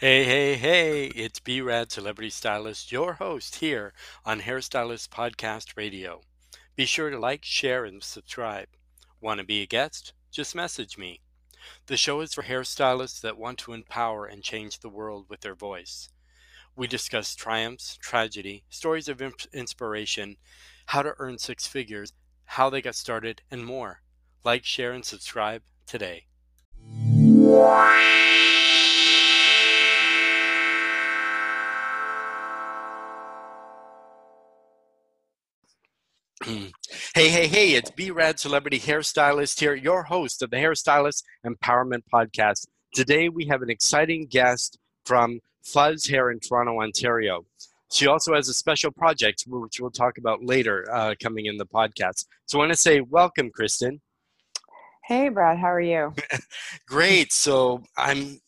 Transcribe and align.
Hey, 0.00 0.22
hey, 0.22 0.54
hey, 0.54 1.06
it's 1.06 1.40
B 1.40 1.60
Rad 1.60 1.90
Celebrity 1.90 2.30
Stylist, 2.30 2.92
your 2.92 3.14
host 3.14 3.56
here 3.56 3.92
on 4.24 4.42
Hairstylist 4.42 5.08
Podcast 5.08 5.76
Radio. 5.76 6.20
Be 6.76 6.86
sure 6.86 7.10
to 7.10 7.18
like, 7.18 7.44
share, 7.44 7.84
and 7.84 8.00
subscribe. 8.00 8.68
Want 9.20 9.40
to 9.40 9.44
be 9.44 9.60
a 9.60 9.66
guest? 9.66 10.12
Just 10.30 10.54
message 10.54 10.96
me. 10.98 11.22
The 11.86 11.96
show 11.96 12.20
is 12.20 12.32
for 12.32 12.44
hairstylists 12.44 13.20
that 13.22 13.36
want 13.36 13.58
to 13.58 13.72
empower 13.72 14.24
and 14.24 14.44
change 14.44 14.78
the 14.78 14.88
world 14.88 15.26
with 15.28 15.40
their 15.40 15.56
voice. 15.56 16.10
We 16.76 16.86
discuss 16.86 17.34
triumphs, 17.34 17.98
tragedy, 18.00 18.62
stories 18.70 19.08
of 19.08 19.20
inspiration, 19.52 20.36
how 20.86 21.02
to 21.02 21.14
earn 21.18 21.38
six 21.38 21.66
figures, 21.66 22.12
how 22.44 22.70
they 22.70 22.82
got 22.82 22.94
started, 22.94 23.42
and 23.50 23.66
more. 23.66 24.02
Like, 24.44 24.64
share, 24.64 24.92
and 24.92 25.04
subscribe 25.04 25.62
today. 25.88 26.26
Hey, 36.48 37.28
hey, 37.28 37.46
hey, 37.46 37.74
it's 37.74 37.90
B 37.90 38.10
Rad 38.10 38.38
Celebrity 38.40 38.78
Hairstylist 38.78 39.60
here, 39.60 39.74
your 39.74 40.04
host 40.04 40.42
of 40.42 40.50
the 40.50 40.56
Hairstylist 40.56 41.22
Empowerment 41.44 42.02
Podcast. 42.12 42.66
Today 42.94 43.28
we 43.28 43.46
have 43.46 43.60
an 43.60 43.68
exciting 43.68 44.26
guest 44.26 44.78
from 45.04 45.40
Fuzz 45.62 46.06
Hair 46.06 46.30
in 46.30 46.40
Toronto, 46.40 46.80
Ontario. 46.80 47.44
She 47.92 48.06
also 48.06 48.34
has 48.34 48.48
a 48.48 48.54
special 48.54 48.90
project, 48.90 49.44
which 49.46 49.78
we'll 49.78 49.90
talk 49.90 50.16
about 50.16 50.42
later, 50.42 50.86
uh, 50.90 51.14
coming 51.22 51.46
in 51.46 51.58
the 51.58 51.66
podcast. 51.66 52.24
So 52.46 52.58
I 52.58 52.62
want 52.62 52.72
to 52.72 52.78
say 52.78 53.00
welcome, 53.02 53.50
Kristen. 53.50 54.00
Hey, 55.04 55.28
Brad. 55.28 55.58
How 55.58 55.72
are 55.72 55.80
you? 55.80 56.14
Great. 56.86 57.30
So 57.30 57.82
I'm 57.96 58.40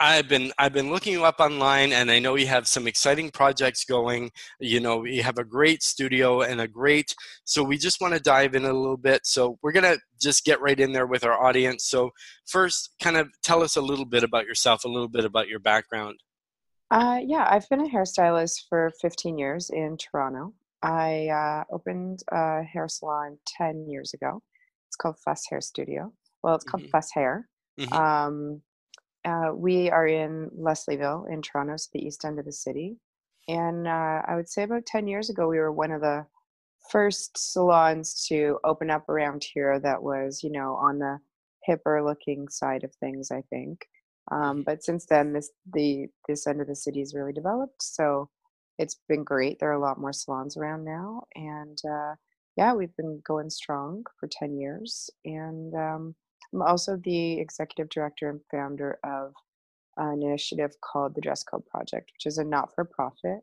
I've 0.00 0.28
been 0.28 0.50
I've 0.58 0.72
been 0.72 0.90
looking 0.90 1.12
you 1.12 1.24
up 1.24 1.40
online, 1.40 1.92
and 1.92 2.10
I 2.10 2.18
know 2.18 2.34
you 2.34 2.46
have 2.46 2.66
some 2.66 2.86
exciting 2.86 3.30
projects 3.30 3.84
going. 3.84 4.30
You 4.58 4.80
know, 4.80 5.04
you 5.04 5.22
have 5.22 5.36
a 5.36 5.44
great 5.44 5.82
studio 5.82 6.40
and 6.40 6.62
a 6.62 6.66
great. 6.66 7.14
So 7.44 7.62
we 7.62 7.76
just 7.76 8.00
want 8.00 8.14
to 8.14 8.20
dive 8.20 8.54
in 8.54 8.64
a 8.64 8.72
little 8.72 8.96
bit. 8.96 9.26
So 9.26 9.58
we're 9.62 9.72
gonna 9.72 9.98
just 10.20 10.44
get 10.46 10.62
right 10.62 10.80
in 10.80 10.92
there 10.92 11.06
with 11.06 11.22
our 11.22 11.38
audience. 11.44 11.84
So 11.84 12.10
first, 12.46 12.94
kind 13.02 13.18
of 13.18 13.28
tell 13.42 13.62
us 13.62 13.76
a 13.76 13.82
little 13.82 14.06
bit 14.06 14.24
about 14.24 14.46
yourself, 14.46 14.84
a 14.84 14.88
little 14.88 15.08
bit 15.08 15.26
about 15.26 15.48
your 15.48 15.60
background. 15.60 16.18
Uh, 16.90 17.20
yeah, 17.22 17.46
I've 17.48 17.68
been 17.68 17.86
a 17.86 17.88
hairstylist 17.88 18.68
for 18.68 18.90
15 19.02 19.38
years 19.38 19.70
in 19.70 19.98
Toronto. 19.98 20.54
I 20.82 21.28
uh, 21.28 21.74
opened 21.74 22.22
a 22.32 22.62
hair 22.62 22.88
salon 22.88 23.38
10 23.58 23.86
years 23.88 24.14
ago. 24.14 24.42
It's 24.88 24.96
called 24.96 25.18
Fuzz 25.24 25.46
Hair 25.50 25.60
Studio. 25.60 26.12
Well, 26.42 26.54
it's 26.54 26.64
called 26.64 26.84
mm-hmm. 26.84 26.90
Fuzz 26.90 27.10
Hair. 27.12 27.48
Mm-hmm. 27.78 27.92
Um, 27.92 28.62
uh, 29.24 29.50
we 29.54 29.90
are 29.90 30.06
in 30.06 30.50
Leslieville 30.58 31.30
in 31.30 31.42
Toronto, 31.42 31.76
so 31.76 31.88
the 31.92 32.04
east 32.04 32.24
end 32.24 32.38
of 32.38 32.44
the 32.44 32.52
city. 32.52 32.96
And 33.48 33.86
uh, 33.86 34.22
I 34.26 34.36
would 34.36 34.48
say 34.48 34.62
about 34.62 34.86
10 34.86 35.06
years 35.08 35.30
ago, 35.30 35.48
we 35.48 35.58
were 35.58 35.72
one 35.72 35.90
of 35.90 36.00
the 36.00 36.26
first 36.90 37.36
salons 37.36 38.26
to 38.28 38.58
open 38.64 38.90
up 38.90 39.08
around 39.08 39.44
here 39.44 39.78
that 39.80 40.02
was, 40.02 40.42
you 40.42 40.50
know, 40.50 40.74
on 40.74 40.98
the 40.98 41.18
hipper 41.68 42.04
looking 42.04 42.48
side 42.48 42.84
of 42.84 42.94
things, 42.94 43.30
I 43.30 43.42
think. 43.50 43.86
Um, 44.30 44.62
but 44.62 44.82
since 44.82 45.06
then, 45.06 45.32
this 45.32 45.50
the 45.72 46.06
this 46.28 46.46
end 46.46 46.60
of 46.60 46.68
the 46.68 46.76
city 46.76 47.00
has 47.00 47.14
really 47.14 47.32
developed. 47.32 47.82
So 47.82 48.28
it's 48.78 48.98
been 49.08 49.24
great. 49.24 49.58
There 49.58 49.70
are 49.70 49.74
a 49.74 49.80
lot 49.80 50.00
more 50.00 50.12
salons 50.12 50.56
around 50.56 50.84
now, 50.84 51.22
and 51.34 51.78
uh, 51.90 52.14
yeah, 52.56 52.72
we've 52.74 52.94
been 52.96 53.20
going 53.26 53.50
strong 53.50 54.04
for 54.18 54.28
ten 54.30 54.56
years. 54.56 55.10
And 55.24 55.74
um, 55.74 56.14
I'm 56.52 56.62
also 56.62 56.96
the 56.96 57.38
executive 57.38 57.88
director 57.88 58.28
and 58.28 58.40
founder 58.50 58.98
of 59.04 59.32
an 59.96 60.22
initiative 60.22 60.72
called 60.80 61.14
the 61.14 61.20
Dress 61.20 61.44
Code 61.44 61.66
Project, 61.66 62.10
which 62.14 62.26
is 62.26 62.38
a 62.38 62.44
not 62.44 62.74
for 62.74 62.84
profit 62.84 63.40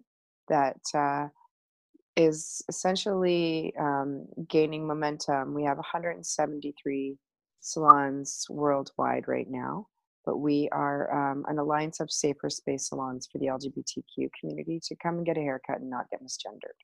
that 0.50 0.80
uh, 0.94 1.28
is 2.16 2.62
essentially 2.68 3.74
um, 3.80 4.26
gaining 4.50 4.88
momentum. 4.88 5.54
We 5.54 5.64
have 5.64 5.78
173 5.78 7.18
salons 7.60 8.46
worldwide 8.50 9.28
right 9.28 9.50
now, 9.50 9.88
but 10.26 10.38
we 10.38 10.68
are 10.72 11.32
um, 11.32 11.46
an 11.48 11.60
alliance 11.60 12.00
of 12.00 12.12
safer 12.12 12.50
space 12.50 12.90
salons 12.90 13.28
for 13.32 13.38
the 13.38 13.48
LGBTQ 13.48 14.30
community 14.40 14.80
to 14.84 14.96
come 14.96 15.18
and 15.18 15.26
get 15.26 15.38
a 15.38 15.42
haircut 15.42 15.80
and 15.80 15.90
not 15.90 16.10
get 16.10 16.24
misgendered. 16.24 16.78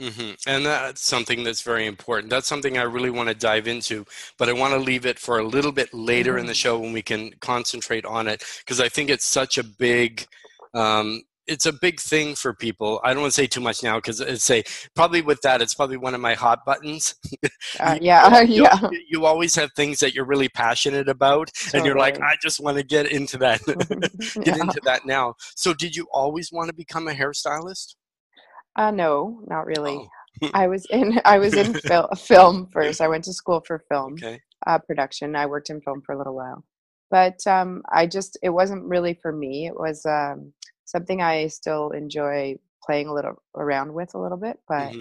Mm-hmm. 0.00 0.32
And 0.46 0.66
that's 0.66 1.02
something 1.02 1.44
that's 1.44 1.62
very 1.62 1.86
important. 1.86 2.30
That's 2.30 2.48
something 2.48 2.76
I 2.76 2.82
really 2.82 3.10
want 3.10 3.28
to 3.28 3.34
dive 3.34 3.68
into, 3.68 4.04
but 4.38 4.48
I 4.48 4.52
want 4.52 4.72
to 4.74 4.78
leave 4.78 5.06
it 5.06 5.18
for 5.18 5.38
a 5.38 5.44
little 5.44 5.72
bit 5.72 5.92
later 5.94 6.32
mm-hmm. 6.32 6.40
in 6.40 6.46
the 6.46 6.52
mm-hmm. 6.52 6.56
show 6.56 6.78
when 6.78 6.92
we 6.92 7.02
can 7.02 7.32
concentrate 7.40 8.04
on 8.04 8.26
it 8.26 8.42
because 8.64 8.80
I 8.80 8.88
think 8.88 9.10
it's 9.10 9.26
such 9.26 9.58
a 9.58 9.64
big. 9.64 10.26
Um, 10.74 11.22
it's 11.48 11.66
a 11.66 11.72
big 11.72 12.00
thing 12.00 12.34
for 12.34 12.54
people. 12.54 13.00
I 13.02 13.12
don't 13.12 13.22
want 13.22 13.32
to 13.32 13.40
say 13.40 13.46
too 13.46 13.60
much 13.60 13.82
now 13.82 13.96
because 13.96 14.20
it's 14.20 14.44
say 14.44 14.62
probably 14.94 15.22
with 15.22 15.40
that 15.42 15.60
it's 15.60 15.74
probably 15.74 15.96
one 15.96 16.14
of 16.14 16.20
my 16.20 16.34
hot 16.34 16.64
buttons. 16.64 17.14
Uh, 17.80 17.98
yeah, 18.00 18.42
you, 18.42 18.64
yeah. 18.64 18.78
You, 18.90 19.00
you, 19.08 19.24
always 19.24 19.54
have 19.54 19.70
things 19.74 19.98
that 20.00 20.14
you're 20.14 20.26
really 20.26 20.48
passionate 20.48 21.08
about, 21.08 21.50
totally. 21.54 21.78
and 21.78 21.86
you're 21.86 21.96
like, 21.96 22.20
I 22.20 22.34
just 22.42 22.60
want 22.60 22.76
to 22.76 22.82
get 22.82 23.10
into 23.10 23.38
that, 23.38 23.64
get 23.66 24.46
yeah. 24.46 24.60
into 24.60 24.80
that 24.84 25.06
now. 25.06 25.34
So, 25.56 25.72
did 25.72 25.96
you 25.96 26.06
always 26.12 26.52
want 26.52 26.68
to 26.68 26.74
become 26.74 27.08
a 27.08 27.12
hairstylist? 27.12 27.94
Uh, 28.76 28.90
no, 28.90 29.42
not 29.46 29.66
really. 29.66 29.96
Oh. 29.96 30.08
I 30.54 30.66
was 30.66 30.86
in 30.90 31.20
I 31.24 31.38
was 31.38 31.54
in 31.54 31.74
fil- 31.86 32.08
film 32.16 32.68
first. 32.72 33.00
I 33.00 33.08
went 33.12 33.24
to 33.24 33.32
school 33.32 33.62
for 33.66 33.84
film 33.88 34.14
okay. 34.14 34.40
uh, 34.66 34.78
production. 34.78 35.36
I 35.36 35.46
worked 35.46 35.70
in 35.70 35.80
film 35.80 36.02
for 36.04 36.14
a 36.14 36.18
little 36.18 36.34
while, 36.34 36.64
but 37.10 37.38
um, 37.46 37.82
I 37.90 38.06
just 38.06 38.38
it 38.42 38.50
wasn't 38.50 38.84
really 38.84 39.14
for 39.14 39.32
me. 39.32 39.66
It 39.66 39.78
was 39.78 40.04
um, 40.06 40.52
something 40.84 41.22
I 41.22 41.48
still 41.48 41.90
enjoy 41.90 42.56
playing 42.84 43.08
a 43.08 43.14
little 43.14 43.42
around 43.56 43.92
with 43.92 44.14
a 44.14 44.18
little 44.18 44.38
bit, 44.38 44.58
but 44.68 44.90
mm-hmm. 44.90 45.00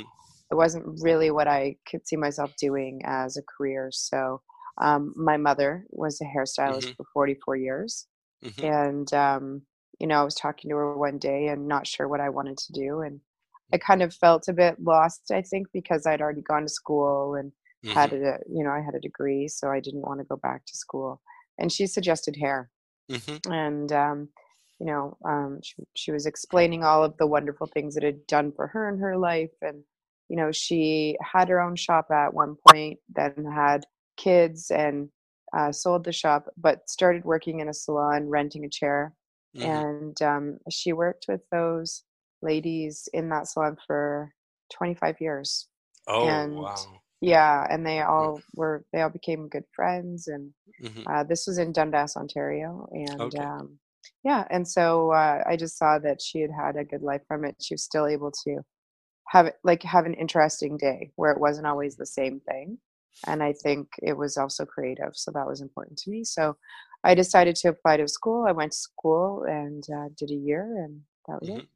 it 0.52 0.56
wasn't 0.56 1.00
really 1.02 1.32
what 1.32 1.48
I 1.48 1.78
could 1.90 2.08
see 2.08 2.16
myself 2.16 2.54
doing 2.60 3.02
as 3.06 3.38
a 3.38 3.44
career. 3.44 3.90
So 3.92 4.42
um, 4.80 5.14
my 5.16 5.38
mother 5.38 5.86
was 5.90 6.22
a 6.22 6.26
hairstylist 6.26 6.84
mm-hmm. 6.84 6.92
for 6.98 7.06
44 7.14 7.56
years, 7.56 8.08
mm-hmm. 8.44 8.66
and 8.66 9.14
um, 9.14 9.62
you 10.00 10.08
know 10.08 10.22
I 10.22 10.24
was 10.24 10.36
talking 10.36 10.70
to 10.70 10.76
her 10.76 10.98
one 10.98 11.18
day 11.18 11.48
and 11.48 11.68
not 11.68 11.88
sure 11.88 12.08
what 12.08 12.22
I 12.22 12.30
wanted 12.30 12.58
to 12.58 12.74
do, 12.74 13.02
and 13.02 13.20
I 13.74 13.78
kind 13.78 14.02
of 14.02 14.14
felt 14.14 14.48
a 14.48 14.54
bit 14.54 14.76
lost, 14.82 15.32
I 15.32 15.42
think, 15.42 15.68
because 15.74 16.06
I'd 16.06 16.22
already 16.22 16.42
gone 16.42 16.64
to 16.64 16.70
school 16.70 17.36
and 17.36 17.52
mm-hmm. 17.86 17.94
had 17.94 18.14
a, 18.14 18.40
you 18.50 18.64
know, 18.64 18.72
I 18.72 18.82
had 18.82 18.96
a 18.96 19.00
degree, 19.00 19.48
so 19.48 19.70
I 19.70 19.80
didn't 19.80 20.02
want 20.02 20.20
to 20.20 20.26
go 20.26 20.36
back 20.36 20.66
to 20.66 20.78
school. 20.78 21.22
And 21.58 21.72
she 21.72 21.88
suggested 21.88 22.36
hair. 22.36 22.70
Mm-hmm. 23.12 23.52
And, 23.52 23.92
um, 23.92 24.30
you 24.80 24.88
know, 24.88 25.18
um, 25.26 25.60
she, 25.64 25.76
she 25.96 26.12
was 26.12 26.26
explaining 26.26 26.84
all 26.84 27.04
of 27.04 27.16
the 27.18 27.28
wonderful 27.28 27.68
things 27.68 27.96
it 27.96 28.04
had 28.04 28.26
done 28.28 28.52
for 28.52 28.68
her 28.68 28.90
in 28.90 29.00
her 29.00 29.18
life. 29.18 29.52
And, 29.62 29.84
you 30.28 30.38
know, 30.38 30.52
she 30.52 31.18
had 31.22 31.50
her 31.50 31.62
own 31.62 31.76
shop 31.76 32.08
at 32.12 32.34
one 32.34 32.56
point, 32.68 33.00
then 33.14 33.46
had 33.54 33.84
kids 34.18 34.72
and 34.72 35.10
uh, 35.56 35.72
sold 35.72 36.04
the 36.06 36.12
shop, 36.12 36.48
but 36.58 36.90
started 36.90 37.26
working 37.26 37.60
in 37.60 37.70
a 37.70 37.74
salon, 37.74 38.30
renting 38.30 38.66
a 38.66 38.70
chair. 38.70 39.14
Mm-hmm. 39.56 39.70
And 39.70 40.22
um, 40.22 40.58
she 40.70 40.94
worked 40.94 41.26
with 41.28 41.42
those 41.52 42.04
ladies 42.42 43.08
in 43.14 43.30
that 43.30 43.48
salon 43.48 43.78
for 43.88 44.34
25 44.74 45.16
years. 45.20 45.68
Oh, 46.08 46.28
and 46.28 46.56
wow. 46.56 46.76
Yeah, 47.22 47.68
and 47.70 47.86
they 47.86 48.02
all 48.02 48.42
were 48.56 48.84
they 48.92 49.02
all 49.02 49.10
became 49.10 49.48
good 49.48 49.66
friends, 49.76 50.28
and 50.28 50.52
mm-hmm. 50.84 51.04
uh, 51.08 51.24
this 51.24 51.46
was 51.46 51.60
in 51.60 51.72
Dundas, 51.72 52.18
Ontario, 52.18 52.90
and 52.92 53.22
okay. 53.22 53.38
um, 53.38 53.78
yeah, 54.24 54.46
and 54.50 54.68
so 54.68 55.12
uh, 55.12 55.44
I 55.48 55.56
just 55.56 55.78
saw 55.78 56.00
that 56.00 56.20
she 56.20 56.42
had 56.42 56.50
had 56.50 56.78
a 56.78 56.84
good 56.84 57.04
life 57.04 57.22
from 57.28 57.46
it. 57.46 57.56
She 57.62 57.76
was 57.76 57.84
still 57.84 58.08
able 58.08 58.32
to 58.46 58.62
have 59.28 59.46
it 59.46 59.56
like 59.64 59.84
have 59.84 60.08
an 60.08 60.16
interesting 60.16 60.78
day 60.78 61.12
where 61.16 61.32
it 61.32 61.40
wasn't 61.40 61.68
always 61.68 61.96
the 61.96 62.08
same 62.08 62.40
thing, 62.40 62.80
and 63.28 63.44
I 63.44 63.54
think 63.54 63.88
it 64.02 64.18
was 64.18 64.36
also 64.36 64.66
creative, 64.66 65.12
so 65.14 65.30
that 65.30 65.48
was 65.48 65.62
important 65.62 66.00
to 66.00 66.10
me. 66.10 66.24
So 66.24 66.58
I 67.04 67.14
decided 67.14 67.56
to 67.58 67.70
apply 67.70 67.98
to 67.98 68.08
school. 68.08 68.46
I 68.48 68.52
went 68.52 68.72
to 68.72 68.78
school 68.80 69.44
and 69.44 69.84
uh, 69.96 70.10
did 70.18 70.32
a 70.32 70.36
year, 70.36 70.64
and 70.64 71.02
that 71.28 71.40
was 71.40 71.50
mm-hmm. 71.50 71.60
it. 71.60 71.68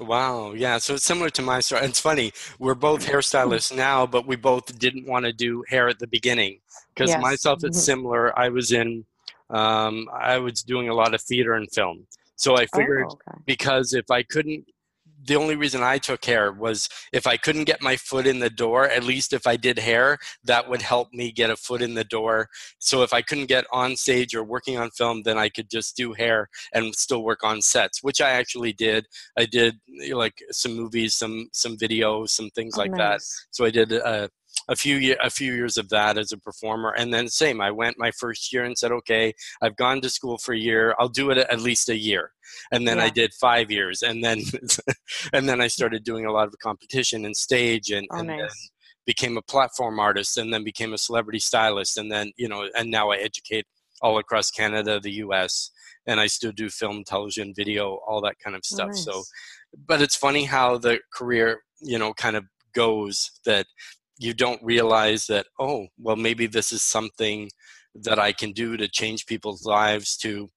Wow. 0.00 0.52
Yeah. 0.52 0.78
So 0.78 0.94
it's 0.94 1.04
similar 1.04 1.30
to 1.30 1.42
my 1.42 1.60
story. 1.60 1.86
It's 1.86 2.00
funny. 2.00 2.32
We're 2.58 2.74
both 2.74 3.06
hairstylists 3.10 3.74
now, 3.74 4.06
but 4.06 4.26
we 4.26 4.36
both 4.36 4.78
didn't 4.78 5.06
want 5.06 5.24
to 5.24 5.32
do 5.32 5.64
hair 5.68 5.88
at 5.88 5.98
the 5.98 6.06
beginning 6.06 6.60
because 6.94 7.10
yes. 7.10 7.22
myself, 7.22 7.64
it's 7.64 7.78
mm-hmm. 7.78 7.84
similar. 7.84 8.38
I 8.38 8.48
was 8.48 8.72
in, 8.72 9.04
um, 9.50 10.08
I 10.12 10.38
was 10.38 10.62
doing 10.62 10.88
a 10.88 10.94
lot 10.94 11.14
of 11.14 11.22
theater 11.22 11.54
and 11.54 11.70
film. 11.72 12.06
So 12.36 12.56
I 12.56 12.66
figured 12.66 13.06
oh, 13.08 13.14
okay. 13.14 13.38
because 13.46 13.94
if 13.94 14.10
I 14.10 14.22
couldn't 14.22 14.66
the 15.26 15.36
only 15.36 15.56
reason 15.56 15.82
I 15.82 15.98
took 15.98 16.24
hair 16.24 16.52
was 16.52 16.88
if 17.12 17.26
I 17.26 17.36
couldn't 17.36 17.64
get 17.64 17.82
my 17.82 17.96
foot 17.96 18.26
in 18.26 18.38
the 18.38 18.50
door, 18.50 18.88
at 18.88 19.04
least 19.04 19.32
if 19.32 19.46
I 19.46 19.56
did 19.56 19.78
hair, 19.78 20.18
that 20.44 20.68
would 20.68 20.82
help 20.82 21.12
me 21.12 21.32
get 21.32 21.50
a 21.50 21.56
foot 21.56 21.82
in 21.82 21.94
the 21.94 22.04
door. 22.04 22.48
So 22.78 23.02
if 23.02 23.12
I 23.12 23.22
couldn't 23.22 23.46
get 23.46 23.66
on 23.72 23.96
stage 23.96 24.34
or 24.34 24.44
working 24.44 24.78
on 24.78 24.90
film, 24.90 25.22
then 25.22 25.38
I 25.38 25.48
could 25.48 25.70
just 25.70 25.96
do 25.96 26.12
hair 26.12 26.48
and 26.72 26.94
still 26.94 27.24
work 27.24 27.42
on 27.44 27.60
sets, 27.60 28.02
which 28.02 28.20
I 28.20 28.30
actually 28.30 28.72
did. 28.72 29.06
I 29.36 29.46
did 29.46 29.78
like 30.10 30.42
some 30.50 30.74
movies, 30.76 31.14
some 31.14 31.48
some 31.52 31.76
videos, 31.76 32.30
some 32.30 32.50
things 32.50 32.74
oh, 32.76 32.82
like 32.82 32.92
nice. 32.92 32.98
that. 32.98 33.20
So 33.50 33.64
I 33.64 33.70
did. 33.70 33.92
Uh, 33.92 34.28
a 34.68 34.76
few 34.76 35.16
a 35.22 35.30
few 35.30 35.52
years 35.52 35.76
of 35.76 35.88
that 35.90 36.18
as 36.18 36.32
a 36.32 36.38
performer, 36.38 36.92
and 36.96 37.12
then 37.12 37.28
same. 37.28 37.60
I 37.60 37.70
went 37.70 37.98
my 37.98 38.10
first 38.10 38.52
year 38.52 38.64
and 38.64 38.76
said, 38.76 38.92
okay, 38.92 39.32
I've 39.62 39.76
gone 39.76 40.00
to 40.00 40.10
school 40.10 40.38
for 40.38 40.54
a 40.54 40.58
year. 40.58 40.94
I'll 40.98 41.08
do 41.08 41.30
it 41.30 41.38
at 41.38 41.60
least 41.60 41.88
a 41.88 41.96
year, 41.96 42.32
and 42.72 42.86
then 42.86 42.98
yeah. 42.98 43.04
I 43.04 43.08
did 43.10 43.32
five 43.34 43.70
years, 43.70 44.02
and 44.02 44.24
then 44.24 44.42
and 45.32 45.48
then 45.48 45.60
I 45.60 45.68
started 45.68 46.04
doing 46.04 46.26
a 46.26 46.32
lot 46.32 46.48
of 46.48 46.54
competition 46.58 47.24
and 47.24 47.36
stage, 47.36 47.90
and, 47.90 48.06
oh, 48.10 48.18
and 48.18 48.28
nice. 48.28 48.38
then 48.38 48.48
became 49.06 49.36
a 49.36 49.42
platform 49.42 50.00
artist, 50.00 50.36
and 50.36 50.52
then 50.52 50.64
became 50.64 50.92
a 50.92 50.98
celebrity 50.98 51.38
stylist, 51.38 51.96
and 51.96 52.10
then 52.10 52.32
you 52.36 52.48
know, 52.48 52.68
and 52.76 52.90
now 52.90 53.10
I 53.10 53.16
educate 53.16 53.66
all 54.02 54.18
across 54.18 54.50
Canada, 54.50 55.00
the 55.00 55.12
U.S., 55.12 55.70
and 56.06 56.20
I 56.20 56.26
still 56.26 56.52
do 56.52 56.68
film, 56.68 57.02
television, 57.04 57.54
video, 57.56 57.98
all 58.06 58.20
that 58.22 58.38
kind 58.38 58.54
of 58.54 58.62
oh, 58.64 58.74
stuff. 58.74 58.88
Nice. 58.88 59.04
So, 59.04 59.22
but 59.86 60.02
it's 60.02 60.16
funny 60.16 60.44
how 60.44 60.78
the 60.78 61.00
career, 61.12 61.62
you 61.80 61.98
know, 61.98 62.12
kind 62.12 62.36
of 62.36 62.44
goes 62.74 63.30
that 63.46 63.66
you 64.18 64.34
don't 64.34 64.62
realize 64.62 65.26
that 65.26 65.46
oh 65.58 65.86
well 65.98 66.16
maybe 66.16 66.46
this 66.46 66.72
is 66.72 66.82
something 66.82 67.48
that 67.94 68.18
i 68.18 68.32
can 68.32 68.52
do 68.52 68.76
to 68.76 68.88
change 68.88 69.26
people's 69.26 69.64
lives 69.64 70.16
to 70.16 70.48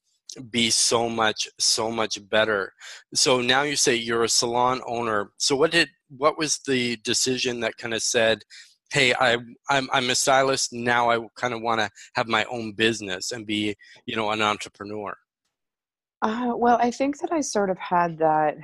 be 0.50 0.70
so 0.70 1.10
much 1.10 1.48
so 1.60 1.90
much 1.90 2.18
better 2.30 2.72
so 3.14 3.42
now 3.42 3.64
you 3.64 3.76
say 3.76 3.96
you're 3.96 4.24
a 4.24 4.30
salon 4.30 4.82
owner 4.86 5.32
so 5.38 5.56
what 5.56 5.72
did 5.72 5.90
what 6.18 6.38
was 6.38 6.60
the 6.68 6.96
decision 6.98 7.60
that 7.60 7.78
kind 7.78 7.94
of 7.94 8.02
said 8.02 8.40
hey 8.92 9.14
i 9.20 9.38
i'm, 9.70 9.90
I'm 9.92 10.10
a 10.10 10.16
stylist 10.16 10.72
now 10.72 11.10
i 11.10 11.20
kind 11.36 11.54
of 11.54 11.62
want 11.62 11.82
to 11.82 11.90
have 12.14 12.28
my 12.28 12.46
own 12.46 12.74
business 12.74 13.32
and 13.32 13.46
be 13.46 13.76
you 14.06 14.16
know 14.16 14.30
an 14.30 14.42
entrepreneur 14.42 15.16
uh, 16.22 16.54
well 16.56 16.78
i 16.80 16.92
think 16.92 17.20
that 17.20 17.32
i 17.32 17.42
sort 17.42 17.70
of 17.70 17.78
had 17.80 18.20
that 18.20 18.56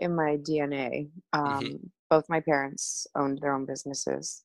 in 0.00 0.14
my 0.14 0.36
dna 0.36 1.08
mm-hmm. 1.34 1.40
um, 1.40 1.64
mm-hmm. 1.64 1.86
Both 2.08 2.24
my 2.28 2.40
parents 2.40 3.06
owned 3.14 3.38
their 3.40 3.54
own 3.54 3.66
businesses 3.66 4.44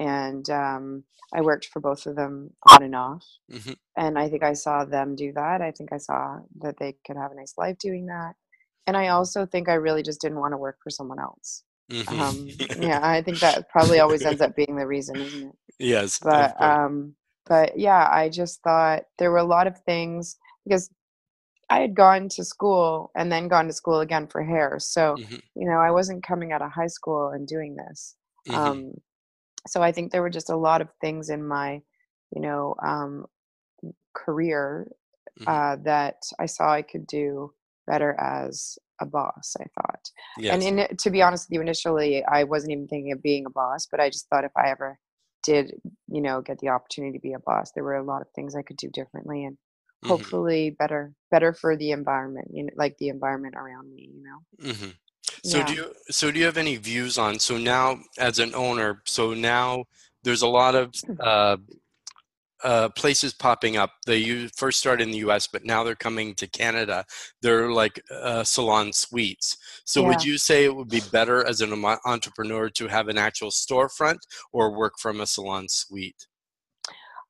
and 0.00 0.48
um, 0.48 1.04
I 1.34 1.42
worked 1.42 1.66
for 1.66 1.80
both 1.80 2.06
of 2.06 2.16
them 2.16 2.50
on 2.68 2.82
and 2.82 2.96
off. 2.96 3.24
Mm-hmm. 3.52 3.72
And 3.96 4.18
I 4.18 4.28
think 4.28 4.42
I 4.42 4.54
saw 4.54 4.84
them 4.84 5.14
do 5.14 5.32
that. 5.34 5.60
I 5.60 5.70
think 5.70 5.92
I 5.92 5.98
saw 5.98 6.38
that 6.60 6.78
they 6.78 6.96
could 7.06 7.16
have 7.16 7.32
a 7.32 7.36
nice 7.36 7.54
life 7.58 7.76
doing 7.78 8.06
that. 8.06 8.34
And 8.86 8.96
I 8.96 9.08
also 9.08 9.44
think 9.44 9.68
I 9.68 9.74
really 9.74 10.02
just 10.02 10.20
didn't 10.20 10.40
want 10.40 10.52
to 10.52 10.58
work 10.58 10.78
for 10.82 10.90
someone 10.90 11.20
else. 11.20 11.62
Mm-hmm. 11.90 12.20
Um, 12.20 12.48
yeah, 12.82 13.00
I 13.02 13.20
think 13.20 13.40
that 13.40 13.68
probably 13.68 14.00
always 14.00 14.24
ends 14.24 14.40
up 14.40 14.56
being 14.56 14.76
the 14.76 14.86
reason, 14.86 15.16
isn't 15.16 15.48
it? 15.48 15.54
Yes. 15.82 16.18
But 16.22 16.60
um, 16.60 17.14
but 17.46 17.78
yeah, 17.78 18.06
I 18.12 18.28
just 18.28 18.62
thought 18.62 19.04
there 19.18 19.30
were 19.30 19.38
a 19.38 19.44
lot 19.44 19.66
of 19.66 19.78
things 19.78 20.36
because 20.66 20.90
I 21.70 21.80
had 21.80 21.94
gone 21.94 22.28
to 22.30 22.44
school 22.44 23.12
and 23.16 23.30
then 23.30 23.46
gone 23.46 23.68
to 23.68 23.72
school 23.72 24.00
again 24.00 24.26
for 24.26 24.42
hair. 24.42 24.78
So, 24.80 25.14
mm-hmm. 25.14 25.36
you 25.54 25.68
know, 25.68 25.78
I 25.78 25.92
wasn't 25.92 26.26
coming 26.26 26.52
out 26.52 26.62
of 26.62 26.72
high 26.72 26.88
school 26.88 27.28
and 27.28 27.46
doing 27.46 27.76
this. 27.76 28.16
Mm-hmm. 28.48 28.58
Um, 28.58 28.92
so 29.68 29.80
I 29.80 29.92
think 29.92 30.10
there 30.10 30.22
were 30.22 30.30
just 30.30 30.50
a 30.50 30.56
lot 30.56 30.80
of 30.80 30.88
things 31.00 31.30
in 31.30 31.46
my, 31.46 31.80
you 32.34 32.42
know, 32.42 32.74
um, 32.84 33.26
career 34.14 34.88
mm-hmm. 35.40 35.48
uh, 35.48 35.76
that 35.84 36.16
I 36.40 36.46
saw 36.46 36.72
I 36.72 36.82
could 36.82 37.06
do 37.06 37.52
better 37.86 38.18
as 38.18 38.76
a 39.00 39.06
boss. 39.06 39.56
I 39.60 39.64
thought, 39.80 40.10
yes. 40.38 40.54
and 40.54 40.80
in, 40.80 40.96
to 40.96 41.10
be 41.10 41.22
honest 41.22 41.48
with 41.48 41.54
you, 41.54 41.60
initially 41.60 42.24
I 42.24 42.44
wasn't 42.44 42.72
even 42.72 42.88
thinking 42.88 43.12
of 43.12 43.22
being 43.22 43.46
a 43.46 43.50
boss, 43.50 43.86
but 43.88 44.00
I 44.00 44.10
just 44.10 44.28
thought 44.28 44.44
if 44.44 44.52
I 44.56 44.70
ever 44.70 44.98
did, 45.44 45.72
you 46.08 46.20
know, 46.20 46.40
get 46.40 46.58
the 46.58 46.68
opportunity 46.68 47.16
to 47.16 47.22
be 47.22 47.32
a 47.32 47.38
boss, 47.38 47.70
there 47.72 47.84
were 47.84 47.96
a 47.96 48.04
lot 48.04 48.22
of 48.22 48.28
things 48.34 48.56
I 48.56 48.62
could 48.62 48.76
do 48.76 48.88
differently 48.88 49.44
and 49.44 49.56
mm-hmm. 50.02 50.08
hopefully 50.08 50.70
better, 50.78 51.12
better 51.30 51.52
for 51.52 51.76
the 51.76 51.90
environment, 51.90 52.48
you 52.52 52.64
know, 52.64 52.70
like 52.76 52.96
the 52.98 53.08
environment 53.08 53.54
around 53.56 53.92
me, 53.94 54.10
you 54.12 54.22
know. 54.22 54.70
Mm-hmm. 54.72 54.90
So 55.44 55.58
yeah. 55.58 55.66
do 55.66 55.72
you 55.74 55.92
so 56.10 56.30
do 56.30 56.38
you 56.38 56.44
have 56.44 56.58
any 56.58 56.76
views 56.76 57.16
on 57.16 57.38
so 57.38 57.56
now 57.56 57.98
as 58.18 58.38
an 58.38 58.54
owner 58.54 59.02
so 59.06 59.32
now 59.32 59.84
there's 60.22 60.42
a 60.42 60.48
lot 60.48 60.74
of 60.74 60.92
uh, 61.20 61.56
uh, 62.62 62.88
places 62.90 63.32
popping 63.32 63.76
up. 63.76 63.92
They 64.06 64.46
first 64.48 64.78
started 64.78 65.04
in 65.04 65.12
the 65.12 65.18
U.S., 65.18 65.46
but 65.46 65.64
now 65.64 65.82
they're 65.82 65.94
coming 65.94 66.34
to 66.34 66.46
Canada. 66.46 67.04
They're 67.40 67.70
like 67.70 68.02
uh, 68.10 68.44
salon 68.44 68.92
suites. 68.92 69.56
So, 69.84 70.02
yeah. 70.02 70.08
would 70.08 70.24
you 70.24 70.36
say 70.38 70.64
it 70.64 70.74
would 70.74 70.90
be 70.90 71.00
better 71.10 71.44
as 71.44 71.60
an 71.60 71.72
entrepreneur 72.04 72.68
to 72.70 72.86
have 72.88 73.08
an 73.08 73.18
actual 73.18 73.50
storefront 73.50 74.18
or 74.52 74.76
work 74.76 74.94
from 74.98 75.20
a 75.20 75.26
salon 75.26 75.68
suite? 75.68 76.26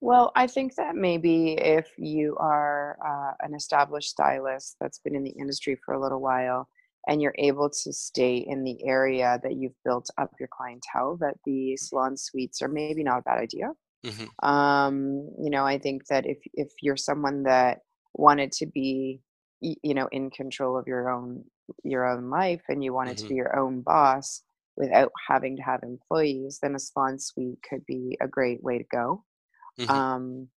Well, 0.01 0.33
I 0.35 0.47
think 0.47 0.77
that 0.77 0.95
maybe 0.95 1.53
if 1.53 1.91
you 1.99 2.37
are 2.39 2.97
uh, 3.07 3.35
an 3.45 3.55
established 3.55 4.11
stylist 4.11 4.77
that's 4.81 4.99
been 4.99 5.15
in 5.15 5.25
the 5.25 5.31
industry 5.39 5.79
for 5.85 5.95
a 5.95 6.01
little 6.01 6.21
while, 6.21 6.69
and 7.07 7.21
you're 7.21 7.35
able 7.39 7.69
to 7.69 7.93
stay 7.93 8.37
in 8.37 8.65
the 8.65 8.85
area 8.85 9.39
that 9.43 9.55
you've 9.55 9.77
built 9.85 10.09
up 10.19 10.31
your 10.39 10.49
clientele, 10.53 11.17
that 11.21 11.37
the 11.45 11.77
salon 11.77 12.17
suites 12.17 12.63
are 12.63 12.69
maybe 12.69 13.03
not 13.03 13.19
a 13.19 13.23
bad 13.23 13.39
idea. 13.39 13.73
Mm-hmm. 14.05 14.49
Um, 14.49 15.31
you 15.39 15.51
know, 15.51 15.65
I 15.67 15.79
think 15.79 16.07
that 16.07 16.27
if 16.27 16.39
if 16.55 16.73
you're 16.81 16.97
someone 16.97 17.43
that 17.45 17.81
wanted 18.15 18.53
to 18.53 18.67
be, 18.67 19.21
you 19.61 19.95
know, 19.95 20.09
in 20.13 20.31
control 20.31 20.79
of 20.79 20.87
your 20.87 21.11
own 21.11 21.45
your 21.85 22.07
own 22.07 22.31
life 22.31 22.63
and 22.69 22.83
you 22.83 22.93
wanted 22.93 23.17
mm-hmm. 23.17 23.27
to 23.27 23.29
be 23.29 23.35
your 23.35 23.59
own 23.59 23.83
boss 23.83 24.43
without 24.77 25.13
having 25.29 25.57
to 25.57 25.63
have 25.63 25.83
employees, 25.83 26.59
then 26.63 26.75
a 26.75 26.79
salon 26.79 27.19
suite 27.19 27.59
could 27.69 27.85
be 27.85 28.17
a 28.23 28.29
great 28.29 28.63
way 28.63 28.79
to 28.79 28.85
go. 28.91 29.25
Mm-hmm. 29.81 29.91
Um, 29.91 30.49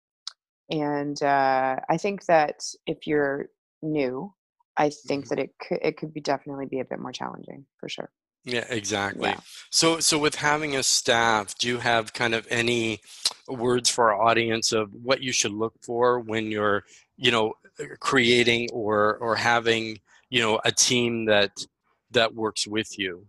and 0.70 1.22
uh, 1.22 1.78
I 1.90 1.98
think 1.98 2.26
that 2.26 2.64
if 2.86 3.08
you're 3.08 3.48
new 3.82 4.34
I 4.78 4.90
think 4.90 5.26
mm-hmm. 5.26 5.36
that 5.36 5.44
it 5.44 5.52
could 5.60 5.80
it 5.82 5.98
could 5.98 6.14
be 6.14 6.22
definitely 6.22 6.66
be 6.66 6.80
a 6.80 6.86
bit 6.86 7.00
more 7.00 7.12
challenging 7.12 7.66
for 7.78 7.90
sure. 7.90 8.12
Yeah, 8.46 8.66
exactly. 8.70 9.30
Yeah. 9.30 9.40
So 9.70 10.00
so 10.00 10.18
with 10.18 10.36
having 10.36 10.76
a 10.76 10.84
staff, 10.84 11.58
do 11.58 11.68
you 11.68 11.78
have 11.78 12.14
kind 12.14 12.34
of 12.34 12.48
any 12.50 13.00
words 13.48 13.90
for 13.90 14.12
our 14.12 14.22
audience 14.22 14.74
of 14.74 14.92
what 14.94 15.22
you 15.22 15.32
should 15.32 15.54
look 15.54 15.74
for 15.82 16.20
when 16.20 16.52
you're, 16.52 16.84
you 17.16 17.32
know, 17.32 17.54
creating 18.00 18.70
or 18.74 19.18
or 19.18 19.36
having, 19.36 20.00
you 20.30 20.42
know, 20.42 20.60
a 20.66 20.72
team 20.72 21.26
that 21.26 21.66
that 22.12 22.34
works 22.34 22.68
with 22.68 22.98
you? 23.00 23.28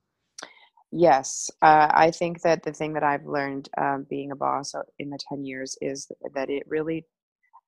Yes, 0.97 1.51
uh, 1.61 1.89
I 1.91 2.13
think 2.13 2.43
that 2.43 2.63
the 2.63 2.73
thing 2.73 2.93
that 2.93 3.03
I've 3.03 3.27
learned 3.27 3.69
um, 3.77 4.07
being 4.09 4.31
a 4.31 4.37
boss 4.37 4.75
in 4.99 5.11
the 5.11 5.19
10 5.29 5.45
years 5.45 5.77
is 5.81 6.07
that 6.35 6.51
it 6.51 6.63
really, 6.69 7.05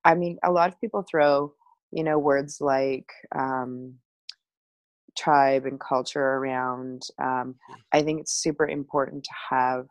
I 0.04 0.14
mean, 0.14 0.38
a 0.44 0.52
lot 0.52 0.68
of 0.68 0.80
people 0.80 1.04
throw 1.10 1.52
you 1.92 2.04
know 2.04 2.18
words 2.18 2.58
like 2.60 3.10
um, 3.34 3.94
tribe 5.16 5.64
and 5.64 5.80
culture 5.80 6.20
around 6.20 7.02
um, 7.18 7.54
mm. 7.70 7.76
i 7.92 8.02
think 8.02 8.20
it's 8.20 8.42
super 8.42 8.68
important 8.68 9.24
to 9.24 9.30
have 9.50 9.86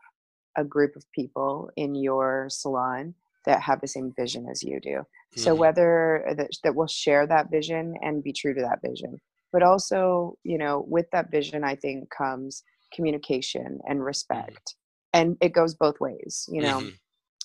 a 0.56 0.64
group 0.64 0.94
of 0.96 1.04
people 1.12 1.70
in 1.76 1.94
your 1.94 2.46
salon 2.48 3.14
that 3.44 3.60
have 3.60 3.80
the 3.80 3.88
same 3.88 4.12
vision 4.16 4.46
as 4.50 4.62
you 4.62 4.80
do 4.80 4.90
mm-hmm. 4.90 5.40
so 5.40 5.54
whether 5.54 6.24
that, 6.36 6.48
that 6.62 6.74
will 6.74 6.86
share 6.86 7.26
that 7.26 7.50
vision 7.50 7.94
and 8.02 8.22
be 8.22 8.32
true 8.32 8.54
to 8.54 8.60
that 8.60 8.80
vision 8.82 9.20
but 9.52 9.62
also 9.62 10.36
you 10.44 10.58
know 10.58 10.84
with 10.88 11.06
that 11.10 11.30
vision 11.30 11.64
i 11.64 11.74
think 11.74 12.08
comes 12.16 12.62
communication 12.96 13.78
and 13.86 13.98
mm-hmm. 13.98 14.06
respect 14.06 14.74
mm-hmm. 15.14 15.20
and 15.20 15.36
it 15.40 15.52
goes 15.52 15.74
both 15.74 16.00
ways 16.00 16.48
you 16.50 16.62
know 16.62 16.78
mm-hmm. 16.78 16.88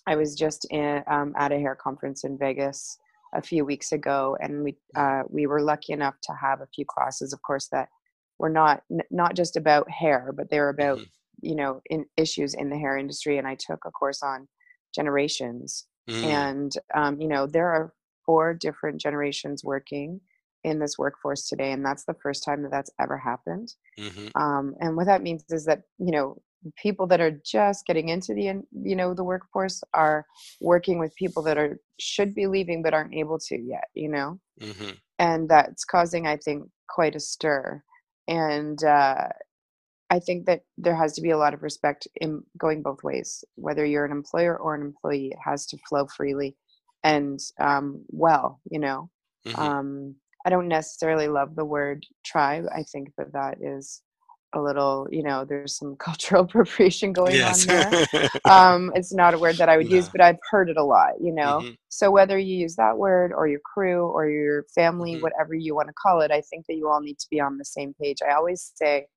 i 0.08 0.15
was 0.15 0.34
just 0.36 0.65
in, 0.72 1.03
um, 1.08 1.34
at 1.38 1.51
a 1.51 1.60
hair 1.60 1.75
conference 1.75 2.24
in 2.24 2.38
vegas 2.38 2.98
a 3.34 3.41
few 3.41 3.65
weeks 3.65 3.91
ago, 3.91 4.38
and 4.41 4.63
we 4.63 4.75
uh, 4.96 5.24
we 5.29 5.48
were 5.48 5.62
lucky 5.62 5.93
enough 5.93 6.15
to 6.24 6.34
have 6.34 6.62
a 6.62 6.67
few 6.75 6.86
classes, 6.86 7.34
of 7.34 7.41
course, 7.41 7.67
that 7.72 7.89
were 8.39 8.50
not 8.50 8.84
n- 8.91 9.01
not 9.10 9.36
just 9.36 9.55
about 9.55 9.89
hair, 9.89 10.34
but 10.36 10.50
they 10.50 10.60
were 10.60 10.70
about 10.70 10.98
mm-hmm. 10.98 11.48
you 11.48 11.55
know 11.55 11.81
in 11.89 12.05
issues 12.17 12.53
in 12.53 12.70
the 12.70 12.77
hair 12.77 12.98
industry. 12.98 13.38
And 13.38 13.48
I 13.48 13.55
took 13.55 13.79
a 13.86 13.91
course 13.91 14.22
on 14.22 14.48
generations, 14.93 15.88
mm-hmm. 16.10 16.25
and 16.25 16.72
um, 16.93 17.22
you 17.22 17.27
know 17.27 17.48
there 17.48 17.70
are 17.70 17.93
four 18.25 18.53
different 18.53 19.00
generations 19.00 19.63
working 19.63 20.20
in 20.63 20.80
this 20.80 20.98
workforce 20.98 21.48
today, 21.48 21.72
and 21.72 21.86
that's 21.86 22.06
the 22.06 22.15
first 22.22 22.44
time 22.44 22.62
that 22.63 22.72
that's 22.72 22.91
ever 23.00 23.18
happened. 23.18 23.74
Mm-hmm. 24.00 24.41
Um, 24.41 24.75
and 24.80 24.96
what 24.96 25.08
that 25.08 25.24
means 25.24 25.44
is 25.50 25.65
that 25.65 25.84
you 25.98 26.12
know 26.12 26.41
people 26.75 27.08
that 27.08 27.22
are 27.22 27.39
just 27.46 27.86
getting 27.86 28.10
into 28.10 28.34
the 28.34 28.62
you 28.84 28.96
know 28.96 29.13
the 29.13 29.24
workforce 29.24 29.84
are 29.94 30.25
working 30.60 31.00
with 31.00 31.15
people 31.15 31.41
that 31.44 31.58
are 31.58 31.80
should 32.00 32.36
be 32.36 32.48
leaving 32.48 32.82
but 32.84 32.94
aren't 32.94 33.13
able 33.13 33.39
to 33.39 33.58
yet 33.58 33.86
you 33.94 34.10
know 34.10 34.39
mm-hmm. 34.62 34.91
and 35.20 35.50
that's 35.50 35.84
causing 35.84 36.27
i 36.27 36.38
think 36.38 36.63
quite 36.88 37.15
a 37.15 37.20
stir 37.20 37.82
and 38.27 38.84
uh, 38.84 39.27
i 40.10 40.20
think 40.20 40.46
that 40.46 40.62
there 40.77 40.96
has 40.96 41.13
to 41.13 41.22
be 41.22 41.32
a 41.32 41.38
lot 41.38 41.53
of 41.53 41.63
respect 41.63 42.08
in 42.15 42.44
going 42.58 42.82
both 42.82 43.03
ways 43.03 43.44
whether 43.56 43.86
you're 43.86 44.06
an 44.06 44.12
employer 44.12 44.58
or 44.58 44.75
an 44.75 44.82
employee 44.82 45.30
it 45.32 45.39
has 45.44 45.65
to 45.65 45.77
flow 45.89 46.06
freely 46.06 46.56
and 47.03 47.39
um, 47.60 48.03
well 48.10 48.60
you 48.70 48.80
know 48.80 49.10
mm-hmm. 49.48 49.60
um, 49.60 50.15
i 50.45 50.50
don't 50.50 50.67
necessarily 50.67 51.27
love 51.27 51.55
the 51.55 51.65
word 51.65 52.05
tribe 52.25 52.65
i 52.74 52.83
think 52.83 53.10
that 53.17 53.31
that 53.33 53.57
is 53.62 54.01
a 54.53 54.62
little, 54.62 55.07
you 55.12 55.24
know, 55.24 55.45
there's 55.45 55.77
some 55.77 55.95
cultural 56.00 56.43
appropriation 56.43 57.13
going 57.13 57.36
yes. 57.36 57.67
on 57.67 58.07
there. 58.12 58.29
um, 58.45 58.91
it's 58.95 59.13
not 59.13 59.33
a 59.33 59.38
word 59.38 59.57
that 59.57 59.69
I 59.69 59.77
would 59.77 59.89
no. 59.89 59.95
use, 59.95 60.10
but 60.10 60.21
I've 60.21 60.39
heard 60.50 60.69
it 60.69 60.77
a 60.77 60.83
lot, 60.83 61.13
you 61.21 61.33
know. 61.33 61.60
Mm-hmm. 61.60 61.71
So 61.89 62.12
whether 62.12 62.38
you 62.38 62.57
use 62.57 62.75
that 62.75 62.98
word 62.98 63.31
or 63.33 63.48
your 63.48 63.60
crew 63.60 64.07
or 64.07 64.29
your 64.29 64.65
family, 64.75 65.13
mm-hmm. 65.13 65.21
whatever 65.21 65.53
you 65.53 65.75
want 65.75 65.88
to 65.88 65.93
call 65.93 66.21
it, 66.21 66.31
I 66.31 66.41
think 66.41 66.65
that 66.67 66.75
you 66.75 66.89
all 66.89 67.01
need 67.01 67.19
to 67.19 67.27
be 67.29 67.39
on 67.39 67.57
the 67.57 67.65
same 67.65 67.93
page. 68.01 68.17
I 68.27 68.33
always 68.33 68.71
say 68.75 69.07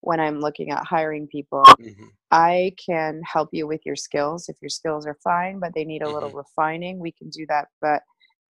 when 0.00 0.18
I'm 0.18 0.40
looking 0.40 0.70
at 0.70 0.84
hiring 0.84 1.28
people, 1.28 1.62
Mhm. 1.78 2.08
I 2.32 2.74
can 2.84 3.22
help 3.24 3.50
you 3.52 3.68
with 3.68 3.82
your 3.86 3.94
skills. 3.94 4.48
If 4.48 4.56
your 4.60 4.68
skills 4.68 5.06
are 5.06 5.16
fine, 5.22 5.60
but 5.60 5.74
they 5.74 5.84
need 5.84 6.02
a 6.02 6.10
little 6.10 6.30
Mhm. 6.30 6.38
refining, 6.38 6.98
we 6.98 7.12
can 7.12 7.28
do 7.30 7.46
that. 7.46 7.68
But 7.80 8.02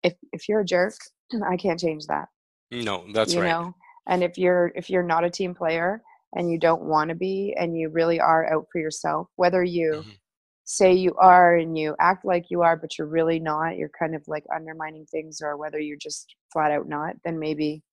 if 0.01 0.15
if 0.31 0.47
you're 0.47 0.61
a 0.61 0.65
jerk, 0.65 0.95
I 1.45 1.57
can't 1.57 1.79
change 1.79 2.07
that. 2.07 2.27
No, 2.71 3.05
that's 3.13 3.33
You 3.33 3.41
right. 3.41 3.49
know? 3.51 3.75
And 4.07 4.23
if 4.23 4.37
you're 4.37 4.71
if 4.75 4.89
you're 4.89 5.03
not 5.03 5.23
a 5.23 5.29
team 5.29 5.53
player 5.53 6.01
and 6.35 6.49
you 6.51 6.57
don't 6.57 6.83
want 6.83 7.09
to 7.09 7.15
be 7.15 7.53
and 7.57 7.77
you 7.77 7.89
really 7.89 8.19
are 8.19 8.51
out 8.51 8.65
for 8.71 8.79
yourself, 8.79 9.27
whether 9.35 9.63
you 9.63 10.03
Mhm. 10.05 10.17
say 10.63 10.93
you 10.93 11.13
are 11.15 11.57
and 11.57 11.77
you 11.77 11.95
act 11.99 12.23
like 12.23 12.45
you 12.49 12.61
are 12.61 12.77
but 12.77 12.97
you're 12.97 13.07
really 13.07 13.39
not, 13.39 13.77
you're 13.77 13.89
kind 13.97 14.15
of 14.15 14.23
like 14.27 14.45
undermining 14.55 15.05
things 15.05 15.41
or 15.41 15.57
whether 15.57 15.79
you're 15.79 15.97
just 15.97 16.33
flat 16.51 16.71
out 16.71 16.87
not, 16.87 17.15
then 17.25 17.37
maybe 17.37 17.83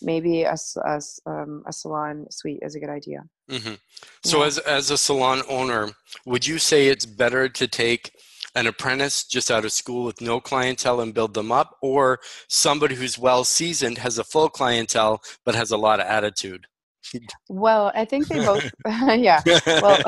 maybe 0.00 0.44
a, 0.44 0.56
a 0.84 1.00
um, 1.26 1.64
a 1.66 1.72
salon 1.72 2.26
suite 2.30 2.60
is 2.62 2.74
a 2.76 2.80
good 2.80 2.90
idea. 2.90 3.22
hmm 3.48 3.74
So, 4.22 4.40
Yeah. 4.40 4.46
as 4.46 4.58
as 4.58 4.90
a 4.90 4.98
salon 4.98 5.42
owner, 5.48 5.90
would 6.24 6.46
you 6.46 6.58
say 6.58 6.88
it's 6.88 7.06
better 7.06 7.48
to 7.48 7.66
take 7.66 8.12
an 8.58 8.66
apprentice 8.66 9.24
just 9.24 9.50
out 9.50 9.64
of 9.64 9.72
school 9.72 10.04
with 10.04 10.20
no 10.20 10.40
clientele 10.40 11.00
and 11.00 11.14
build 11.14 11.34
them 11.34 11.52
up, 11.52 11.76
or 11.82 12.20
somebody 12.48 12.94
who's 12.94 13.18
well 13.18 13.44
seasoned 13.44 13.98
has 13.98 14.18
a 14.18 14.24
full 14.24 14.48
clientele 14.48 15.22
but 15.44 15.54
has 15.54 15.70
a 15.70 15.76
lot 15.76 16.00
of 16.00 16.06
attitude? 16.06 16.66
Well, 17.48 17.92
I 17.94 18.04
think 18.04 18.28
they 18.28 18.44
both 18.44 18.70
yeah. 18.86 19.42
Well, 19.66 20.00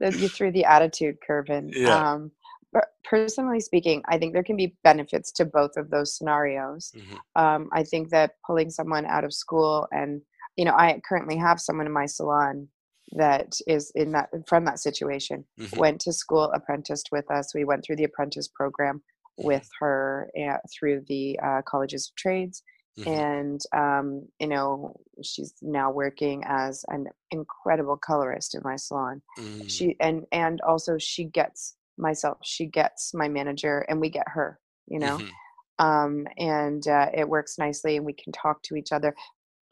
you 0.00 0.28
threw 0.28 0.52
the 0.52 0.64
attitude 0.64 1.16
curve 1.26 1.48
in. 1.50 1.70
Yeah. 1.74 2.12
Um, 2.12 2.30
but 2.72 2.86
personally 3.04 3.60
speaking, 3.60 4.02
I 4.08 4.16
think 4.16 4.32
there 4.32 4.42
can 4.42 4.56
be 4.56 4.74
benefits 4.82 5.30
to 5.32 5.44
both 5.44 5.76
of 5.76 5.90
those 5.90 6.16
scenarios. 6.16 6.92
Mhm. 6.96 7.40
Um, 7.40 7.68
I 7.72 7.82
think 7.82 8.08
that 8.10 8.36
pulling 8.46 8.70
someone 8.70 9.04
out 9.04 9.24
of 9.24 9.34
school 9.34 9.86
and 9.92 10.22
you 10.56 10.64
know, 10.66 10.74
I 10.76 11.00
currently 11.08 11.36
have 11.36 11.60
someone 11.60 11.86
in 11.86 11.92
my 11.92 12.06
salon 12.06 12.68
that 13.16 13.54
is 13.66 13.90
in 13.94 14.12
that 14.12 14.30
from 14.46 14.64
that 14.64 14.78
situation. 14.78 15.44
Mhm. 15.58 15.76
Went 15.76 16.00
to 16.02 16.12
school, 16.12 16.50
apprenticed 16.54 17.08
with 17.12 17.30
us. 17.30 17.54
We 17.54 17.64
went 17.64 17.84
through 17.84 17.96
the 17.96 18.04
apprentice 18.04 18.48
program 18.48 19.02
with 19.36 19.68
her 19.80 20.30
uh, 20.38 20.58
through 20.72 21.04
the 21.08 21.38
uh, 21.42 21.62
colleges 21.62 22.08
of 22.10 22.14
trades 22.16 22.62
Mhm. 22.98 23.06
and 23.06 23.60
um, 23.74 24.28
you 24.38 24.46
know 24.46 24.94
she's 25.22 25.54
now 25.62 25.90
working 25.90 26.42
as 26.46 26.84
an 26.88 27.06
incredible 27.30 27.96
colorist 27.96 28.54
in 28.54 28.60
my 28.62 28.76
salon 28.76 29.22
Mhm. 29.38 29.70
she 29.70 29.96
and 30.00 30.26
and 30.32 30.60
also 30.60 30.98
she 30.98 31.24
gets 31.24 31.76
myself 31.96 32.36
she 32.42 32.66
gets 32.66 33.14
my 33.14 33.28
manager 33.28 33.80
and 33.88 33.98
we 34.00 34.10
get 34.10 34.28
her 34.28 34.60
you 34.86 34.98
know 34.98 35.16
Mhm. 35.16 35.30
um, 35.78 36.26
and 36.36 36.86
uh, 36.86 37.08
it 37.14 37.28
works 37.28 37.58
nicely 37.58 37.96
and 37.96 38.04
we 38.04 38.12
can 38.12 38.32
talk 38.32 38.62
to 38.64 38.76
each 38.76 38.92
other 38.92 39.14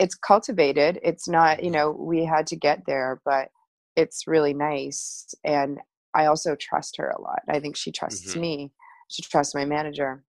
it's 0.00 0.16
cultivated 0.16 1.00
it's 1.04 1.28
not 1.28 1.64
you 1.64 1.70
Mhm. 1.70 1.72
know 1.72 1.92
we 1.92 2.24
had 2.26 2.48
to 2.48 2.56
get 2.56 2.82
there 2.86 3.22
but 3.26 3.50
it's 3.96 4.28
really 4.28 4.54
nice 4.54 5.34
and 5.44 5.80
i 6.14 6.26
also 6.26 6.56
trust 6.56 6.96
her 6.98 7.10
a 7.10 7.22
lot 7.22 7.42
i 7.50 7.60
think 7.60 7.76
she 7.76 7.92
trusts 7.92 8.36
Mhm. 8.36 8.36
me 8.36 8.72
she 9.10 9.22
trusts 9.22 9.54
my 9.54 9.66
manager 9.66 10.24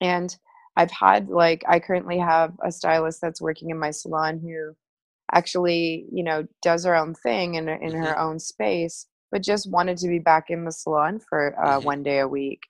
and 0.00 0.36
i've 0.76 0.90
had 0.90 1.28
like 1.28 1.62
i 1.68 1.78
currently 1.80 2.18
have 2.18 2.52
a 2.64 2.72
stylist 2.72 3.20
that's 3.20 3.42
working 3.42 3.70
in 3.70 3.78
my 3.78 3.90
salon 3.90 4.38
who 4.40 4.74
actually 5.32 6.06
you 6.12 6.24
know 6.24 6.46
does 6.62 6.84
her 6.84 6.96
own 6.96 7.14
thing 7.14 7.54
in, 7.56 7.68
in 7.68 7.94
her 7.94 8.18
own 8.18 8.38
space 8.38 9.06
but 9.32 9.42
just 9.42 9.70
wanted 9.70 9.98
to 9.98 10.08
be 10.08 10.18
back 10.20 10.50
in 10.50 10.64
the 10.64 10.72
salon 10.72 11.20
for 11.28 11.58
uh, 11.64 11.80
Mhm. 11.80 11.80
one 11.80 12.02
day 12.02 12.20
a 12.20 12.28
week 12.28 12.60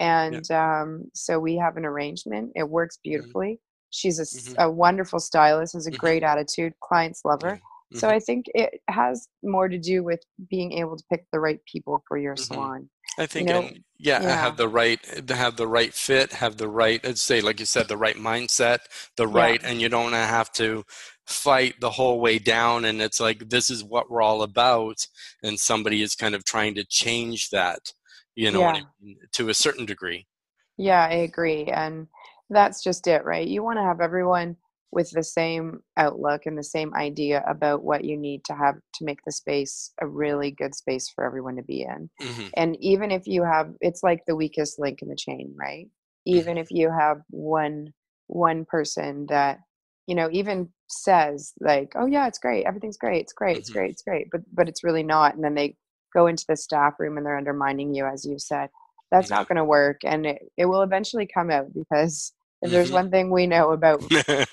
and 0.00 0.50
um, 0.52 1.04
so 1.14 1.38
we 1.40 1.56
have 1.56 1.76
an 1.76 1.86
arrangement 1.86 2.52
it 2.56 2.68
works 2.68 2.98
beautifully 3.04 3.60
she's 3.90 4.18
a, 4.18 4.22
Mhm. 4.24 4.54
a 4.58 4.70
wonderful 4.70 5.18
stylist 5.20 5.74
has 5.74 5.86
a 5.86 5.90
Mhm. 5.90 5.98
great 5.98 6.22
attitude 6.22 6.72
clients 6.80 7.22
love 7.24 7.40
her 7.42 7.60
Yeah. 7.90 7.98
so 8.00 8.08
Mhm. 8.08 8.12
i 8.12 8.18
think 8.20 8.46
it 8.54 8.80
has 8.88 9.28
more 9.42 9.68
to 9.68 9.78
do 9.78 10.04
with 10.04 10.20
being 10.50 10.72
able 10.72 10.96
to 10.96 11.04
pick 11.10 11.24
the 11.32 11.40
right 11.40 11.60
people 11.64 12.02
for 12.06 12.18
your 12.18 12.36
Mhm. 12.36 12.44
salon 12.46 12.90
I 13.18 13.26
think, 13.26 13.48
know, 13.48 13.60
and 13.60 13.84
yeah, 13.98 14.20
yeah. 14.22 14.36
have 14.36 14.56
the 14.56 14.68
right, 14.68 15.02
to 15.26 15.34
have 15.34 15.56
the 15.56 15.66
right 15.66 15.92
fit, 15.92 16.32
have 16.34 16.56
the 16.56 16.68
right, 16.68 17.02
let's 17.02 17.20
say, 17.20 17.40
like 17.40 17.58
you 17.58 17.66
said, 17.66 17.88
the 17.88 17.96
right 17.96 18.14
mindset, 18.16 18.78
the 19.16 19.26
Yeah. 19.26 19.32
right, 19.34 19.60
and 19.64 19.80
you 19.80 19.88
don't 19.88 20.12
have 20.12 20.52
to 20.52 20.84
fight 21.26 21.80
the 21.80 21.90
whole 21.90 22.20
way 22.20 22.38
down. 22.38 22.84
And 22.84 23.02
it's 23.02 23.18
like 23.18 23.48
this 23.48 23.70
is 23.70 23.82
what 23.82 24.08
we're 24.08 24.22
all 24.22 24.42
about, 24.42 25.04
and 25.42 25.58
somebody 25.58 26.00
is 26.02 26.14
kind 26.14 26.34
of 26.36 26.44
trying 26.44 26.76
to 26.76 26.84
change 26.84 27.50
that, 27.50 27.92
you 28.36 28.52
know, 28.52 28.62
what 28.62 28.76
I 28.76 28.82
mean, 29.02 29.16
to 29.32 29.48
a 29.48 29.54
certain 29.54 29.84
degree. 29.84 30.28
Yeah, 30.76 31.04
I 31.04 31.14
agree. 31.14 31.64
And 31.64 32.06
that's 32.50 32.82
just 32.82 33.06
it, 33.06 33.24
right? 33.24 33.46
You 33.46 33.62
want 33.62 33.78
to 33.78 33.82
have 33.82 34.00
everyone 34.00 34.56
with 34.90 35.10
the 35.10 35.22
same 35.22 35.80
outlook 35.98 36.46
and 36.46 36.56
the 36.56 36.62
same 36.64 36.94
idea 36.94 37.44
about 37.46 37.84
what 37.84 38.04
you 38.04 38.16
need 38.16 38.44
to 38.44 38.54
have 38.54 38.76
to 38.94 39.04
make 39.04 39.20
the 39.26 39.32
space 39.32 39.92
a 40.00 40.06
really 40.06 40.50
good 40.50 40.74
space 40.74 41.08
for 41.10 41.24
everyone 41.24 41.56
to 41.56 41.62
be 41.62 41.82
in. 41.82 42.08
hmm 42.20 42.48
And 42.56 42.76
even 42.80 43.10
if 43.10 43.26
you 43.26 43.44
have 43.44 43.74
it's 43.80 44.02
like 44.02 44.24
the 44.26 44.36
weakest 44.36 44.78
link 44.78 45.02
in 45.02 45.08
the 45.08 45.16
chain, 45.16 45.54
right? 45.58 45.88
Even 46.26 46.56
if 46.56 46.70
you 46.70 46.90
have 46.90 47.20
one 47.30 47.92
one 48.28 48.64
person 48.64 49.26
that 49.28 49.58
you 50.06 50.14
know 50.14 50.28
even 50.32 50.70
says 50.88 51.52
like, 51.60 51.92
"Oh 51.96 52.06
yeah, 52.06 52.26
it's 52.26 52.38
great. 52.38 52.64
Everything's 52.66 52.96
great. 52.96 53.20
It's 53.22 53.32
great. 53.34 53.58
It's 53.58 53.68
Mhm. 53.68 53.70
great. 53.70 53.90
It's 53.90 54.02
great." 54.02 54.28
But 54.32 54.40
but 54.52 54.68
it's 54.68 54.84
really 54.84 55.02
not 55.02 55.34
and 55.34 55.44
then 55.44 55.54
they 55.54 55.76
go 56.14 56.26
into 56.26 56.44
the 56.48 56.56
staff 56.56 56.94
room 56.98 57.16
and 57.18 57.26
they're 57.26 57.36
undermining 57.36 57.94
you 57.94 58.06
as 58.06 58.24
you 58.24 58.38
said 58.38 58.70
that's 59.10 59.30
Yeah. 59.30 59.36
not 59.36 59.46
going 59.48 59.56
to 59.56 59.64
work 59.64 60.00
and 60.04 60.26
it, 60.26 60.42
it 60.56 60.66
will 60.66 60.82
eventually 60.82 61.26
come 61.26 61.50
out 61.50 61.66
because 61.74 62.32
if 62.62 62.70
there's 62.70 62.90
Mhm. 62.90 62.92
one 62.92 63.10
thing 63.10 63.30
we 63.30 63.46
know 63.46 63.72
about 63.72 64.00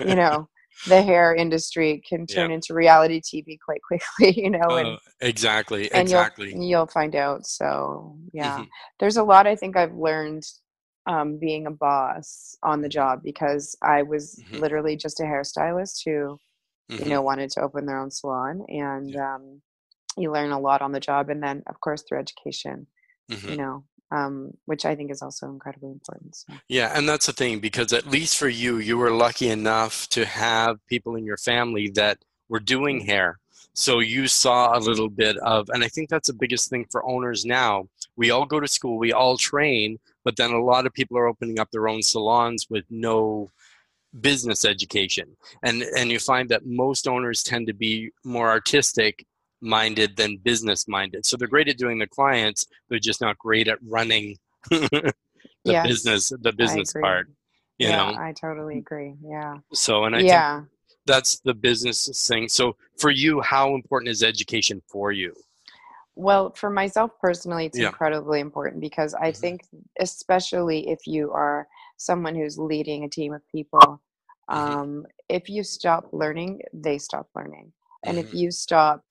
you 0.03 0.15
know 0.15 0.47
the 0.85 1.01
hair 1.01 1.33
industry 1.35 2.01
can 2.07 2.27
turn 2.27 2.51
into 2.51 2.73
reality 2.73 3.21
tv 3.21 3.57
quite 3.63 3.81
quickly 3.87 4.41
you 4.43 4.49
know 4.49 4.75
and, 4.75 4.87
Oh, 4.87 4.97
exactly, 5.21 5.91
and 5.93 6.09
exactly. 6.09 6.51
you'll 6.51 6.63
you'll 6.69 6.87
find 6.87 7.15
out 7.15 7.45
so 7.45 8.17
yeah 8.33 8.61
Mhm. 8.61 8.67
there's 8.99 9.17
a 9.17 9.23
lot 9.23 9.47
i 9.47 9.55
think 9.55 9.75
i've 9.77 9.95
learned 9.95 10.43
um, 11.07 11.37
being 11.37 11.67
a 11.67 11.71
boss 11.71 12.57
on 12.63 12.81
the 12.81 12.89
job 12.89 13.21
because 13.23 13.75
i 13.83 14.01
was 14.03 14.43
Mhm. 14.51 14.59
literally 14.59 14.95
just 14.95 15.19
a 15.19 15.23
hairstylist 15.23 16.01
who 16.05 16.39
you 16.99 17.05
Mhm. 17.05 17.09
know 17.09 17.21
wanted 17.21 17.49
to 17.51 17.61
open 17.61 17.85
their 17.85 17.99
own 17.99 18.11
salon 18.11 18.63
and 18.69 19.15
um, 19.15 19.61
you 20.17 20.31
learn 20.31 20.51
a 20.51 20.59
lot 20.59 20.81
on 20.81 20.91
the 20.91 20.99
job 20.99 21.29
and 21.29 21.41
then 21.43 21.63
of 21.67 21.79
course 21.81 22.03
through 22.07 22.19
education 22.19 22.87
you 23.47 23.55
know 23.55 23.83
um, 24.17 24.33
which 24.69 24.83
i 24.85 24.93
think 24.97 25.09
is 25.15 25.21
also 25.25 25.45
incredibly 25.55 25.91
important 25.97 26.31
so. 26.41 26.53
Yeah, 26.77 26.89
and 26.95 27.03
that's 27.09 27.27
the 27.29 27.33
thing 27.41 27.59
because 27.59 27.91
at 27.99 28.05
least 28.17 28.33
for 28.41 28.47
you, 28.63 28.71
you 28.87 28.95
were 29.01 29.11
lucky 29.25 29.49
enough 29.59 29.93
to 30.15 30.21
have 30.25 30.73
people 30.93 31.13
in 31.19 31.23
your 31.25 31.37
family 31.51 31.87
that 32.01 32.17
were 32.51 32.63
doing 32.75 32.97
Mm. 33.01 33.05
hair. 33.11 33.29
So 33.73 33.91
you 34.15 34.23
saw 34.43 34.59
a 34.77 34.79
little 34.89 35.09
bit 35.23 35.35
of, 35.53 35.61
and 35.73 35.81
I 35.83 35.89
think 35.93 36.05
that's 36.09 36.29
the 36.31 36.39
biggest 36.43 36.65
thing 36.71 36.85
for 36.91 37.01
owners 37.13 37.41
now. 37.61 37.73
We 38.21 38.27
all 38.33 38.45
go 38.53 38.59
to 38.61 38.67
school, 38.77 38.95
we 39.05 39.11
all 39.21 39.37
train, 39.51 39.87
but 40.25 40.35
then 40.37 40.51
a 40.53 40.63
lot 40.71 40.85
of 40.85 40.93
people 40.99 41.17
are 41.17 41.27
opening 41.31 41.59
up 41.61 41.69
their 41.71 41.87
own 41.93 42.01
salons 42.11 42.61
with 42.73 42.85
no 42.89 43.49
business 44.29 44.63
education. 44.73 45.27
And 45.67 45.77
and 45.97 46.09
you 46.13 46.19
find 46.19 46.47
that 46.49 46.65
most 46.65 47.03
owners 47.07 47.39
tend 47.43 47.63
to 47.67 47.73
be 47.73 47.93
more 48.35 48.49
artistic 48.57 49.13
minded 49.65 50.15
than 50.15 50.37
business 50.37 50.87
minded. 50.87 51.25
So 51.25 51.37
they're 51.37 51.47
great 51.47 51.67
at 51.67 51.77
doing 51.77 51.99
the 51.99 52.07
clients, 52.07 52.67
they're 52.89 52.99
just 52.99 53.21
not 53.21 53.37
great 53.39 53.67
at 53.67 53.79
running 53.87 54.37
the 54.69 55.13
Yes, 55.65 55.85
business 55.87 56.31
the 56.41 56.51
business 56.53 56.93
part 56.93 57.29
you 57.77 57.89
yeah, 57.89 57.97
know 57.97 58.17
I 58.17 58.33
totally 58.33 58.77
agree. 58.79 59.15
Yeah. 59.23 59.57
so 59.73 60.05
and 60.05 60.15
i 60.15 60.23
think 60.23 60.45
yeah. 60.45 60.61
that's 61.05 61.39
the 61.41 61.53
business 61.53 62.27
thing 62.27 62.47
so 62.49 62.75
for 62.97 63.11
you 63.11 63.41
how 63.41 63.75
important 63.75 64.09
is 64.09 64.23
education 64.23 64.81
for 64.87 65.11
you 65.11 65.33
Well, 66.15 66.51
for 66.53 66.69
myself 66.69 67.11
personally, 67.19 67.65
it's 67.65 67.77
Yeah. 67.77 67.87
incredibly 67.87 68.39
important 68.39 68.81
because 68.81 69.13
I 69.13 69.31
Mhm. 69.31 69.41
think, 69.41 69.61
especially 69.99 70.89
if 70.89 71.05
you 71.07 71.31
are 71.31 71.67
someone 71.97 72.35
who's 72.35 72.57
leading 72.57 73.03
a 73.03 73.09
team 73.09 73.33
of 73.33 73.41
people, 73.49 74.01
Mhm. 74.51 74.79
um, 74.79 75.05
if 75.29 75.49
you 75.49 75.63
stop 75.63 76.07
learning, 76.13 76.61
they 76.73 76.97
stop 76.97 77.27
learning. 77.35 77.73
And 78.05 78.17
if 78.19 78.31
Mhm. 78.31 78.39
you 78.39 78.51
stop 78.51 79.03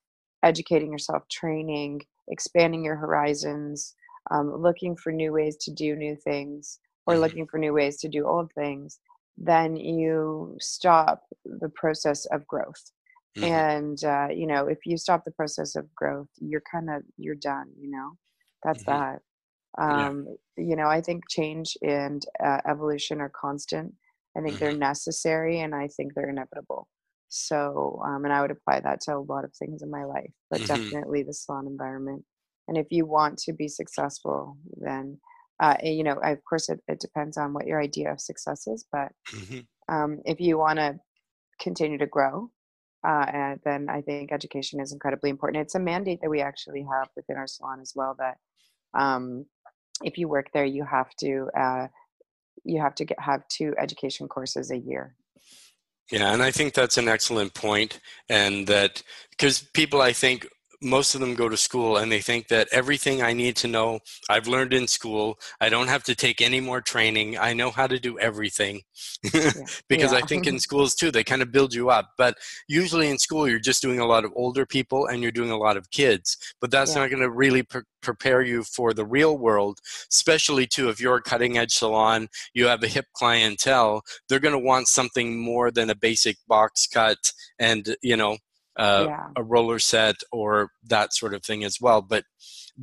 educating 0.45 0.93
yourself, 0.93 1.29
training, 1.29 2.03
expanding 2.29 2.85
your 2.85 2.97
horizons, 2.97 3.97
um, 4.31 4.55
looking 4.55 4.97
for 4.97 5.13
new 5.13 5.33
ways 5.33 5.57
to 5.59 5.73
do 5.73 5.97
new 5.97 6.17
things, 6.17 6.81
or 7.07 7.19
Mhm. 7.19 7.19
looking 7.19 7.47
for 7.47 7.59
new 7.59 7.75
ways 7.75 7.99
to 8.01 8.09
do 8.09 8.27
old 8.27 8.53
things, 8.55 9.01
then 9.39 9.77
you 9.77 10.57
stop 10.61 11.25
the 11.45 11.71
process 11.71 12.27
of 12.27 12.47
growth. 12.47 12.93
Mhm. 13.37 13.65
and 13.65 14.05
uh, 14.05 14.29
you 14.31 14.47
know 14.47 14.67
if 14.69 14.87
you 14.87 14.97
stop 14.97 15.25
the 15.25 15.31
process 15.33 15.77
of 15.77 15.93
growth 15.95 16.29
you're 16.39 16.63
kind 16.71 16.89
of 16.91 17.03
you're 17.17 17.35
done 17.35 17.71
you 17.79 17.91
know 17.91 18.17
that's 18.63 18.85
Mhm. 18.87 19.05
that 19.05 19.21
Yeah. 19.89 20.11
um, 20.13 20.27
you 20.57 20.77
know 20.77 20.89
i 20.89 21.01
think 21.01 21.25
change 21.29 21.77
and 21.83 22.25
uh, 22.45 22.61
evolution 22.69 23.21
are 23.21 23.31
constant 23.31 23.95
i 24.37 24.43
think 24.43 24.59
they're 24.61 24.73
Mhm. 24.73 24.85
necessary 24.93 25.61
and 25.61 25.75
i 25.75 25.89
think 25.89 26.15
they're 26.15 26.31
inevitable 26.31 26.89
so 27.35 28.01
um, 28.07 28.25
and 28.25 28.33
i 28.33 28.41
would 28.41 28.51
apply 28.51 28.81
that 28.81 29.01
to 29.01 29.15
a 29.15 29.19
lot 29.19 29.45
of 29.45 29.53
things 29.55 29.83
in 29.83 29.91
my 29.91 30.05
life 30.05 30.33
but 30.51 30.61
Mhm. 30.61 30.67
definitely 30.67 31.23
the 31.23 31.33
salon 31.33 31.67
environment 31.67 32.25
and 32.69 32.79
if 32.79 32.87
you 32.91 33.05
want 33.07 33.39
to 33.39 33.53
be 33.53 33.69
successful 33.69 34.57
then 34.77 35.19
uh, 35.61 35.77
you 35.83 36.05
know 36.05 36.19
of 36.23 36.45
course 36.45 36.69
it, 36.69 36.81
it 36.89 37.01
depends 37.01 37.37
on 37.37 37.53
what 37.53 37.67
your 37.67 37.81
idea 37.81 38.11
of 38.13 38.21
success 38.21 38.67
is 38.67 38.87
but 38.93 39.13
Mhm. 39.33 39.67
um, 39.89 40.21
if 40.25 40.41
you 40.41 40.59
want 40.59 40.79
to 40.79 40.99
continue 41.61 41.99
to 41.99 42.07
grow 42.07 42.51
uh, 43.07 43.27
and 43.33 43.61
then 43.65 43.89
I 43.91 44.01
think 44.01 44.33
education 44.33 44.81
is 44.81 44.93
incredibly 44.93 45.29
important. 45.31 45.63
It's 45.63 45.75
a 45.75 45.81
mandate 45.81 46.21
that 46.23 46.31
we 46.31 46.41
actually 46.41 46.87
have 46.91 47.09
within 47.15 47.37
our 47.37 47.47
salon 47.47 47.81
as 47.81 47.93
well 47.95 48.17
that 48.19 48.39
um, 48.95 49.47
if 50.03 50.19
you 50.19 50.29
work 50.29 50.49
there, 50.55 50.65
you 50.65 50.85
have 50.85 51.11
to 51.21 51.51
uh, 51.59 51.89
you 52.65 52.81
have 52.81 52.95
to 52.97 53.05
get, 53.05 53.21
have 53.21 53.47
two 53.49 53.75
education 53.79 54.29
courses 54.29 54.71
a 54.71 54.79
year. 54.79 55.17
Yeah, 56.11 56.33
and 56.33 56.43
I 56.43 56.51
think 56.51 56.75
that's 56.75 56.99
an 56.99 57.09
excellent 57.09 57.55
point, 57.55 57.99
and 58.29 58.67
that 58.67 59.03
because 59.31 59.61
people, 59.75 60.01
I 60.03 60.13
think, 60.13 60.47
most 60.85 61.15
of 61.15 61.21
them 61.21 61.35
go 61.35 61.49
to 61.49 61.57
school 61.57 61.97
and 61.97 62.13
they 62.13 62.21
think 62.21 62.49
that 62.49 62.69
everything 62.71 63.23
I 63.23 63.33
need 63.33 63.57
to 63.57 63.69
know 63.69 64.01
I've 64.29 64.47
learned 64.47 64.75
in 64.75 64.87
school. 64.87 65.39
I 65.61 65.69
don't 65.69 65.89
have 65.89 66.05
to 66.05 66.15
take 66.15 66.41
any 66.41 66.61
more 66.61 66.81
training. 66.81 67.39
I 67.39 67.55
know 67.55 67.71
how 67.71 67.87
to 67.87 67.99
do 67.99 68.19
everything. 68.19 68.83
because 69.89 70.13
yeah. 70.13 70.19
I 70.19 70.21
think 70.21 70.47
in 70.47 70.59
schools 70.69 70.95
too, 70.95 71.11
they 71.11 71.25
kind 71.25 71.43
of 71.43 71.51
build 71.51 71.75
you 71.75 71.91
up. 71.91 72.11
But 72.19 72.37
usually 72.69 73.09
in 73.09 73.19
school, 73.19 73.49
you're 73.49 73.59
just 73.59 73.83
doing 73.83 73.99
a 73.99 74.07
lot 74.07 74.25
of 74.25 74.33
older 74.37 74.67
people 74.67 75.07
and 75.07 75.23
you're 75.23 75.33
doing 75.33 75.51
a 75.51 75.57
lot 75.57 75.77
of 75.77 75.91
kids. 75.91 76.37
But 76.61 76.71
that's 76.71 76.95
yeah. 76.95 77.03
not 77.03 77.11
going 77.11 77.23
to 77.23 77.31
really 77.31 77.63
pre- 77.63 77.83
prepare 78.03 78.43
you 78.43 78.63
for 78.63 78.93
the 78.93 79.07
real 79.07 79.37
world, 79.39 79.81
especially 80.13 80.67
too 80.67 80.91
if 80.91 81.01
you're 81.01 81.17
a 81.17 81.23
cutting 81.23 81.59
edge 81.59 81.73
salon, 81.73 82.29
you 82.53 82.67
have 82.67 82.83
a 82.83 82.89
hip 82.89 83.07
clientele, 83.15 84.03
they're 84.29 84.39
going 84.39 84.53
to 84.53 84.59
want 84.59 84.87
something 84.87 85.41
more 85.41 85.71
than 85.71 85.91
a 85.91 85.95
basic 85.95 86.37
box 86.47 86.87
cut 86.87 87.33
and, 87.59 87.97
you 88.03 88.17
know, 88.17 88.37
uh, 88.77 89.07
yeah. 89.09 89.29
a 89.37 89.43
roller 89.43 89.79
set 89.79 90.17
or 90.33 90.71
that 90.85 91.15
sort 91.15 91.35
of 91.35 91.45
thing 91.45 91.65
as 91.65 91.81
well. 91.81 92.03
But 92.03 92.25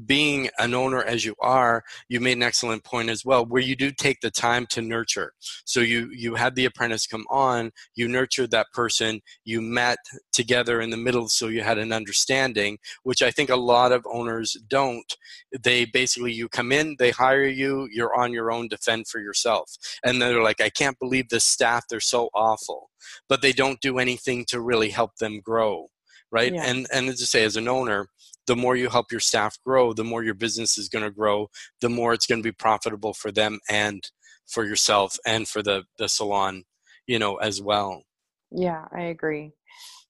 being 0.06 0.50
an 0.58 0.74
owner 0.74 1.04
as 1.04 1.26
you 1.26 1.36
are, 1.42 1.84
you 2.08 2.20
made 2.20 2.38
an 2.38 2.44
excellent 2.44 2.84
point 2.84 3.10
as 3.10 3.26
well, 3.26 3.46
where 3.46 3.62
you 3.62 3.76
do 3.76 3.92
take 3.92 4.22
the 4.22 4.32
time 4.32 4.66
to 4.68 4.82
nurture. 4.82 5.34
So 5.66 5.82
you 5.82 6.10
you 6.14 6.36
had 6.36 6.56
the 6.56 6.66
apprentice 6.66 7.08
come 7.08 7.26
on, 7.30 7.72
you 7.96 8.08
nurtured 8.08 8.52
that 8.52 8.68
person, 8.74 9.22
you 9.44 9.62
met 9.62 9.98
together 10.32 10.82
in 10.82 10.90
the 10.90 10.98
middle, 10.98 11.28
so 11.30 11.48
you 11.48 11.62
had 11.62 11.78
an 11.78 11.92
understanding, 11.92 12.78
which 13.04 13.22
I 13.22 13.32
think 13.32 13.50
a 13.50 13.56
lot 13.56 13.92
of 13.92 14.06
owners 14.12 14.58
don't. 14.68 15.16
They 15.64 15.86
basically 15.86 16.34
you 16.34 16.48
come 16.50 16.72
in, 16.72 16.96
they 16.98 17.12
hire 17.12 17.46
you, 17.46 17.88
you're 17.92 18.16
on 18.16 18.34
your 18.34 18.52
own 18.52 18.68
defend 18.68 19.08
for 19.08 19.20
yourself, 19.20 19.76
and 20.04 20.22
they're 20.22 20.44
like, 20.44 20.62
I 20.62 20.70
can't 20.70 21.00
believe 21.00 21.30
this 21.30 21.46
staff, 21.46 21.86
they're 21.90 22.00
so 22.00 22.30
awful, 22.34 22.90
but 23.28 23.42
they 23.42 23.52
don't 23.52 23.82
do 23.82 24.00
anything 24.00 24.46
to 24.46 24.62
really 24.62 24.90
help 24.90 25.18
them 25.18 25.42
grow 25.42 25.88
right 26.32 26.54
yeah. 26.54 26.64
and 26.64 26.88
and 26.94 27.10
as 27.10 27.22
i 27.22 27.26
say 27.26 27.44
as 27.44 27.58
an 27.58 27.68
owner 27.68 28.08
the 28.48 28.56
more 28.56 28.76
you 28.76 28.90
help 28.90 29.12
your 29.12 29.20
staff 29.20 29.58
grow, 29.66 29.94
the 29.94 30.04
more 30.04 30.24
your 30.24 30.34
business 30.34 30.78
is 30.78 30.90
going 30.90 31.04
to 31.04 31.12
grow, 31.12 31.48
the 31.80 31.90
more 31.90 32.14
it's 32.14 32.26
going 32.26 32.42
to 32.42 32.48
be 32.48 32.52
profitable 32.52 33.14
for 33.14 33.32
them 33.32 33.60
and 33.70 34.04
for 34.48 34.66
yourself 34.66 35.18
and 35.26 35.48
for 35.48 35.62
the, 35.62 35.84
the 35.98 36.10
salon, 36.10 36.64
you 37.08 37.20
know, 37.20 37.36
as 37.38 37.62
well. 37.62 38.04
Yeah, 38.52 38.86
I 38.94 39.04
agree. 39.04 39.52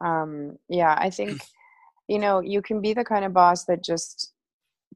Um, 0.04 0.58
yeah, 0.70 0.96
I 0.98 1.10
think, 1.10 1.42
you 2.08 2.20
know, 2.20 2.40
you 2.40 2.62
can 2.62 2.82
be 2.82 2.94
the 2.94 3.04
kind 3.04 3.26
of 3.26 3.34
boss 3.34 3.66
that 3.66 3.84
just 3.84 4.34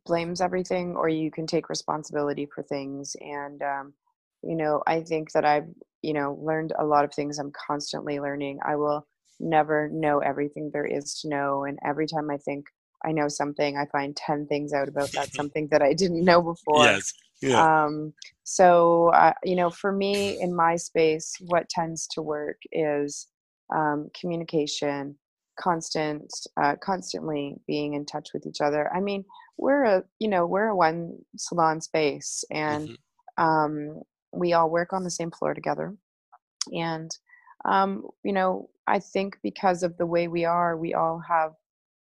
blames 0.06 0.42
everything 0.42 0.96
or 0.96 1.10
you 1.10 1.32
can 1.32 1.48
take 1.48 1.70
responsibility 1.70 2.48
for 2.54 2.63
things. 2.63 3.15
And, 3.20 3.62
um, 3.62 3.94
you 4.44 4.56
know, 4.56 4.82
I 4.88 5.01
think 5.01 5.32
that 5.34 5.46
I've, 5.46 5.68
you 6.01 6.13
know, 6.13 6.38
learned 6.42 6.74
a 6.77 6.86
lot 6.86 7.06
of 7.06 7.13
things. 7.13 7.39
I'm 7.39 7.51
constantly 7.68 8.20
learning. 8.20 8.60
I 8.65 8.75
will 8.75 9.08
never 9.39 9.89
know 9.89 10.20
everything 10.20 10.70
there 10.72 10.86
is 10.86 11.20
to 11.22 11.30
know. 11.30 11.65
And 11.65 11.80
every 11.86 12.08
time 12.08 12.30
I 12.30 12.38
think, 12.38 12.65
I 13.04 13.12
know 13.12 13.28
something, 13.28 13.78
I 13.78 13.86
find 13.86 14.16
10 14.16 14.48
things 14.48 14.74
out 14.74 14.88
about 14.88 15.12
that 15.12 15.34
something 15.34 15.68
that 15.72 15.82
I 15.82 15.94
didn't 15.94 16.24
know 16.24 16.42
before. 16.42 16.84
Yes. 16.86 17.14
Yeah. 17.42 17.84
Um, 17.86 18.14
so, 18.44 19.10
uh, 19.10 19.34
you 19.44 19.56
know, 19.56 19.70
for 19.70 19.92
me 19.92 20.40
in 20.42 20.56
my 20.56 20.75
space, 20.75 21.36
what 21.42 21.70
tends 21.70 22.08
to 22.08 22.22
work 22.22 22.58
is 22.72 23.28
um, 23.75 24.10
communication, 24.20 25.16
constant, 25.60 26.32
uh, 26.62 26.75
constantly 26.82 27.56
being 27.68 27.94
in 27.94 28.06
touch 28.06 28.30
with 28.34 28.46
each 28.46 28.62
other. 28.62 28.92
I 28.94 29.00
mean, 29.00 29.25
we're 29.58 29.84
a, 29.84 30.03
you 30.20 30.27
know, 30.27 30.46
we're 30.46 30.68
a 30.68 30.75
one 30.75 31.18
salon 31.38 31.81
space 31.81 32.44
and 32.51 32.90
mm-hmm. 32.90 33.44
um, 33.44 34.01
we 34.31 34.53
all 34.53 34.70
work 34.70 34.94
on 34.94 35.03
the 35.03 35.12
same 35.12 35.31
floor 35.31 35.53
together. 35.53 35.96
And, 36.74 37.12
um, 37.66 38.08
you 38.24 38.34
know, 38.34 38.70
I 38.88 39.00
think 39.00 39.38
because 39.42 39.84
of 39.84 39.98
the 39.98 40.05
way 40.05 40.27
we 40.27 40.46
are, 40.46 40.77
we 40.77 40.94
all 40.94 41.22
have 41.27 41.53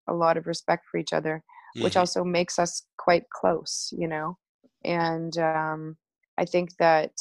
a 0.09 0.15
lot 0.15 0.37
of 0.37 0.47
respect 0.47 0.85
for 0.91 0.99
each 0.99 1.13
other, 1.13 1.43
mm-hmm. 1.77 1.85
which 1.85 1.97
also 1.97 2.25
makes 2.25 2.59
us 2.59 2.83
quite 2.99 3.25
close, 3.31 3.93
you 3.97 4.09
know. 4.09 4.37
And 4.85 5.37
um, 5.39 5.97
I 6.39 6.45
think 6.45 6.71
that 6.79 7.13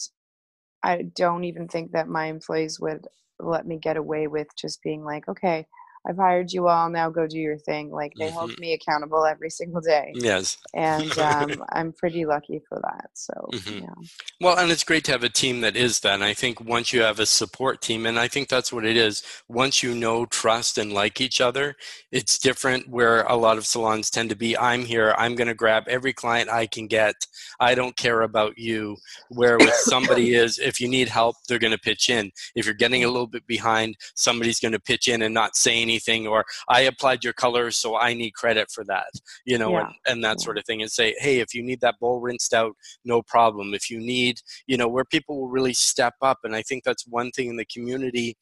I 0.84 1.04
don't 1.16 1.44
even 1.44 1.68
think 1.68 1.92
that 1.92 2.08
my 2.08 2.26
employees 2.26 2.80
would 2.80 3.06
let 3.40 3.66
me 3.66 3.78
get 3.78 3.98
away 3.98 4.28
with 4.28 4.48
just 4.58 4.82
being 4.84 5.04
like, 5.04 5.28
okay, 5.28 5.66
I've 6.08 6.18
hired 6.18 6.54
you 6.54 6.68
all. 6.68 6.90
Now 6.90 7.10
go 7.10 7.28
do 7.28 7.38
your 7.38 7.58
thing. 7.58 7.92
Like 7.92 8.14
they 8.18 8.28
mm-hmm. 8.28 8.38
hold 8.38 8.60
me 8.60 8.74
accountable 8.74 9.26
every 9.26 9.50
single 9.50 9.82
day. 9.82 10.14
Yes. 10.16 10.58
And 10.74 11.18
um, 11.20 11.64
I'm 11.74 11.92
pretty 11.92 12.26
lucky 12.26 12.62
for 12.70 12.80
that. 12.82 13.10
So 13.14 13.34
mm-hmm. 13.54 13.84
yeah. 13.84 14.08
Well, 14.40 14.58
and 14.58 14.72
it's 14.72 14.84
great 14.84 15.04
to 15.06 15.12
have 15.12 15.24
a 15.24 15.30
team 15.30 15.62
that 15.62 15.76
is 15.76 16.00
that. 16.02 16.14
And 16.14 16.24
I 16.24 16.34
think 16.34 16.62
once 16.62 16.94
you 16.94 17.02
have 17.02 17.20
a 17.20 17.26
support 17.26 17.82
team, 17.82 18.06
and 18.06 18.18
I 18.18 18.28
think 18.28 18.48
that's 18.48 18.72
what 18.72 18.86
it 18.86 18.96
is. 18.96 19.22
Once 19.50 19.84
you 19.84 19.94
know, 19.94 20.26
trust, 20.26 20.78
and 20.78 20.94
like 20.94 21.20
each 21.20 21.42
other, 21.42 21.76
it's 22.12 22.38
different. 22.38 22.88
Where 22.88 23.24
a 23.24 23.36
lot 23.36 23.58
of 23.58 23.66
salons 23.66 24.10
tend 24.10 24.30
to 24.30 24.36
be, 24.36 24.58
I'm 24.58 24.86
here. 24.86 25.14
I'm 25.18 25.36
going 25.36 25.48
to 25.48 25.54
grab 25.54 25.84
every 25.88 26.14
client 26.14 26.50
I 26.50 26.68
can 26.68 26.88
get. 26.88 27.16
I 27.60 27.76
don't 27.76 27.98
care 27.98 28.22
about 28.22 28.58
you. 28.58 28.96
Where 29.30 29.58
with 29.58 29.74
somebody 29.74 30.36
is, 30.44 30.58
if 30.58 30.80
you 30.80 30.88
need 30.88 31.10
help, 31.10 31.36
they're 31.48 31.60
going 31.60 31.72
to 31.72 31.78
pitch 31.78 32.10
in. 32.10 32.32
If 32.56 32.66
you're 32.66 32.76
getting 32.76 33.04
a 33.04 33.10
little 33.10 33.28
bit 33.28 33.46
behind, 33.46 33.98
somebody's 34.16 34.60
going 34.60 34.72
to 34.72 34.80
pitch 34.80 35.08
in 35.08 35.22
and 35.22 35.34
not 35.34 35.56
say 35.56 35.82
anything 35.82 35.97
anything 35.98 36.28
or 36.28 36.46
i 36.70 36.82
applied 36.82 37.24
your 37.24 37.34
colors 37.34 37.76
so 37.78 37.98
i 37.98 38.14
need 38.14 38.32
credit 38.32 38.70
for 38.72 38.84
that 38.84 39.10
you 39.46 39.58
know 39.58 39.72
yeah. 39.72 39.86
and, 39.86 39.96
and 40.08 40.24
that 40.24 40.40
sort 40.40 40.58
of 40.58 40.66
thing 40.66 40.82
and 40.82 40.92
say 40.92 41.16
hey 41.20 41.40
if 41.40 41.54
you 41.54 41.64
need 41.64 41.82
that 41.82 41.96
bowl 42.00 42.20
rinsed 42.20 42.54
out 42.54 42.74
no 43.04 43.22
problem 43.22 43.74
if 43.74 43.90
you 43.90 44.00
need 44.00 44.40
you 44.68 44.78
know 44.78 44.88
where 44.88 45.06
people 45.06 45.40
will 45.40 45.50
really 45.50 45.74
step 45.74 46.14
up 46.22 46.40
and 46.44 46.56
i 46.56 46.62
think 46.62 46.84
that's 46.84 47.08
one 47.08 47.32
thing 47.32 47.50
in 47.50 47.58
the 47.58 47.66
community 47.66 48.38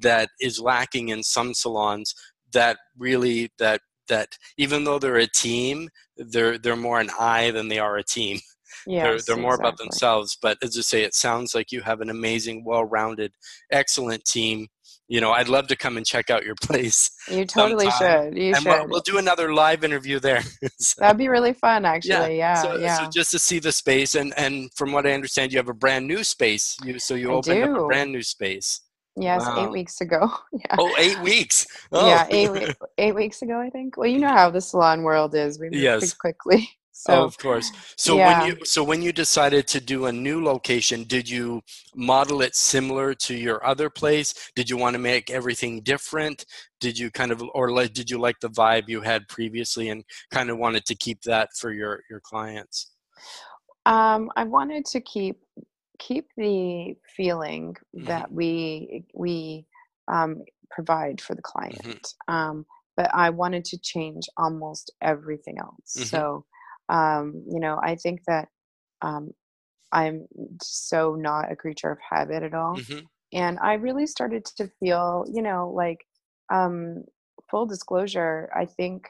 that 0.00 0.28
is 0.40 0.60
lacking 0.60 1.08
in 1.08 1.22
some 1.22 1.54
salons 1.54 2.14
that 2.52 2.76
really 2.98 3.50
that 3.58 3.80
that 4.08 4.28
even 4.58 4.84
though 4.84 4.98
they're 4.98 5.16
a 5.16 5.26
team 5.26 5.88
they're 6.16 6.58
they're 6.58 6.76
more 6.76 7.00
an 7.00 7.10
i 7.18 7.50
than 7.50 7.68
they 7.68 7.78
are 7.78 7.96
a 7.96 8.04
team 8.04 8.38
yes, 8.86 9.04
they're, 9.04 9.20
they're 9.36 9.42
more 9.42 9.54
exactly. 9.54 9.68
about 9.68 9.78
themselves 9.78 10.38
but 10.40 10.58
as 10.62 10.76
i 10.76 10.80
say 10.80 11.02
it 11.02 11.14
sounds 11.14 11.54
like 11.54 11.72
you 11.72 11.80
have 11.80 12.00
an 12.00 12.10
amazing 12.10 12.64
well-rounded 12.64 13.32
excellent 13.70 14.24
team 14.24 14.66
you 15.08 15.20
know, 15.20 15.32
I'd 15.32 15.48
love 15.48 15.66
to 15.68 15.76
come 15.76 15.96
and 15.96 16.06
check 16.06 16.30
out 16.30 16.44
your 16.44 16.54
place. 16.54 17.10
You 17.30 17.44
totally 17.44 17.88
sometime. 17.90 18.32
should. 18.32 18.38
You 18.38 18.54
and 18.54 18.56
should. 18.56 18.66
We'll, 18.66 18.88
we'll, 18.88 19.00
do 19.00 19.18
another 19.18 19.52
live 19.52 19.84
interview 19.84 20.18
there. 20.18 20.42
so, 20.78 21.00
That'd 21.00 21.18
be 21.18 21.28
really 21.28 21.52
fun, 21.52 21.84
actually. 21.84 22.38
Yeah, 22.38 22.54
yeah, 22.54 22.54
so, 22.54 22.76
yeah. 22.76 22.98
So 22.98 23.10
just 23.10 23.30
to 23.30 23.38
see 23.38 23.60
the 23.60 23.70
space, 23.70 24.16
and 24.16 24.36
and 24.36 24.70
from 24.74 24.90
what 24.90 25.06
I 25.06 25.12
understand, 25.12 25.52
you 25.52 25.58
have 25.58 25.68
a 25.68 25.74
brand 25.74 26.08
new 26.08 26.24
space. 26.24 26.76
You 26.84 26.98
so 26.98 27.14
you 27.14 27.30
I 27.30 27.34
opened 27.34 27.64
do. 27.64 27.76
up 27.76 27.82
a 27.82 27.86
brand 27.86 28.10
new 28.10 28.22
space. 28.22 28.80
Yes, 29.16 29.42
wow. 29.42 29.64
eight 29.64 29.70
weeks 29.70 30.00
ago. 30.00 30.30
yeah. 30.52 30.76
Oh, 30.78 30.92
eight 30.98 31.20
weeks. 31.20 31.66
Oh. 31.92 32.06
Yeah, 32.06 32.26
eight 32.30 32.74
eight 32.98 33.14
weeks 33.14 33.42
ago, 33.42 33.60
I 33.60 33.70
think. 33.70 33.96
Well, 33.96 34.08
you 34.08 34.18
know 34.18 34.28
how 34.28 34.50
the 34.50 34.60
salon 34.60 35.02
world 35.02 35.34
is. 35.34 35.60
We 35.60 35.70
move 35.70 35.80
yes. 35.80 36.14
quickly. 36.14 36.68
So, 37.00 37.14
oh, 37.14 37.24
of 37.24 37.38
course. 37.38 37.72
So 37.96 38.18
yeah. 38.18 38.40
when 38.40 38.48
you 38.48 38.64
so 38.66 38.84
when 38.84 39.00
you 39.00 39.10
decided 39.10 39.66
to 39.68 39.80
do 39.80 40.04
a 40.04 40.12
new 40.12 40.44
location, 40.44 41.04
did 41.04 41.26
you 41.26 41.62
model 41.94 42.42
it 42.42 42.54
similar 42.54 43.14
to 43.14 43.34
your 43.34 43.64
other 43.64 43.88
place? 43.88 44.34
Did 44.54 44.68
you 44.68 44.76
want 44.76 44.92
to 44.92 44.98
make 44.98 45.30
everything 45.30 45.80
different? 45.80 46.44
Did 46.78 46.98
you 46.98 47.10
kind 47.10 47.32
of 47.32 47.42
or 47.54 47.72
like 47.72 47.94
did 47.94 48.10
you 48.10 48.18
like 48.18 48.38
the 48.40 48.50
vibe 48.50 48.86
you 48.86 49.00
had 49.00 49.26
previously 49.28 49.88
and 49.88 50.04
kind 50.30 50.50
of 50.50 50.58
wanted 50.58 50.84
to 50.84 50.94
keep 50.94 51.22
that 51.22 51.48
for 51.56 51.72
your 51.72 52.02
your 52.10 52.20
clients? 52.20 52.90
Um, 53.86 54.30
I 54.36 54.44
wanted 54.44 54.84
to 54.92 55.00
keep 55.00 55.38
keep 55.98 56.28
the 56.36 56.96
feeling 57.16 57.76
mm-hmm. 57.96 58.08
that 58.08 58.30
we 58.30 59.06
we 59.14 59.64
um, 60.12 60.42
provide 60.70 61.18
for 61.22 61.34
the 61.34 61.40
client. 61.40 61.80
Mm-hmm. 62.28 62.34
Um, 62.34 62.66
but 62.94 63.08
I 63.14 63.30
wanted 63.30 63.64
to 63.64 63.78
change 63.78 64.28
almost 64.36 64.92
everything 65.00 65.56
else. 65.58 65.96
Mm-hmm. 65.96 66.04
So 66.04 66.44
um, 66.90 67.42
you 67.50 67.60
know 67.60 67.78
i 67.82 67.94
think 67.94 68.20
that 68.26 68.48
um, 69.02 69.30
i'm 69.92 70.26
so 70.62 71.14
not 71.14 71.50
a 71.50 71.56
creature 71.56 71.90
of 71.90 71.98
habit 72.08 72.42
at 72.42 72.54
all 72.54 72.76
mm-hmm. 72.76 73.04
and 73.32 73.58
i 73.60 73.74
really 73.74 74.06
started 74.06 74.44
to 74.44 74.70
feel 74.80 75.24
you 75.32 75.42
know 75.42 75.72
like 75.74 76.04
um, 76.52 77.04
full 77.50 77.66
disclosure 77.66 78.50
i 78.54 78.64
think 78.66 79.08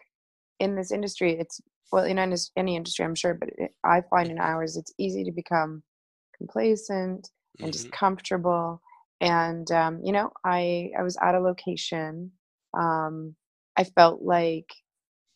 in 0.61 0.77
this 0.77 0.93
industry 0.93 1.37
it's 1.39 1.61
well 1.91 2.05
in 2.05 2.19
any 2.19 2.77
industry 2.77 3.05
i'm 3.05 3.15
sure 3.15 3.35
but 3.35 3.49
it, 3.59 3.73
i 3.85 4.01
find 4.11 4.31
in 4.31 4.39
ours 4.39 4.77
it's 4.77 4.93
easy 4.99 5.25
to 5.25 5.33
become 5.33 5.83
complacent 6.37 7.29
and 7.59 7.67
mm-hmm. 7.67 7.71
just 7.71 7.91
comfortable 7.91 8.81
and 9.21 9.71
um, 9.73 10.01
you 10.05 10.13
know 10.13 10.31
i 10.45 10.91
i 10.99 11.03
was 11.03 11.17
at 11.23 11.35
a 11.35 11.41
location 11.41 12.31
um, 12.75 13.35
i 13.77 13.85
felt 13.85 14.23
like 14.23 14.69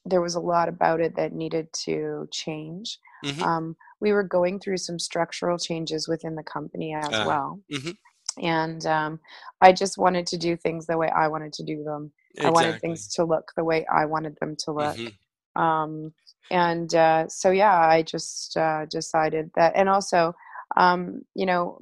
there 0.04 0.20
was 0.20 0.34
a 0.34 0.40
lot 0.40 0.68
about 0.68 1.00
it 1.00 1.16
that 1.16 1.32
needed 1.32 1.68
to 1.84 2.28
change. 2.30 2.98
Mm-hmm. 3.24 3.42
Um, 3.42 3.76
we 4.00 4.12
were 4.12 4.22
going 4.22 4.60
through 4.60 4.76
some 4.76 4.98
structural 4.98 5.58
changes 5.58 6.06
within 6.08 6.34
the 6.34 6.42
company 6.42 6.94
as 6.94 7.08
uh, 7.08 7.24
well. 7.26 7.60
Mm-hmm. 7.72 8.44
And 8.44 8.84
um, 8.86 9.20
I 9.60 9.72
just 9.72 9.96
wanted 9.96 10.26
to 10.28 10.36
do 10.36 10.56
things 10.56 10.86
the 10.86 10.98
way 10.98 11.08
I 11.08 11.28
wanted 11.28 11.52
to 11.54 11.64
do 11.64 11.84
them. 11.84 12.12
Exactly. 12.34 12.46
I 12.46 12.50
wanted 12.50 12.80
things 12.80 13.08
to 13.14 13.24
look 13.24 13.52
the 13.56 13.64
way 13.64 13.86
I 13.86 14.04
wanted 14.06 14.36
them 14.40 14.56
to 14.64 14.72
look. 14.72 14.96
Mm-hmm. 14.96 15.62
Um, 15.62 16.12
and 16.50 16.94
uh, 16.94 17.28
so, 17.28 17.50
yeah, 17.50 17.78
I 17.78 18.02
just 18.02 18.56
uh, 18.56 18.86
decided 18.86 19.50
that. 19.54 19.72
And 19.76 19.88
also, 19.88 20.34
um, 20.76 21.22
you 21.34 21.46
know, 21.46 21.80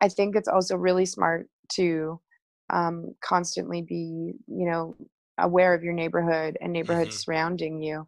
I 0.00 0.08
think 0.08 0.34
it's 0.34 0.48
also 0.48 0.76
really 0.76 1.06
smart 1.06 1.48
to 1.74 2.20
um, 2.70 3.14
constantly 3.22 3.82
be, 3.82 4.34
you 4.46 4.66
know, 4.66 4.96
aware 5.38 5.74
of 5.74 5.82
your 5.82 5.92
neighborhood 5.92 6.56
and 6.60 6.72
neighborhoods 6.72 7.10
mm-hmm. 7.10 7.30
surrounding 7.30 7.82
you. 7.82 8.06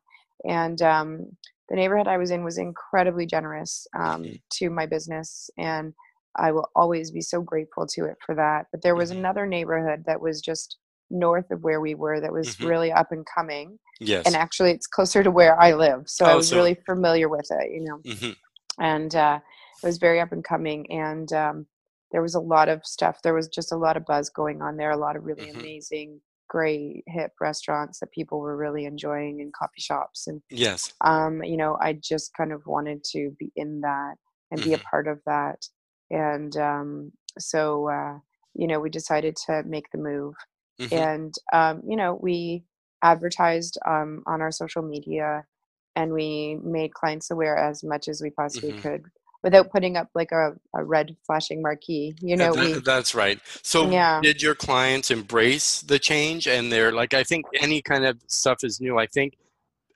And 0.48 0.80
um, 0.82 1.36
the 1.68 1.76
neighborhood 1.76 2.08
I 2.08 2.18
was 2.18 2.30
in 2.30 2.44
was 2.44 2.58
incredibly 2.58 3.26
generous 3.26 3.86
um, 3.98 4.24
mm-hmm. 4.24 4.34
to 4.54 4.70
my 4.70 4.86
business, 4.86 5.48
and 5.56 5.94
I 6.36 6.52
will 6.52 6.68
always 6.74 7.10
be 7.10 7.20
so 7.20 7.40
grateful 7.40 7.86
to 7.88 8.04
it 8.04 8.16
for 8.24 8.34
that. 8.34 8.66
But 8.70 8.82
there 8.82 8.94
was 8.94 9.10
mm-hmm. 9.10 9.20
another 9.20 9.46
neighborhood 9.46 10.04
that 10.06 10.20
was 10.20 10.40
just 10.40 10.76
north 11.10 11.50
of 11.50 11.62
where 11.62 11.80
we 11.80 11.94
were 11.94 12.20
that 12.20 12.32
was 12.32 12.48
mm-hmm. 12.48 12.66
really 12.66 12.92
up 12.92 13.12
and 13.12 13.24
coming. 13.32 13.78
Yes. 14.00 14.26
And 14.26 14.34
actually, 14.34 14.72
it's 14.72 14.86
closer 14.86 15.22
to 15.22 15.30
where 15.30 15.58
I 15.60 15.72
live, 15.72 16.04
so 16.06 16.26
oh, 16.26 16.30
I 16.30 16.34
was 16.34 16.48
so. 16.48 16.56
really 16.56 16.76
familiar 16.86 17.28
with 17.28 17.48
it, 17.50 17.70
you 17.72 17.80
know. 17.80 17.98
Mm-hmm. 18.04 18.82
And 18.82 19.14
uh, 19.14 19.38
it 19.82 19.86
was 19.86 19.98
very 19.98 20.20
up 20.20 20.32
and 20.32 20.44
coming, 20.44 20.90
and 20.90 21.32
um, 21.32 21.66
there 22.12 22.22
was 22.22 22.34
a 22.34 22.40
lot 22.40 22.68
of 22.68 22.84
stuff. 22.84 23.22
There 23.22 23.34
was 23.34 23.48
just 23.48 23.72
a 23.72 23.76
lot 23.76 23.96
of 23.96 24.04
buzz 24.04 24.28
going 24.30 24.62
on 24.62 24.76
there. 24.76 24.90
A 24.90 24.96
lot 24.96 25.16
of 25.16 25.24
really 25.24 25.46
mm-hmm. 25.46 25.60
amazing, 25.60 26.20
great, 26.54 27.02
hip 27.08 27.32
restaurants 27.40 27.98
that 27.98 28.12
people 28.12 28.38
were 28.38 28.56
really 28.56 28.84
enjoying, 28.84 29.40
and 29.40 29.52
coffee 29.52 29.80
shops. 29.80 30.28
And 30.28 30.40
yes, 30.50 30.92
um, 31.00 31.42
you 31.42 31.56
know, 31.56 31.76
I 31.80 31.94
just 31.94 32.30
kind 32.36 32.52
of 32.52 32.62
wanted 32.64 33.02
to 33.12 33.34
be 33.40 33.50
in 33.56 33.80
that 33.80 34.14
and 34.52 34.62
be 34.62 34.72
a 34.72 34.76
mm-hmm. 34.76 34.88
part 34.88 35.08
of 35.08 35.18
that. 35.26 35.66
And 36.10 36.56
um, 36.56 37.12
so, 37.40 37.88
uh, 37.88 38.18
you 38.54 38.68
know, 38.68 38.78
we 38.78 38.88
decided 38.88 39.34
to 39.46 39.64
make 39.66 39.90
the 39.90 39.98
move. 39.98 40.34
Mm-hmm. 40.80 40.94
And 40.94 41.34
um, 41.52 41.82
you 41.88 41.96
know, 41.96 42.16
we 42.22 42.64
advertised 43.02 43.76
um, 43.84 44.22
on 44.28 44.40
our 44.40 44.52
social 44.52 44.82
media, 44.82 45.44
and 45.96 46.12
we 46.12 46.58
made 46.62 46.94
clients 46.94 47.32
aware 47.32 47.56
as 47.56 47.82
much 47.82 48.06
as 48.06 48.22
we 48.22 48.30
possibly 48.30 48.70
mm-hmm. 48.70 48.88
could 48.88 49.02
without 49.44 49.70
putting 49.70 49.96
up 49.96 50.08
like 50.14 50.32
a, 50.32 50.54
a 50.74 50.82
red 50.82 51.14
flashing 51.24 51.62
marquee 51.62 52.16
you 52.20 52.36
know 52.36 52.52
that, 52.54 52.64
we, 52.64 52.72
that's 52.80 53.14
right 53.14 53.38
so 53.62 53.88
yeah. 53.88 54.20
did 54.20 54.42
your 54.42 54.54
clients 54.54 55.10
embrace 55.10 55.82
the 55.82 55.98
change 55.98 56.48
and 56.48 56.72
they're 56.72 56.92
like 56.92 57.14
i 57.14 57.22
think 57.22 57.44
any 57.60 57.80
kind 57.80 58.04
of 58.04 58.18
stuff 58.26 58.64
is 58.64 58.80
new 58.80 58.98
i 58.98 59.06
think 59.06 59.34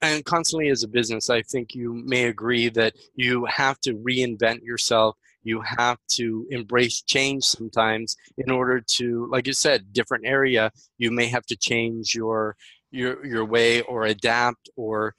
and 0.02 0.24
constantly 0.24 0.68
as 0.68 0.84
a 0.84 0.88
business 0.88 1.30
i 1.30 1.42
think 1.42 1.74
you 1.74 1.94
may 2.04 2.24
agree 2.26 2.68
that 2.68 2.94
you 3.16 3.44
have 3.46 3.80
to 3.80 3.94
reinvent 3.94 4.62
yourself 4.62 5.16
you 5.42 5.62
have 5.62 5.98
to 6.08 6.46
embrace 6.50 7.00
change 7.02 7.42
sometimes 7.42 8.16
in 8.36 8.50
order 8.50 8.80
to 8.80 9.26
like 9.30 9.46
you 9.46 9.52
said 9.52 9.92
different 9.92 10.26
area 10.26 10.70
you 10.98 11.10
may 11.10 11.26
have 11.26 11.46
to 11.46 11.56
change 11.56 12.14
your 12.14 12.54
your 12.90 13.24
your 13.24 13.44
way 13.44 13.80
or 13.82 14.04
adapt 14.04 14.68
or 14.76 15.14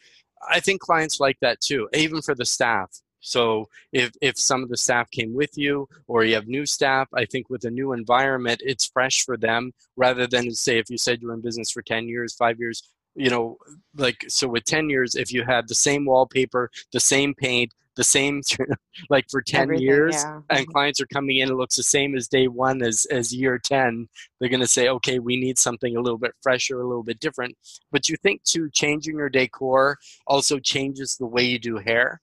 i 0.49 0.59
think 0.59 0.79
clients 0.79 1.19
like 1.19 1.37
that 1.41 1.59
too 1.59 1.89
even 1.93 2.21
for 2.21 2.35
the 2.35 2.45
staff 2.45 2.89
so 3.19 3.67
if, 3.91 4.11
if 4.21 4.37
some 4.37 4.63
of 4.63 4.69
the 4.69 4.77
staff 4.77 5.09
came 5.11 5.33
with 5.33 5.57
you 5.57 5.87
or 6.07 6.23
you 6.23 6.35
have 6.35 6.47
new 6.47 6.65
staff, 6.65 7.07
I 7.13 7.25
think 7.25 7.49
with 7.49 7.65
a 7.65 7.71
new 7.71 7.93
environment, 7.93 8.61
it's 8.63 8.87
fresh 8.87 9.23
for 9.25 9.37
them 9.37 9.71
rather 9.95 10.27
than 10.27 10.51
say 10.51 10.77
if 10.79 10.89
you 10.89 10.97
said 10.97 11.21
you're 11.21 11.33
in 11.33 11.41
business 11.41 11.71
for 11.71 11.81
10 11.81 12.07
years, 12.07 12.33
five 12.33 12.59
years, 12.59 12.83
you 13.15 13.29
know, 13.29 13.57
like 13.95 14.23
so 14.27 14.47
with 14.47 14.65
10 14.65 14.89
years, 14.89 15.15
if 15.15 15.33
you 15.33 15.43
had 15.43 15.67
the 15.67 15.75
same 15.75 16.05
wallpaper, 16.05 16.69
the 16.93 16.99
same 16.99 17.33
paint, 17.33 17.73
the 17.99 18.03
same 18.05 18.41
like 19.09 19.29
for 19.29 19.41
10 19.41 19.61
Everything, 19.61 19.85
years 19.85 20.15
yeah. 20.15 20.39
and 20.49 20.59
mm-hmm. 20.59 20.71
clients 20.71 21.01
are 21.01 21.07
coming 21.07 21.37
in 21.37 21.49
it 21.49 21.55
looks 21.55 21.75
the 21.75 21.83
same 21.83 22.15
as 22.15 22.29
day 22.29 22.47
one 22.47 22.81
as 22.81 23.05
as 23.11 23.35
year 23.35 23.59
10 23.59 24.07
they're 24.39 24.47
going 24.47 24.61
to 24.61 24.67
say 24.67 24.87
okay 24.87 25.19
we 25.19 25.35
need 25.35 25.59
something 25.59 25.97
a 25.97 26.01
little 26.01 26.17
bit 26.17 26.31
fresher 26.41 26.79
a 26.79 26.87
little 26.87 27.03
bit 27.03 27.19
different 27.19 27.53
but 27.91 28.07
you 28.07 28.15
think 28.23 28.41
too 28.43 28.69
changing 28.71 29.17
your 29.17 29.27
decor 29.27 29.97
also 30.27 30.59
changes 30.59 31.17
the 31.17 31.25
way 31.25 31.43
you 31.43 31.59
do 31.59 31.75
hair 31.75 32.21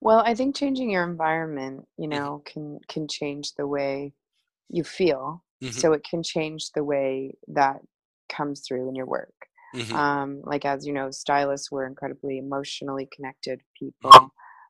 well, 0.00 0.22
I 0.24 0.34
think 0.34 0.54
changing 0.54 0.90
your 0.90 1.04
environment, 1.04 1.86
you 1.96 2.08
mm-hmm. 2.08 2.18
know, 2.18 2.42
can 2.44 2.78
can 2.88 3.08
change 3.08 3.54
the 3.54 3.66
way 3.66 4.12
you 4.68 4.84
feel. 4.84 5.44
Mm-hmm. 5.62 5.72
So 5.72 5.92
it 5.92 6.04
can 6.08 6.22
change 6.22 6.70
the 6.74 6.84
way 6.84 7.34
that 7.48 7.80
comes 8.28 8.60
through 8.60 8.88
in 8.88 8.94
your 8.94 9.06
work. 9.06 9.34
Mm-hmm. 9.74 9.94
Um, 9.94 10.40
like 10.44 10.64
as 10.64 10.86
you 10.86 10.92
know, 10.92 11.10
stylists 11.10 11.70
were 11.70 11.86
incredibly 11.86 12.38
emotionally 12.38 13.08
connected 13.14 13.60
people. 13.78 14.10
Mm-hmm. 14.10 14.26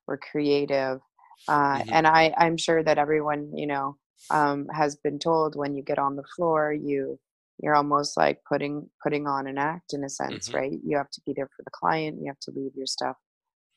We're 0.06 0.16
creative, 0.16 1.00
uh, 1.46 1.78
mm-hmm. 1.78 1.90
and 1.92 2.06
I 2.06 2.32
I'm 2.38 2.56
sure 2.56 2.82
that 2.82 2.98
everyone 2.98 3.52
you 3.54 3.66
know 3.66 3.96
um, 4.30 4.66
has 4.72 4.96
been 4.96 5.18
told 5.18 5.54
when 5.56 5.74
you 5.74 5.82
get 5.82 5.98
on 5.98 6.16
the 6.16 6.24
floor, 6.34 6.72
you 6.72 7.18
you're 7.62 7.76
almost 7.76 8.16
like 8.16 8.40
putting 8.48 8.88
putting 9.02 9.26
on 9.26 9.46
an 9.46 9.58
act 9.58 9.92
in 9.92 10.04
a 10.04 10.08
sense, 10.08 10.48
mm-hmm. 10.48 10.56
right? 10.56 10.78
You 10.82 10.96
have 10.96 11.10
to 11.10 11.20
be 11.26 11.34
there 11.36 11.50
for 11.54 11.62
the 11.64 11.70
client. 11.70 12.18
You 12.20 12.28
have 12.28 12.40
to 12.40 12.52
leave 12.52 12.72
your 12.74 12.86
stuff 12.86 13.16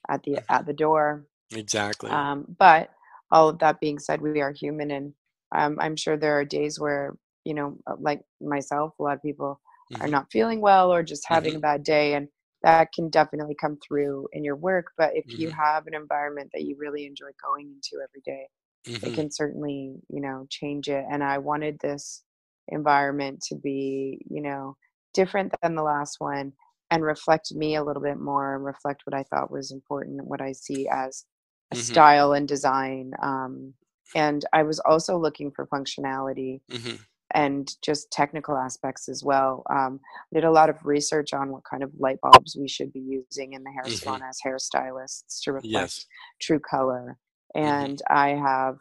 at 0.09 0.23
the 0.23 0.39
at 0.49 0.65
the 0.65 0.73
door 0.73 1.25
Exactly. 1.53 2.09
Um, 2.09 2.45
but 2.57 2.89
all 3.31 3.49
of 3.49 3.59
that 3.59 3.79
being 3.79 3.99
said, 3.99 4.21
we 4.21 4.41
are 4.41 4.51
human, 4.51 4.91
and 4.91 5.13
um, 5.55 5.77
I'm 5.79 5.95
sure 5.95 6.17
there 6.17 6.39
are 6.39 6.45
days 6.45 6.79
where 6.79 7.15
you 7.45 7.53
know, 7.53 7.77
uh, 7.87 7.95
like 7.99 8.21
myself, 8.39 8.93
a 8.99 9.03
lot 9.03 9.15
of 9.15 9.21
people 9.21 9.59
mm-hmm. 9.91 10.03
are 10.03 10.07
not 10.07 10.31
feeling 10.31 10.61
well 10.61 10.93
or 10.93 11.03
just 11.03 11.23
having 11.27 11.51
mm-hmm. 11.51 11.57
a 11.57 11.61
bad 11.61 11.83
day, 11.83 12.13
and 12.13 12.27
that 12.63 12.89
can 12.93 13.09
definitely 13.09 13.55
come 13.59 13.77
through 13.85 14.27
in 14.33 14.43
your 14.43 14.55
work. 14.55 14.87
But 14.97 15.11
if 15.15 15.25
mm-hmm. 15.25 15.41
you 15.41 15.49
have 15.51 15.87
an 15.87 15.95
environment 15.95 16.51
that 16.53 16.63
you 16.63 16.75
really 16.79 17.05
enjoy 17.05 17.29
going 17.43 17.71
into 17.71 18.03
every 18.03 18.21
day, 18.23 18.47
it 18.85 19.01
mm-hmm. 19.01 19.15
can 19.15 19.31
certainly 19.31 19.95
you 20.09 20.21
know 20.21 20.45
change 20.49 20.87
it. 20.87 21.05
And 21.09 21.23
I 21.23 21.39
wanted 21.39 21.77
this 21.79 22.23
environment 22.67 23.41
to 23.49 23.55
be 23.55 24.23
you 24.29 24.41
know 24.41 24.75
different 25.13 25.53
than 25.61 25.75
the 25.75 25.83
last 25.83 26.17
one 26.19 26.53
and 26.89 27.03
reflect 27.03 27.53
me 27.53 27.75
a 27.75 27.83
little 27.83 28.01
bit 28.01 28.19
more 28.19 28.55
and 28.55 28.65
reflect 28.65 29.01
what 29.05 29.13
I 29.13 29.23
thought 29.23 29.51
was 29.51 29.71
important 29.71 30.19
and 30.19 30.27
what 30.27 30.41
I 30.41 30.51
see 30.51 30.87
as 30.89 31.25
mm-hmm. 31.73 31.81
style 31.81 32.33
and 32.33 32.47
design. 32.47 33.11
Um, 33.21 33.73
and 34.15 34.43
I 34.53 34.63
was 34.63 34.79
also 34.79 35.17
looking 35.17 35.51
for 35.51 35.67
functionality 35.67 36.61
mm-hmm. 36.69 36.95
and 37.33 37.69
just 37.81 38.11
technical 38.11 38.57
aspects 38.57 39.07
as 39.07 39.23
well. 39.23 39.63
Um, 39.69 39.99
I 40.33 40.39
did 40.39 40.43
a 40.43 40.51
lot 40.51 40.69
of 40.69 40.85
research 40.85 41.33
on 41.33 41.51
what 41.51 41.63
kind 41.69 41.83
of 41.83 41.91
light 41.97 42.19
bulbs 42.21 42.57
we 42.59 42.67
should 42.67 42.91
be 42.91 42.99
using 42.99 43.53
in 43.53 43.63
the 43.63 43.71
hair 43.71 43.83
mm-hmm. 43.83 43.95
salon 43.95 44.21
as 44.23 44.39
hairstylists 44.45 45.41
to 45.43 45.53
reflect 45.53 45.71
yes. 45.71 46.05
true 46.41 46.59
color. 46.59 47.17
Mm-hmm. 47.55 47.67
And 47.67 48.01
I 48.09 48.29
have 48.29 48.77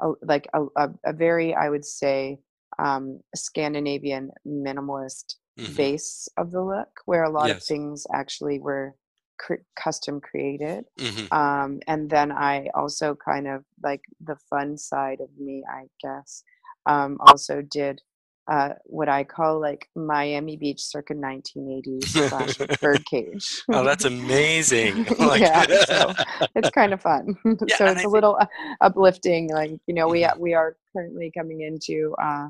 a, 0.00 0.12
like 0.22 0.48
a, 0.54 0.64
a, 0.76 0.90
a, 1.04 1.12
very, 1.12 1.54
I 1.54 1.68
would 1.68 1.84
say, 1.84 2.38
um, 2.78 3.20
Scandinavian 3.34 4.30
minimalist 4.46 5.34
mm-hmm. 5.58 5.74
base 5.74 6.28
of 6.38 6.52
the 6.52 6.62
look, 6.62 6.88
where 7.04 7.24
a 7.24 7.30
lot 7.30 7.48
yes. 7.48 7.58
of 7.58 7.62
things 7.64 8.06
actually 8.14 8.58
were 8.58 8.94
cr- 9.40 9.64
custom 9.76 10.20
created. 10.20 10.84
Mm-hmm. 10.98 11.32
Um, 11.32 11.80
and 11.86 12.08
then 12.08 12.30
I 12.30 12.68
also 12.74 13.16
kind 13.16 13.48
of 13.48 13.64
like 13.82 14.02
the 14.20 14.36
fun 14.48 14.76
side 14.76 15.20
of 15.20 15.28
me, 15.38 15.64
I 15.68 15.86
guess, 16.02 16.44
um, 16.86 17.16
also 17.20 17.62
did 17.62 18.00
uh, 18.48 18.74
what 18.84 19.08
I 19.08 19.22
call 19.22 19.60
like 19.60 19.88
Miami 19.94 20.56
Beach 20.56 20.80
circa 20.80 21.14
1980s 21.14 22.04
slash 22.04 22.56
birdcage. 22.80 23.62
oh, 23.72 23.84
that's 23.84 24.04
amazing! 24.04 25.04
like, 25.18 25.40
yeah, 25.40 25.66
so 25.84 26.12
it's 26.56 26.70
kind 26.70 26.92
of 26.92 27.00
fun. 27.00 27.36
Yeah, 27.44 27.76
so 27.76 27.86
it's 27.86 28.04
a 28.04 28.08
little 28.08 28.36
uh, 28.40 28.46
uplifting. 28.80 29.50
Like 29.50 29.72
you 29.86 29.94
know, 29.94 30.08
we 30.08 30.22
mm-hmm. 30.22 30.40
we 30.40 30.54
are 30.54 30.76
currently 30.92 31.30
coming 31.36 31.60
into 31.60 32.12
uh, 32.20 32.48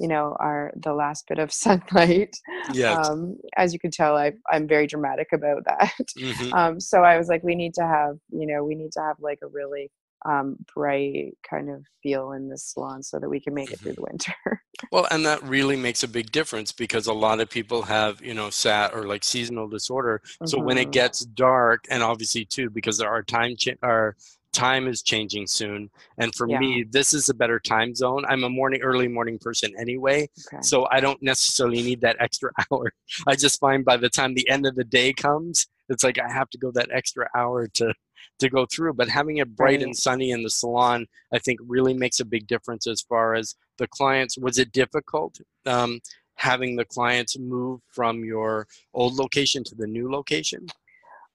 you 0.00 0.08
know 0.08 0.36
our 0.40 0.72
the 0.76 0.92
last 0.92 1.28
bit 1.28 1.38
of 1.38 1.52
sunlight 1.64 2.36
yeah 2.72 2.94
um, 2.94 3.36
as 3.56 3.72
you 3.72 3.78
can 3.78 3.90
tell 3.90 4.16
I, 4.16 4.32
i'm 4.50 4.66
very 4.66 4.86
dramatic 4.86 5.28
about 5.32 5.64
that 5.66 5.94
mm-hmm. 6.18 6.52
um, 6.54 6.80
so 6.80 7.02
i 7.02 7.16
was 7.18 7.28
like 7.28 7.44
we 7.44 7.54
need 7.54 7.74
to 7.74 7.86
have 7.86 8.16
you 8.30 8.46
know 8.46 8.64
we 8.64 8.74
need 8.74 8.92
to 8.92 9.00
have 9.00 9.16
like 9.20 9.38
a 9.42 9.48
really 9.48 9.90
um, 10.26 10.58
bright 10.74 11.32
kind 11.48 11.70
of 11.70 11.82
feel 12.02 12.32
in 12.32 12.50
this 12.50 12.74
salon 12.74 13.02
so 13.02 13.18
that 13.18 13.28
we 13.30 13.40
can 13.40 13.54
make 13.54 13.70
it 13.70 13.78
through 13.80 13.92
mm-hmm. 13.92 14.02
the 14.02 14.08
winter 14.10 14.62
well 14.92 15.06
and 15.10 15.24
that 15.24 15.42
really 15.42 15.76
makes 15.76 16.02
a 16.02 16.08
big 16.08 16.30
difference 16.30 16.72
because 16.72 17.06
a 17.06 17.12
lot 17.12 17.40
of 17.40 17.48
people 17.48 17.80
have 17.80 18.20
you 18.22 18.34
know 18.34 18.50
SAD 18.50 18.92
or 18.92 19.06
like 19.06 19.24
seasonal 19.24 19.66
disorder 19.66 20.20
so 20.44 20.58
mm-hmm. 20.58 20.66
when 20.66 20.76
it 20.76 20.82
mm-hmm. 20.82 20.90
gets 20.90 21.20
dark 21.20 21.86
and 21.88 22.02
obviously 22.02 22.44
too 22.44 22.68
because 22.68 22.98
there 22.98 23.08
are 23.08 23.22
time 23.22 23.56
ch- 23.56 23.78
our 23.82 24.14
time 24.52 24.88
is 24.88 25.02
changing 25.02 25.46
soon 25.46 25.88
and 26.18 26.34
for 26.34 26.48
yeah. 26.48 26.58
me 26.58 26.84
this 26.90 27.12
is 27.12 27.28
a 27.28 27.34
better 27.34 27.60
time 27.60 27.94
zone 27.94 28.24
i'm 28.28 28.44
a 28.44 28.48
morning 28.48 28.80
early 28.82 29.06
morning 29.06 29.38
person 29.38 29.72
anyway 29.78 30.28
okay. 30.52 30.60
so 30.60 30.88
i 30.90 31.00
don't 31.00 31.22
necessarily 31.22 31.82
need 31.82 32.00
that 32.00 32.16
extra 32.18 32.50
hour 32.72 32.92
i 33.28 33.36
just 33.36 33.60
find 33.60 33.84
by 33.84 33.96
the 33.96 34.08
time 34.08 34.34
the 34.34 34.48
end 34.48 34.66
of 34.66 34.74
the 34.74 34.84
day 34.84 35.12
comes 35.12 35.66
it's 35.88 36.02
like 36.02 36.18
i 36.18 36.30
have 36.30 36.50
to 36.50 36.58
go 36.58 36.70
that 36.72 36.88
extra 36.92 37.28
hour 37.36 37.68
to 37.68 37.94
to 38.38 38.48
go 38.48 38.66
through 38.66 38.92
but 38.92 39.08
having 39.08 39.36
it 39.36 39.54
bright 39.54 39.78
right. 39.78 39.82
and 39.82 39.96
sunny 39.96 40.30
in 40.30 40.42
the 40.42 40.50
salon 40.50 41.06
i 41.32 41.38
think 41.38 41.60
really 41.66 41.94
makes 41.94 42.18
a 42.18 42.24
big 42.24 42.46
difference 42.46 42.86
as 42.86 43.00
far 43.02 43.34
as 43.34 43.54
the 43.78 43.86
clients 43.88 44.36
was 44.36 44.58
it 44.58 44.72
difficult 44.72 45.40
um, 45.66 46.00
having 46.34 46.74
the 46.74 46.84
clients 46.86 47.38
move 47.38 47.80
from 47.88 48.24
your 48.24 48.66
old 48.94 49.14
location 49.14 49.62
to 49.62 49.74
the 49.74 49.86
new 49.86 50.10
location 50.10 50.66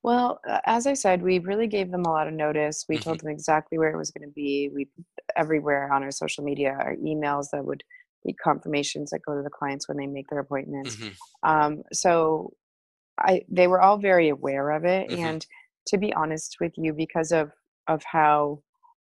well, 0.06 0.39
as 0.68 0.86
I 0.86 0.94
said, 0.94 1.24
we 1.24 1.39
really 1.39 1.65
gave 1.65 1.89
them 1.89 2.04
a 2.04 2.12
lot 2.12 2.28
of 2.28 2.34
notice. 2.36 2.86
We 2.88 2.96
mm-hmm. 2.96 3.04
told 3.04 3.22
them 3.22 3.32
exactly 3.32 3.80
where 3.80 3.89
it 3.89 3.98
was 3.98 4.12
going 4.12 4.30
to 4.30 4.34
be. 4.34 4.70
We 4.72 4.88
everywhere 5.36 5.91
on 5.91 6.04
our 6.04 6.12
social 6.12 6.44
media, 6.44 6.78
our 6.80 6.96
emails 6.98 7.48
that 7.52 7.65
would 7.65 7.84
be 8.24 8.32
confirmations 8.34 9.10
that 9.10 9.22
go 9.26 9.36
to 9.36 9.41
the 9.41 9.50
clients 9.50 9.88
when 9.88 9.98
they 9.98 10.06
make 10.06 10.28
their 10.30 10.38
appointments. 10.38 10.96
Mm-hmm. 10.96 11.50
Um, 11.50 11.84
so 11.91 12.54
I 13.20 13.46
they 13.50 13.65
were 13.65 13.82
all 13.82 13.98
very 13.98 14.30
aware 14.30 14.70
of 14.70 14.86
it, 14.86 15.10
mm-hmm. 15.10 15.24
and 15.24 15.48
to 15.88 15.98
be 15.98 16.13
honest 16.13 16.58
with 16.62 16.74
you, 16.78 16.94
because 16.94 17.32
of 17.32 17.50
of 17.88 18.04
how 18.04 18.62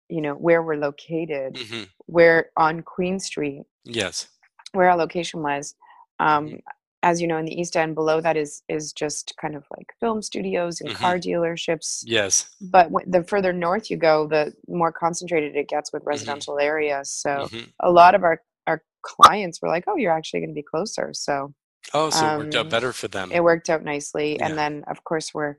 you 0.08 0.22
know 0.22 0.36
where 0.36 0.62
we're 0.62 0.76
located, 0.76 1.56
mm-hmm. 1.56 1.84
we're 2.06 2.52
on 2.58 2.84
Queen 2.84 3.20
Street. 3.20 3.64
Yes, 3.86 4.28
where 4.74 4.92
our 4.92 4.98
location 4.98 5.42
was. 5.42 5.74
Um, 6.20 6.46
mm-hmm 6.46 6.58
as 7.04 7.22
you 7.22 7.28
know 7.28 7.38
in 7.38 7.46
the 7.46 7.60
east 7.60 7.76
end 7.76 7.96
below 7.96 8.22
that 8.22 8.38
is 8.38 8.64
is 8.70 8.94
just 8.94 9.34
kind 9.40 9.56
of 9.56 9.66
like 9.76 9.94
film 10.00 10.22
studios 10.22 10.82
and 10.82 10.90
mm-hmm. 10.90 11.00
car 11.00 11.18
dealerships 11.18 12.04
yes 12.06 12.50
but 12.62 12.84
w- 12.92 13.06
the 13.10 13.24
further 13.24 13.54
north 13.54 13.90
you 13.90 13.98
go 13.98 14.28
the 14.28 14.54
more 14.68 14.92
concentrated 14.92 15.56
it 15.56 15.68
gets 15.68 15.92
with 15.92 16.02
mm-hmm. 16.02 16.10
residential 16.10 16.56
mm-hmm. 16.56 16.68
areas 16.68 17.10
so 17.12 17.30
mm-hmm. 17.30 17.70
a 17.80 17.92
lot 17.92 18.16
of 18.16 18.24
our 18.24 18.42
our 18.68 18.84
clients 19.02 19.62
were 19.62 19.70
like 19.70 19.84
oh 19.88 19.96
you're 19.96 20.12
actually 20.12 20.40
going 20.40 20.50
to 20.50 20.56
be 20.56 20.64
closer 20.64 21.12
so 21.14 21.54
oh 21.94 22.10
so 22.10 22.26
um, 22.26 22.34
it 22.34 22.44
worked 22.44 22.56
out 22.56 22.66
um, 22.66 22.70
better 22.70 22.94
for 22.94 23.08
them 23.08 23.32
it 23.32 23.44
worked 23.44 23.70
out 23.70 23.84
nicely 23.84 24.36
yeah. 24.36 24.46
and 24.46 24.58
then 24.58 24.84
of 24.88 25.04
course 25.04 25.34
we're 25.34 25.56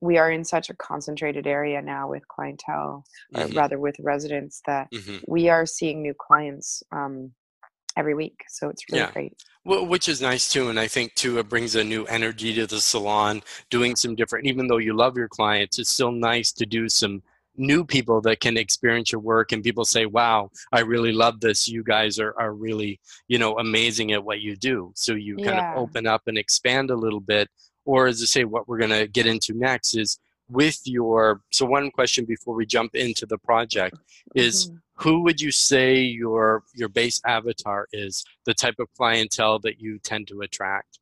we 0.00 0.16
are 0.16 0.30
in 0.30 0.44
such 0.44 0.70
a 0.70 0.74
concentrated 0.76 1.46
area 1.46 1.82
now 1.82 2.08
with 2.08 2.26
clientele 2.28 3.04
or 3.34 3.42
mm-hmm. 3.42 3.56
rather 3.56 3.78
with 3.78 3.96
residents 4.00 4.62
that 4.66 4.88
mm-hmm. 4.92 5.18
we 5.26 5.48
are 5.48 5.66
seeing 5.66 6.02
new 6.02 6.14
clients 6.14 6.82
um, 6.92 7.32
every 7.98 8.14
week. 8.14 8.44
So 8.48 8.70
it's 8.70 8.84
really 8.90 9.04
yeah. 9.04 9.12
great. 9.12 9.32
Well, 9.64 9.84
which 9.84 10.08
is 10.08 10.22
nice 10.22 10.48
too. 10.48 10.70
And 10.70 10.78
I 10.78 10.86
think 10.86 11.14
too, 11.14 11.38
it 11.38 11.48
brings 11.48 11.74
a 11.74 11.84
new 11.84 12.04
energy 12.04 12.54
to 12.54 12.66
the 12.66 12.80
salon, 12.80 13.42
doing 13.70 13.96
some 13.96 14.14
different, 14.14 14.46
even 14.46 14.68
though 14.68 14.78
you 14.78 14.94
love 14.94 15.16
your 15.16 15.28
clients, 15.28 15.78
it's 15.78 15.90
still 15.90 16.12
nice 16.12 16.52
to 16.52 16.64
do 16.64 16.88
some 16.88 17.22
new 17.56 17.84
people 17.84 18.20
that 18.20 18.40
can 18.40 18.56
experience 18.56 19.10
your 19.10 19.20
work 19.20 19.50
and 19.50 19.64
people 19.64 19.84
say, 19.84 20.06
wow, 20.06 20.48
I 20.72 20.80
really 20.80 21.12
love 21.12 21.40
this. 21.40 21.68
You 21.68 21.82
guys 21.82 22.20
are, 22.20 22.34
are 22.38 22.54
really, 22.54 23.00
you 23.26 23.38
know, 23.38 23.58
amazing 23.58 24.12
at 24.12 24.24
what 24.24 24.40
you 24.40 24.54
do. 24.56 24.92
So 24.94 25.14
you 25.14 25.36
kind 25.36 25.56
yeah. 25.56 25.72
of 25.72 25.78
open 25.78 26.06
up 26.06 26.22
and 26.28 26.38
expand 26.38 26.90
a 26.90 26.96
little 26.96 27.20
bit. 27.20 27.48
Or 27.84 28.06
as 28.06 28.22
I 28.22 28.26
say, 28.26 28.44
what 28.44 28.68
we're 28.68 28.78
going 28.78 28.90
to 28.90 29.08
get 29.08 29.26
into 29.26 29.54
next 29.54 29.96
is 29.96 30.20
with 30.48 30.80
your 30.84 31.42
so 31.50 31.66
one 31.66 31.90
question 31.90 32.24
before 32.24 32.54
we 32.54 32.64
jump 32.64 32.94
into 32.94 33.26
the 33.26 33.38
project 33.38 33.96
is 34.34 34.68
mm-hmm. 34.68 34.76
Who 34.98 35.22
would 35.22 35.40
you 35.40 35.50
say 35.50 35.96
your 35.96 36.62
your 36.74 36.88
base 36.88 37.20
avatar 37.26 37.86
is 37.92 38.24
the 38.46 38.54
type 38.54 38.74
of 38.78 38.88
clientele 38.96 39.58
that 39.60 39.80
you 39.80 39.98
tend 39.98 40.28
to 40.28 40.40
attract 40.40 40.98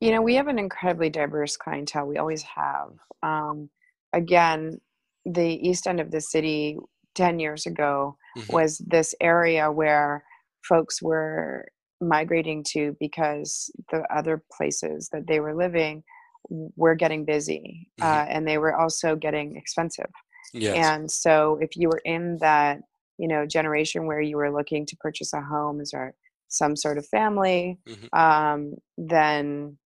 you 0.00 0.10
know 0.10 0.22
we 0.22 0.34
have 0.34 0.48
an 0.48 0.58
incredibly 0.58 1.10
diverse 1.10 1.56
clientele 1.56 2.06
we 2.06 2.18
always 2.18 2.42
have 2.42 2.90
um, 3.22 3.68
again 4.12 4.80
the 5.24 5.68
east 5.68 5.86
end 5.86 6.00
of 6.00 6.10
the 6.10 6.20
city 6.20 6.78
10 7.14 7.40
years 7.40 7.66
ago 7.66 8.16
mm-hmm. 8.36 8.52
was 8.52 8.78
this 8.78 9.14
area 9.20 9.70
where 9.70 10.24
folks 10.62 11.02
were 11.02 11.66
migrating 12.00 12.62
to 12.62 12.96
because 13.00 13.70
the 13.90 14.02
other 14.14 14.42
places 14.56 15.08
that 15.12 15.26
they 15.26 15.40
were 15.40 15.54
living 15.54 16.02
were 16.48 16.94
getting 16.94 17.24
busy 17.24 17.88
mm-hmm. 18.00 18.08
uh, 18.08 18.24
and 18.32 18.46
they 18.46 18.58
were 18.58 18.74
also 18.74 19.16
getting 19.16 19.56
expensive. 19.56 20.10
Yes. 20.52 20.76
And 20.76 21.10
so 21.10 21.58
if 21.60 21.76
you 21.76 21.88
were 21.88 22.00
in 22.04 22.38
that, 22.40 22.80
you 23.18 23.28
know, 23.28 23.46
generation 23.46 24.06
where 24.06 24.20
you 24.20 24.36
were 24.36 24.52
looking 24.52 24.86
to 24.86 24.96
purchase 24.96 25.32
a 25.32 25.40
home 25.40 25.80
as 25.80 25.92
or 25.92 26.14
some 26.48 26.76
sort 26.76 26.98
of 26.98 27.06
family, 27.06 27.78
mm-hmm. 27.86 28.18
um, 28.18 28.74
then 28.96 29.76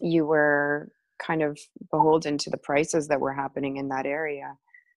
you 0.00 0.24
were 0.24 0.90
kind 1.24 1.42
of 1.42 1.58
beholden 1.90 2.38
to 2.38 2.50
the 2.50 2.56
prices 2.56 3.08
that 3.08 3.20
were 3.20 3.32
happening 3.32 3.76
in 3.76 3.88
that 3.88 4.06
area. 4.06 4.54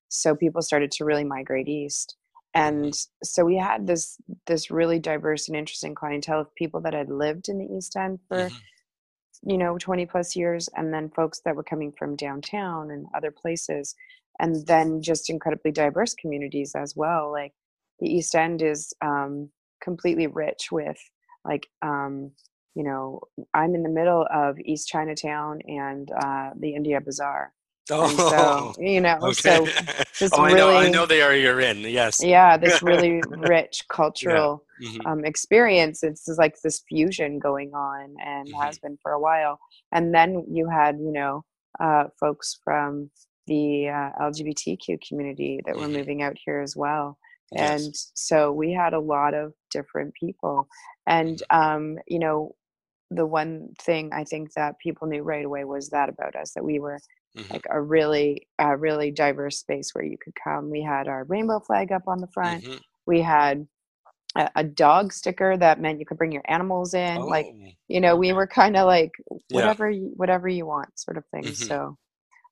So 0.09 0.35
people 0.35 0.61
started 0.61 0.91
to 0.91 1.05
really 1.05 1.23
migrate 1.23 1.67
east. 1.67 2.15
And 2.53 2.85
mm-hmm. 2.85 3.23
so 3.23 3.43
we 3.43 3.57
had 3.57 3.85
this 3.85 4.17
this 4.47 4.71
really 4.71 4.99
diverse 4.99 5.49
and 5.49 5.57
interesting 5.57 5.93
clientele 5.93 6.41
of 6.41 6.55
people 6.55 6.79
that 6.81 6.93
had 6.93 7.09
lived 7.09 7.49
in 7.49 7.57
the 7.57 7.65
East 7.65 7.95
End 7.95 8.19
for 8.27 8.37
mm-hmm 8.37 8.55
you 9.45 9.57
know 9.57 9.77
20 9.77 10.05
plus 10.05 10.35
years 10.35 10.67
and 10.75 10.93
then 10.93 11.09
folks 11.09 11.41
that 11.45 11.55
were 11.55 11.63
coming 11.63 11.91
from 11.97 12.15
downtown 12.15 12.91
and 12.91 13.05
other 13.15 13.31
places 13.31 13.95
and 14.39 14.65
then 14.67 15.01
just 15.01 15.29
incredibly 15.29 15.71
diverse 15.71 16.13
communities 16.13 16.73
as 16.75 16.95
well 16.95 17.31
like 17.31 17.53
the 17.99 18.09
east 18.09 18.35
end 18.35 18.61
is 18.61 18.93
um, 19.01 19.49
completely 19.81 20.27
rich 20.27 20.69
with 20.71 20.97
like 21.43 21.67
um, 21.81 22.31
you 22.75 22.83
know 22.83 23.21
i'm 23.53 23.75
in 23.75 23.83
the 23.83 23.89
middle 23.89 24.27
of 24.33 24.59
east 24.59 24.87
chinatown 24.87 25.59
and 25.67 26.11
uh, 26.11 26.49
the 26.59 26.75
india 26.75 26.99
bazaar 27.01 27.53
Oh, 27.91 28.73
so, 28.75 28.83
you 28.83 28.99
know, 28.99 29.19
okay. 29.21 29.63
so 30.11 30.27
oh, 30.33 30.45
really, 30.45 30.59
I 30.59 30.65
know, 30.65 30.77
I 30.77 30.89
know 30.89 31.05
they 31.05 31.21
are. 31.21 31.35
You're 31.35 31.59
in, 31.59 31.81
yes. 31.81 32.19
Yeah, 32.23 32.57
this 32.57 32.81
really 32.83 33.21
rich 33.27 33.83
cultural 33.89 34.65
yeah. 34.79 34.89
mm-hmm. 34.89 35.05
um, 35.07 35.23
experience. 35.23 36.01
It's 36.01 36.25
just 36.25 36.39
like 36.39 36.59
this 36.63 36.81
fusion 36.89 37.37
going 37.37 37.75
on, 37.75 38.15
and 38.25 38.47
mm-hmm. 38.47 38.59
has 38.59 38.79
been 38.79 38.97
for 39.03 39.11
a 39.11 39.19
while. 39.19 39.59
And 39.91 40.15
then 40.15 40.45
you 40.49 40.67
had, 40.67 40.97
you 40.97 41.11
know, 41.11 41.45
uh, 41.79 42.05
folks 42.19 42.57
from 42.63 43.11
the 43.47 43.89
uh, 43.89 44.11
LGBTQ 44.21 44.99
community 45.07 45.61
that 45.65 45.75
were 45.75 45.87
moving 45.87 46.21
out 46.21 46.35
here 46.43 46.59
as 46.59 46.75
well. 46.75 47.17
Yes. 47.51 47.85
And 47.85 47.95
so 48.13 48.51
we 48.51 48.73
had 48.73 48.93
a 48.93 48.99
lot 48.99 49.33
of 49.33 49.53
different 49.69 50.13
people, 50.13 50.67
and 51.05 51.37
mm-hmm. 51.51 51.57
um, 51.57 51.97
you 52.07 52.19
know, 52.19 52.55
the 53.11 53.25
one 53.25 53.69
thing 53.79 54.11
I 54.13 54.23
think 54.23 54.53
that 54.53 54.79
people 54.79 55.07
knew 55.07 55.21
right 55.21 55.45
away 55.45 55.63
was 55.63 55.89
that 55.89 56.09
about 56.09 56.35
us 56.35 56.51
that 56.53 56.63
we 56.63 56.79
were 56.79 56.99
mm-hmm. 57.37 57.53
like 57.53 57.65
a 57.69 57.79
really 57.79 58.47
a 58.57 58.75
really 58.75 59.11
diverse 59.11 59.59
space 59.59 59.91
where 59.93 60.03
you 60.03 60.17
could 60.17 60.33
come. 60.43 60.69
We 60.69 60.81
had 60.81 61.07
our 61.07 61.23
rainbow 61.25 61.59
flag 61.59 61.91
up 61.91 62.03
on 62.07 62.19
the 62.19 62.27
front. 62.33 62.63
Mm-hmm. 62.63 62.77
We 63.05 63.21
had 63.21 63.67
a, 64.35 64.49
a, 64.55 64.63
dog 64.63 65.13
sticker 65.13 65.55
that 65.55 65.79
meant 65.79 65.99
you 65.99 66.05
could 66.05 66.17
bring 66.17 66.31
your 66.31 66.43
animals 66.45 66.93
in. 66.93 67.17
Oh. 67.17 67.25
Like 67.25 67.47
you 67.87 68.01
know, 68.01 68.15
we 68.15 68.33
were 68.33 68.47
kind 68.47 68.75
of 68.75 68.87
like 68.87 69.11
whatever 69.51 69.89
yeah. 69.89 69.99
you, 69.99 70.13
whatever 70.15 70.47
you 70.47 70.65
want 70.65 70.99
sort 70.99 71.17
of 71.17 71.25
thing. 71.27 71.43
Mm-hmm. 71.43 71.63
So 71.63 71.97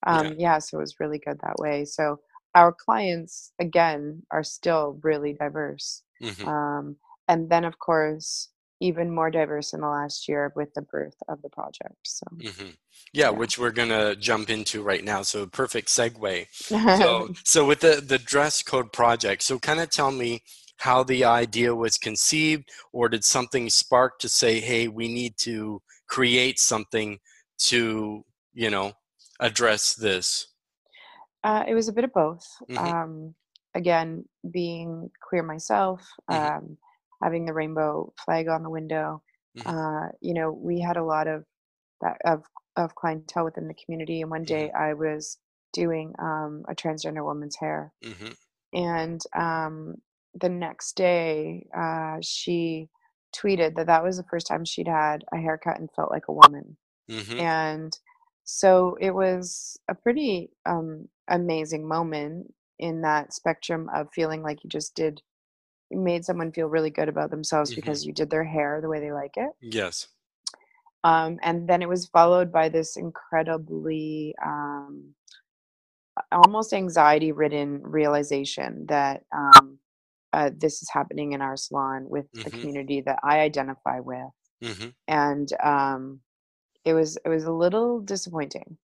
um, 0.05 0.27
yeah. 0.27 0.33
yeah, 0.37 0.57
so 0.59 0.77
it 0.77 0.81
was 0.81 0.99
really 0.99 1.19
good 1.19 1.39
that 1.41 1.57
way. 1.57 1.85
So 1.85 2.19
our 2.55 2.71
clients 2.71 3.51
again 3.59 4.23
are 4.31 4.43
still 4.43 4.99
really 5.01 5.33
diverse. 5.33 6.03
Mm-hmm. 6.21 6.47
Um, 6.47 6.95
and 7.27 7.49
then 7.49 7.65
of 7.65 7.79
course 7.79 8.49
even 8.83 9.09
more 9.09 9.31
diverse 9.31 9.71
in 9.73 9.79
the 9.79 9.87
last 9.87 10.27
year 10.27 10.51
with 10.57 10.73
the 10.73 10.81
birth 10.81 11.15
of 11.29 11.41
the 11.41 11.49
project. 11.49 11.95
So, 12.03 12.25
mm-hmm. 12.35 12.65
yeah, 12.65 12.71
yeah, 13.13 13.29
which 13.29 13.57
we're 13.57 13.71
gonna 13.71 14.13
jump 14.15 14.49
into 14.49 14.83
right 14.83 15.03
now. 15.03 15.21
So, 15.21 15.45
perfect 15.45 15.87
segue. 15.87 16.47
so, 16.51 17.29
so 17.45 17.65
with 17.65 17.79
the 17.79 18.03
the 18.05 18.19
dress 18.19 18.61
code 18.61 18.91
project, 18.91 19.43
so 19.43 19.57
kind 19.57 19.79
of 19.79 19.89
tell 19.89 20.11
me 20.11 20.43
how 20.77 21.01
the 21.01 21.23
idea 21.23 21.73
was 21.73 21.97
conceived, 21.97 22.69
or 22.91 23.07
did 23.07 23.23
something 23.23 23.69
spark 23.69 24.19
to 24.19 24.27
say, 24.27 24.59
hey, 24.59 24.89
we 24.89 25.07
need 25.07 25.37
to 25.37 25.81
create 26.07 26.59
something 26.59 27.19
to 27.57 28.25
you 28.53 28.69
know 28.69 28.91
address 29.43 29.93
this? 29.93 30.47
Uh, 31.43 31.63
it 31.67 31.75
was 31.75 31.89
a 31.89 31.93
bit 31.93 32.05
of 32.05 32.13
both. 32.13 32.47
Mm-hmm. 32.69 32.77
Um, 32.77 33.35
again, 33.75 34.25
being 34.51 35.11
queer 35.21 35.43
myself. 35.43 36.01
Mm-hmm. 36.29 36.55
Um, 36.55 36.77
having 37.23 37.45
the 37.45 37.53
rainbow 37.53 38.13
flag 38.23 38.47
on 38.47 38.63
the 38.63 38.69
window. 38.69 39.23
Mm-hmm. 39.57 39.69
Uh, 39.69 40.09
you 40.21 40.33
know, 40.33 40.51
we 40.51 40.79
had 40.79 40.97
a 40.97 41.03
lot 41.03 41.27
of 41.27 41.45
that 42.01 42.17
of 42.25 42.43
of 42.75 42.95
clientele 42.95 43.45
within 43.45 43.67
the 43.67 43.75
community. 43.75 44.21
And 44.21 44.31
one 44.31 44.43
day 44.43 44.67
mm-hmm. 44.67 44.83
I 44.83 44.93
was 44.93 45.37
doing 45.73 46.13
um, 46.19 46.63
a 46.67 46.75
transgender 46.75 47.23
woman's 47.23 47.55
hair, 47.55 47.93
mm-hmm. 48.03 48.31
and 48.73 49.21
um, 49.35 49.95
the 50.39 50.49
next 50.49 50.95
day 50.95 51.67
uh, 51.75 52.17
she 52.21 52.89
tweeted 53.35 53.75
that 53.75 53.87
that 53.87 54.03
was 54.03 54.17
the 54.17 54.25
first 54.29 54.47
time 54.47 54.65
she'd 54.65 54.87
had 54.87 55.23
a 55.33 55.37
haircut 55.37 55.79
and 55.79 55.89
felt 55.95 56.11
like 56.11 56.27
a 56.27 56.33
woman. 56.33 56.77
Mm-hmm. 57.09 57.39
And 57.39 57.97
so 58.43 58.97
it 58.99 59.11
was 59.11 59.79
a 59.87 59.95
pretty 59.95 60.49
um, 60.65 61.07
amazing 61.27 61.87
moment 61.87 62.53
in 62.79 63.01
that 63.01 63.33
spectrum 63.33 63.89
of 63.93 64.07
feeling 64.13 64.41
like 64.41 64.63
you 64.63 64.69
just 64.69 64.95
did 64.95 65.21
made 65.91 66.25
someone 66.25 66.51
feel 66.51 66.67
really 66.67 66.89
good 66.89 67.07
about 67.07 67.29
themselves 67.29 67.71
mm-hmm. 67.71 67.81
because 67.81 68.05
you 68.05 68.11
did 68.11 68.29
their 68.29 68.43
hair 68.43 68.79
the 68.81 68.89
way 68.89 68.99
they 68.99 69.11
like 69.11 69.33
it. 69.37 69.51
Yes. 69.61 70.07
Um, 71.03 71.37
and 71.43 71.67
then 71.67 71.81
it 71.81 71.89
was 71.89 72.07
followed 72.07 72.51
by 72.51 72.69
this 72.69 72.95
incredibly 72.97 74.33
um, 74.43 75.13
almost 76.31 76.73
anxiety 76.73 77.31
ridden 77.31 77.81
realization 77.83 78.85
that 78.87 79.23
um, 79.35 79.77
uh, 80.31 80.49
this 80.55 80.81
is 80.81 80.89
happening 80.89 81.33
in 81.33 81.41
our 81.41 81.57
salon 81.57 82.05
with 82.09 82.31
mm-hmm. 82.31 82.43
the 82.43 82.49
community 82.49 83.01
that 83.01 83.19
I 83.23 83.39
identify 83.39 83.99
with. 83.99 84.29
Mm-hmm. 84.63 84.89
And 85.07 85.49
um, 85.61 86.21
it 86.85 86.93
was 86.93 87.17
it 87.25 87.29
was 87.29 87.45
a 87.45 87.51
little 87.51 87.99
disappointing. 87.99 88.77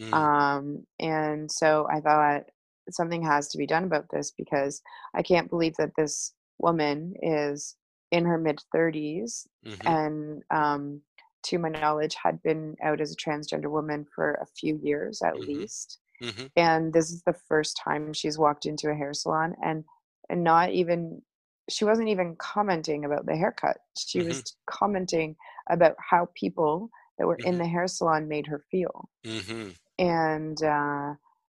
Mm. 0.00 0.12
Um, 0.12 0.86
and 0.98 1.50
so 1.50 1.86
I 1.90 2.00
thought 2.00 2.44
something 2.90 3.22
has 3.22 3.48
to 3.48 3.58
be 3.58 3.66
done 3.66 3.84
about 3.84 4.06
this 4.10 4.32
because 4.36 4.82
I 5.14 5.22
can't 5.22 5.48
believe 5.48 5.74
that 5.76 5.92
this 5.96 6.32
woman 6.58 7.14
is 7.22 7.76
in 8.10 8.24
her 8.24 8.38
mid 8.38 8.60
30s 8.74 9.46
mm-hmm. 9.66 9.88
and 9.88 10.42
um, 10.50 11.00
to 11.44 11.58
my 11.58 11.68
knowledge 11.68 12.14
had 12.22 12.42
been 12.42 12.76
out 12.82 13.00
as 13.00 13.12
a 13.12 13.16
transgender 13.16 13.70
woman 13.70 14.06
for 14.14 14.34
a 14.34 14.46
few 14.46 14.78
years 14.82 15.20
at 15.22 15.34
mm-hmm. 15.34 15.60
least 15.60 15.98
mm-hmm. 16.22 16.46
and 16.56 16.92
this 16.92 17.10
is 17.10 17.22
the 17.22 17.34
first 17.48 17.80
time 17.82 18.12
she's 18.12 18.38
walked 18.38 18.66
into 18.66 18.88
a 18.88 18.94
hair 18.94 19.12
salon 19.12 19.54
and 19.62 19.84
and 20.30 20.42
not 20.42 20.70
even 20.70 21.20
she 21.68 21.84
wasn't 21.84 22.08
even 22.08 22.36
commenting 22.36 23.04
about 23.04 23.26
the 23.26 23.36
haircut. 23.36 23.78
She 23.96 24.18
mm-hmm. 24.18 24.28
was 24.28 24.56
commenting 24.66 25.36
about 25.70 25.96
how 25.98 26.28
people 26.34 26.90
that 27.18 27.26
were 27.26 27.36
mm-hmm. 27.36 27.48
in 27.48 27.58
the 27.58 27.66
hair 27.66 27.86
salon 27.86 28.28
made 28.28 28.46
her 28.46 28.64
feel. 28.70 29.08
Mm-hmm. 29.24 29.70
And, 29.98 30.62
uh, 30.62 31.14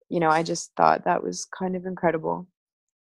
you 0.09 0.19
know, 0.19 0.29
I 0.29 0.43
just 0.43 0.71
thought 0.75 1.05
that 1.05 1.23
was 1.23 1.45
kind 1.45 1.75
of 1.75 1.85
incredible. 1.85 2.47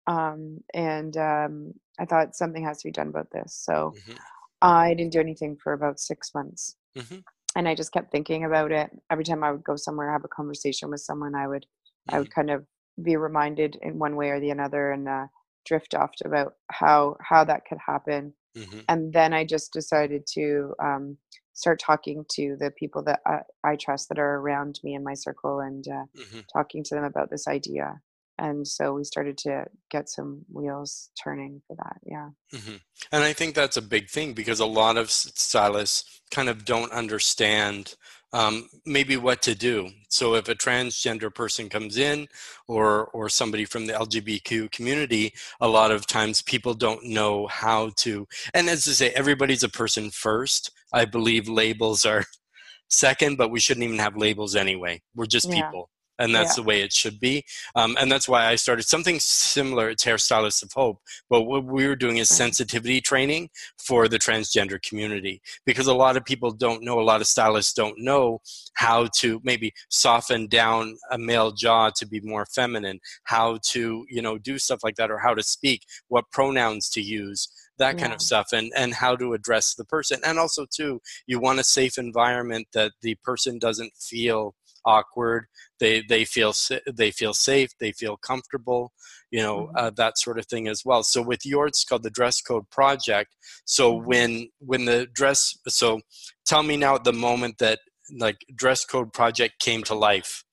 Um, 0.08 0.62
and 0.74 1.16
um, 1.18 1.74
I 2.00 2.06
thought 2.06 2.36
something 2.36 2.64
has 2.64 2.80
to 2.80 2.88
be 2.88 2.92
done 2.92 3.10
about 3.10 3.30
this. 3.32 3.54
So 3.54 3.94
mm-hmm. 3.98 4.18
I 4.62 4.94
didn't 4.94 5.14
do 5.14 5.20
anything 5.20 5.58
for 5.62 5.74
about 5.74 6.00
six 6.00 6.34
months. 6.34 6.76
Mm-hmm. 6.98 7.18
And 7.56 7.68
I 7.68 7.76
just 7.76 7.92
kept 7.92 8.12
thinking 8.12 8.46
about 8.46 8.72
it. 8.72 8.90
Every 9.12 9.24
time 9.24 9.44
I 9.44 9.52
would 9.52 9.64
go 9.64 9.76
somewhere, 9.76 10.12
have 10.12 10.24
a 10.24 10.30
conversation 10.30 10.90
with 10.90 11.02
someone, 11.02 11.36
I 11.36 11.48
would, 11.48 11.66
I 12.10 12.20
would 12.20 12.30
mm-hmm. 12.30 12.40
kind 12.40 12.52
of 12.52 12.66
be 13.04 13.16
reminded 13.16 13.78
in 13.82 14.00
one 14.00 14.16
way 14.16 14.30
or 14.30 14.40
the 14.40 14.52
other 14.52 14.92
and 14.92 15.08
uh, 15.08 15.28
drift 15.66 15.94
off 15.94 16.12
about 16.24 16.54
how 16.72 17.18
how 17.22 17.44
that 17.44 17.64
could 17.68 17.78
happen. 17.86 18.34
Mm-hmm. 18.58 18.80
And 18.90 19.14
then 19.14 19.34
I 19.34 19.44
just 19.44 19.72
decided 19.74 20.26
to 20.34 20.74
um, 20.82 21.18
start 21.58 21.80
talking 21.80 22.24
to 22.30 22.56
the 22.60 22.70
people 22.72 23.02
that 23.04 23.20
I, 23.26 23.40
I, 23.64 23.76
trust 23.78 24.10
that 24.10 24.20
are 24.20 24.36
around 24.36 24.80
me 24.84 24.94
in 24.94 25.04
my 25.04 25.16
circle 25.16 25.60
and 25.60 25.84
uh, 25.88 26.06
mm-hmm. 26.16 26.40
talking 26.54 26.84
to 26.84 26.96
them 26.96 27.04
about 27.04 27.32
this 27.32 27.48
idea 27.48 28.00
and 28.40 28.68
so 28.68 28.94
we 28.94 29.04
started 29.04 29.38
to 29.40 29.66
get 29.90 30.10
some 30.10 30.46
wheels 30.52 31.10
turning 31.22 31.62
for 31.68 31.76
that 31.76 31.98
yeah 32.06 32.30
mm-hmm. 32.54 32.76
and 33.12 33.24
i 33.24 33.34
think 33.34 33.56
that's 33.56 33.78
a 33.78 33.82
big 33.82 34.10
thing 34.10 34.34
because 34.34 34.60
a 34.60 34.66
lot 34.66 34.98
of 34.98 35.10
stylists 35.12 36.22
kind 36.32 36.50
of 36.50 36.66
don't 36.66 36.92
understand 36.92 37.96
um, 38.34 38.68
maybe 38.86 39.16
what 39.16 39.42
to 39.44 39.56
do 39.56 39.90
so 40.10 40.36
if 40.36 40.50
a 40.50 40.56
transgender 40.56 41.34
person 41.34 41.70
comes 41.70 41.98
in 41.98 42.28
or 42.68 43.06
or 43.08 43.30
somebody 43.30 43.66
from 43.66 43.88
the 43.88 43.94
lgbtq 43.94 44.72
community 44.72 45.34
a 45.62 45.68
lot 45.68 45.92
of 45.92 46.06
times 46.06 46.42
people 46.42 46.74
don't 46.74 47.04
know 47.06 47.48
how 47.48 47.90
to 47.96 48.28
and 48.54 48.70
as 48.70 48.88
i 48.88 48.92
say 48.92 49.10
everybody's 49.12 49.64
a 49.64 49.70
person 49.70 50.12
first 50.12 50.72
i 50.94 51.06
believe 51.06 51.48
labels 51.48 52.06
are 52.06 52.24
second 52.90 53.38
but 53.38 53.52
we 53.52 53.60
shouldn't 53.60 53.84
even 53.84 54.00
have 54.00 54.16
labels 54.16 54.56
anyway 54.56 55.02
we're 55.16 55.26
just 55.26 55.50
yeah. 55.50 55.66
people 55.66 55.90
and 56.20 56.34
that's 56.34 56.58
yeah. 56.58 56.64
the 56.64 56.68
way 56.68 56.82
it 56.82 56.94
should 56.94 57.20
be. 57.20 57.44
Um, 57.76 57.96
and 58.00 58.12
that's 58.12 58.28
why 58.28 58.46
I 58.46 58.56
started 58.56 58.84
something 58.84 59.20
similar. 59.20 59.90
It's 59.90 60.06
Hairstylists 60.06 60.64
of 60.64 60.72
Hope, 60.74 61.00
but 61.30 61.44
what 61.44 61.66
we 61.66 61.88
were 61.88 61.96
doing 61.96 62.18
is 62.18 62.30
sensitivity 62.30 63.02
training 63.02 63.50
for 63.78 64.08
the 64.08 64.18
transgender 64.20 64.82
community 64.82 65.42
because 65.66 65.88
a 65.88 65.94
lot 65.94 66.18
of 66.18 66.26
people 66.26 66.52
don't 66.52 66.84
know, 66.84 67.00
a 67.00 67.02
lot 67.02 67.22
of 67.22 67.28
stylists 67.28 67.74
don't 67.74 68.00
know 68.00 68.42
how 68.74 69.08
to 69.18 69.40
maybe 69.44 69.74
soften 69.90 70.48
down 70.48 70.98
a 71.12 71.18
male 71.18 71.52
jaw 71.52 71.90
to 71.96 72.06
be 72.06 72.20
more 72.22 72.46
feminine, 72.46 73.00
how 73.24 73.60
to 73.64 74.06
you 74.10 74.22
know 74.22 74.38
do 74.38 74.58
stuff 74.58 74.80
like 74.84 74.96
that, 74.96 75.12
or 75.12 75.20
how 75.20 75.34
to 75.34 75.44
speak, 75.44 75.84
what 76.08 76.30
pronouns 76.32 76.90
to 76.90 77.02
use 77.02 77.50
that 77.78 77.98
kind 77.98 78.10
yeah. 78.10 78.16
of 78.16 78.22
stuff 78.22 78.48
and 78.54 78.72
and 78.76 78.94
how 78.94 79.16
to 79.16 79.34
address 79.34 79.76
the 79.76 79.86
person 79.86 80.20
and 80.26 80.40
also 80.40 80.66
too 80.72 81.02
you 81.26 81.40
want 81.40 81.60
a 81.60 81.64
safe 81.64 81.98
environment 81.98 82.68
that 82.74 82.92
the 83.02 83.16
person 83.24 83.60
doesn't 83.60 83.94
feel 83.98 84.56
awkward 84.86 85.46
they 85.80 86.02
they 86.08 86.24
feel 86.24 86.54
they 86.92 87.12
feel 87.12 87.34
safe 87.34 87.70
they 87.80 87.92
feel 87.92 88.18
comfortable 88.18 88.94
you 89.32 89.42
know 89.42 89.68
mm-hmm. 89.68 89.78
uh, 89.78 89.92
that 89.96 90.18
sort 90.18 90.40
of 90.40 90.46
thing 90.46 90.68
as 90.68 90.84
well 90.86 91.04
so 91.04 91.22
with 91.22 91.46
yours 91.46 91.70
it's 91.70 91.84
called 91.84 92.04
the 92.04 92.10
dress 92.10 92.42
code 92.42 92.70
project 92.70 93.36
so 93.66 93.94
mm-hmm. 93.94 94.08
when 94.08 94.50
when 94.60 94.86
the 94.86 95.08
dress 95.14 95.58
so 95.68 96.00
tell 96.46 96.64
me 96.64 96.78
now 96.78 96.96
at 96.96 97.04
the 97.04 97.14
moment 97.14 97.58
that 97.58 97.80
like 98.18 98.38
dress 98.56 98.86
code 98.86 99.12
project 99.12 99.60
came 99.60 99.84
to 99.84 99.94
life 99.94 100.44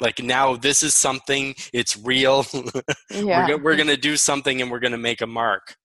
like 0.00 0.22
now 0.22 0.56
this 0.56 0.82
is 0.82 0.94
something 0.94 1.54
it's 1.72 1.96
real 1.96 2.46
yeah. 3.10 3.48
we're, 3.48 3.62
we're 3.62 3.76
gonna 3.76 3.96
do 3.96 4.16
something 4.16 4.62
and 4.62 4.70
we're 4.70 4.80
gonna 4.80 4.96
make 4.96 5.20
a 5.20 5.26
mark 5.26 5.76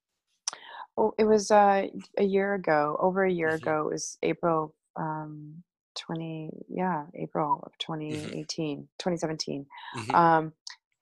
oh 0.97 1.13
it 1.17 1.25
was 1.25 1.51
uh, 1.51 1.87
a 2.17 2.23
year 2.23 2.53
ago 2.55 2.97
over 2.99 3.23
a 3.23 3.31
year 3.31 3.49
mm-hmm. 3.49 3.57
ago 3.57 3.87
it 3.87 3.91
was 3.93 4.17
april 4.23 4.73
um, 4.95 5.63
20 5.95 6.49
yeah 6.69 7.03
april 7.15 7.63
of 7.65 7.71
2018 7.79 8.77
mm-hmm. 8.77 8.81
2017 8.99 9.65
mm-hmm. 9.97 10.15
um, 10.15 10.53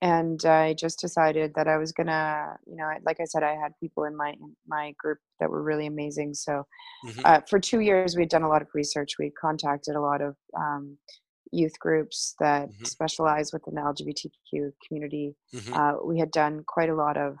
and 0.02 0.44
i 0.44 0.74
just 0.74 1.00
decided 1.00 1.52
that 1.54 1.68
i 1.68 1.76
was 1.76 1.92
gonna 1.92 2.56
you 2.66 2.76
know 2.76 2.88
like 3.04 3.18
i 3.20 3.24
said 3.24 3.42
i 3.42 3.54
had 3.54 3.72
people 3.80 4.04
in 4.04 4.16
my 4.16 4.30
in 4.30 4.54
my 4.66 4.92
group 4.98 5.18
that 5.40 5.50
were 5.50 5.62
really 5.62 5.86
amazing 5.86 6.34
so 6.34 6.66
mm-hmm. 7.06 7.20
uh, 7.24 7.40
for 7.48 7.58
two 7.58 7.80
years 7.80 8.16
we'd 8.16 8.28
done 8.28 8.42
a 8.42 8.48
lot 8.48 8.62
of 8.62 8.68
research 8.74 9.14
we 9.18 9.30
contacted 9.40 9.94
a 9.94 10.00
lot 10.00 10.20
of 10.20 10.36
um, 10.58 10.96
youth 11.52 11.78
groups 11.78 12.34
that 12.40 12.68
mm-hmm. 12.68 12.84
specialize 12.84 13.52
within 13.52 13.74
the 13.74 13.80
lgbtq 13.80 14.72
community 14.86 15.34
mm-hmm. 15.54 15.72
uh, 15.72 15.92
we 16.04 16.18
had 16.18 16.30
done 16.30 16.62
quite 16.66 16.90
a 16.90 16.94
lot 16.94 17.16
of 17.16 17.36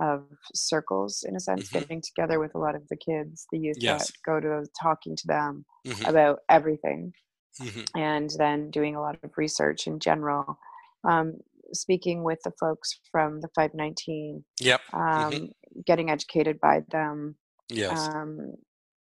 of 0.00 0.24
circles 0.54 1.24
in 1.28 1.36
a 1.36 1.40
sense 1.40 1.68
mm-hmm. 1.68 1.78
getting 1.80 2.02
together 2.02 2.40
with 2.40 2.54
a 2.54 2.58
lot 2.58 2.74
of 2.74 2.86
the 2.88 2.96
kids 2.96 3.46
the 3.52 3.58
youth 3.58 3.76
yes. 3.78 4.06
that 4.06 4.12
go 4.24 4.40
to 4.40 4.48
those 4.48 4.68
talking 4.80 5.14
to 5.14 5.26
them 5.26 5.64
mm-hmm. 5.86 6.06
about 6.06 6.38
everything 6.48 7.12
mm-hmm. 7.60 7.98
and 7.98 8.30
then 8.38 8.70
doing 8.70 8.96
a 8.96 9.00
lot 9.00 9.16
of 9.22 9.30
research 9.36 9.86
in 9.86 9.98
general 9.98 10.58
um, 11.04 11.34
speaking 11.72 12.22
with 12.24 12.38
the 12.44 12.52
folks 12.58 12.98
from 13.12 13.40
the 13.40 13.48
519 13.54 14.44
yep 14.60 14.80
mm-hmm. 14.92 15.34
um, 15.34 15.48
getting 15.86 16.10
educated 16.10 16.58
by 16.60 16.80
them 16.90 17.36
yes 17.68 18.08
um, 18.08 18.54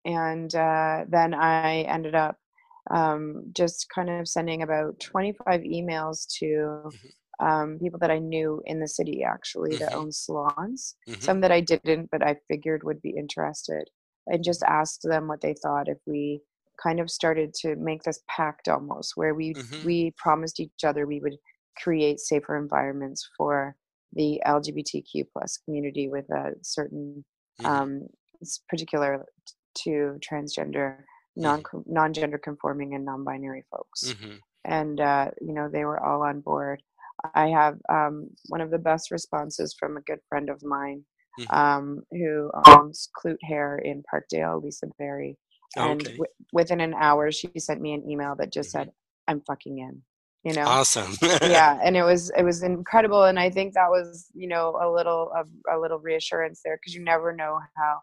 and 0.05 0.55
uh, 0.55 1.03
then 1.09 1.33
i 1.33 1.81
ended 1.81 2.15
up 2.15 2.37
um, 2.91 3.43
just 3.53 3.87
kind 3.93 4.11
of 4.11 4.27
sending 4.27 4.61
about 4.61 4.99
25 4.99 5.61
emails 5.61 6.27
to 6.39 6.45
mm-hmm 6.45 7.07
um, 7.39 7.77
people 7.81 7.99
that 7.99 8.11
I 8.11 8.19
knew 8.19 8.61
in 8.65 8.79
the 8.79 8.87
city 8.87 9.23
actually 9.23 9.71
mm-hmm. 9.71 9.83
that 9.83 9.93
own 9.93 10.11
salons. 10.11 10.95
Mm-hmm. 11.07 11.21
Some 11.21 11.41
that 11.41 11.51
I 11.51 11.61
didn't, 11.61 12.09
but 12.11 12.23
I 12.23 12.37
figured 12.47 12.83
would 12.83 13.01
be 13.01 13.15
interested. 13.17 13.89
And 14.27 14.43
just 14.43 14.63
asked 14.63 15.01
them 15.03 15.27
what 15.27 15.41
they 15.41 15.53
thought 15.53 15.87
if 15.87 15.99
we 16.07 16.41
kind 16.81 16.99
of 16.99 17.09
started 17.09 17.53
to 17.53 17.75
make 17.75 18.03
this 18.03 18.21
pact 18.29 18.67
almost, 18.67 19.13
where 19.15 19.35
we 19.35 19.53
mm-hmm. 19.53 19.85
we 19.85 20.13
promised 20.17 20.59
each 20.59 20.83
other 20.83 21.05
we 21.05 21.19
would 21.19 21.35
create 21.81 22.19
safer 22.19 22.57
environments 22.57 23.29
for 23.37 23.75
the 24.13 24.41
LGBTQ 24.45 25.25
plus 25.31 25.57
community 25.57 26.07
with 26.07 26.29
a 26.31 26.53
certain 26.61 27.23
mm-hmm. 27.61 27.65
um, 27.65 28.07
particular 28.69 29.25
to 29.83 30.17
transgender, 30.27 30.97
non 31.35 31.61
mm-hmm. 31.61 31.81
non 31.85 32.13
gender 32.13 32.37
conforming 32.37 32.95
and 32.95 33.05
non 33.05 33.23
binary 33.23 33.63
folks. 33.69 34.13
Mm-hmm. 34.13 34.35
And 34.63 34.99
uh, 34.99 35.31
you 35.39 35.53
know 35.53 35.69
they 35.69 35.85
were 35.85 36.03
all 36.03 36.23
on 36.23 36.41
board 36.41 36.81
I 37.33 37.47
have 37.47 37.77
um, 37.89 38.29
one 38.47 38.61
of 38.61 38.71
the 38.71 38.77
best 38.77 39.11
responses 39.11 39.75
from 39.77 39.97
a 39.97 40.01
good 40.01 40.19
friend 40.29 40.49
of 40.49 40.63
mine 40.63 41.03
mm-hmm. 41.39 41.55
um, 41.55 42.03
who 42.11 42.51
owns 42.67 43.09
Clute 43.17 43.37
Hair 43.43 43.79
in 43.79 44.03
Parkdale, 44.11 44.61
Lisa 44.61 44.87
Berry. 44.97 45.37
And 45.75 46.01
okay. 46.01 46.11
w- 46.11 46.31
within 46.53 46.79
an 46.79 46.93
hour, 46.93 47.31
she 47.31 47.51
sent 47.57 47.81
me 47.81 47.93
an 47.93 48.09
email 48.09 48.35
that 48.37 48.53
just 48.53 48.69
mm-hmm. 48.69 48.83
said, 48.83 48.91
"I'm 49.27 49.41
fucking 49.41 49.79
in." 49.79 50.01
You 50.43 50.53
know, 50.53 50.65
awesome. 50.65 51.17
yeah, 51.41 51.79
and 51.83 51.97
it 51.97 52.03
was 52.03 52.31
it 52.37 52.43
was 52.43 52.63
incredible, 52.63 53.23
and 53.23 53.39
I 53.39 53.49
think 53.49 53.73
that 53.73 53.89
was 53.89 54.27
you 54.33 54.47
know 54.47 54.79
a 54.81 54.87
little 54.89 55.31
of 55.35 55.47
a 55.69 55.77
little 55.77 55.99
reassurance 55.99 56.61
there 56.63 56.77
because 56.77 56.95
you 56.95 57.03
never 57.03 57.33
know 57.33 57.59
how 57.75 57.99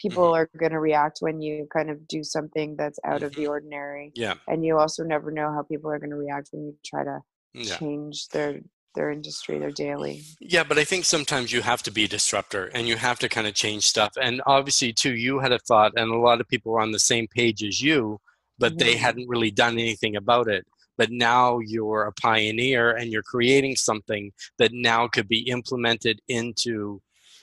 people 0.00 0.24
mm-hmm. 0.24 0.34
are 0.34 0.50
going 0.58 0.72
to 0.72 0.78
react 0.78 1.18
when 1.20 1.40
you 1.40 1.66
kind 1.72 1.90
of 1.90 2.06
do 2.06 2.22
something 2.22 2.76
that's 2.76 2.98
out 3.04 3.22
of 3.22 3.32
the 3.32 3.42
mm-hmm. 3.42 3.50
ordinary. 3.50 4.12
Yeah, 4.14 4.34
and 4.46 4.64
you 4.64 4.78
also 4.78 5.02
never 5.02 5.32
know 5.32 5.50
how 5.52 5.62
people 5.62 5.90
are 5.90 5.98
going 5.98 6.10
to 6.10 6.16
react 6.16 6.50
when 6.52 6.66
you 6.66 6.76
try 6.84 7.02
to 7.02 7.18
yeah. 7.56 7.76
change 7.76 8.28
their 8.28 8.60
their 8.96 9.10
industry, 9.10 9.58
their 9.58 9.70
daily. 9.70 10.22
Yeah, 10.40 10.64
but 10.64 10.78
I 10.78 10.84
think 10.84 11.04
sometimes 11.04 11.52
you 11.52 11.62
have 11.62 11.82
to 11.84 11.92
be 11.92 12.04
a 12.04 12.08
disruptor 12.08 12.66
and 12.74 12.88
you 12.88 12.96
have 12.96 13.18
to 13.20 13.28
kind 13.28 13.46
of 13.46 13.54
change 13.54 13.84
stuff. 13.84 14.14
And 14.20 14.42
obviously, 14.46 14.92
too, 14.92 15.14
you 15.14 15.38
had 15.38 15.52
a 15.52 15.58
thought, 15.60 15.92
and 15.96 16.10
a 16.10 16.18
lot 16.18 16.40
of 16.40 16.48
people 16.48 16.72
were 16.72 16.80
on 16.80 16.92
the 16.92 16.98
same 16.98 17.28
page 17.28 17.62
as 17.62 17.80
you, 17.80 18.18
but 18.58 18.72
mm-hmm. 18.72 18.78
they 18.78 18.96
hadn't 18.96 19.28
really 19.28 19.52
done 19.52 19.74
anything 19.74 20.16
about 20.16 20.48
it. 20.48 20.66
But 20.98 21.10
now 21.10 21.58
you're 21.58 22.04
a 22.04 22.12
pioneer 22.12 22.96
and 22.96 23.12
you're 23.12 23.22
creating 23.22 23.76
something 23.76 24.32
that 24.56 24.72
now 24.72 25.06
could 25.08 25.28
be 25.28 25.40
implemented 25.40 26.20
into 26.26 27.02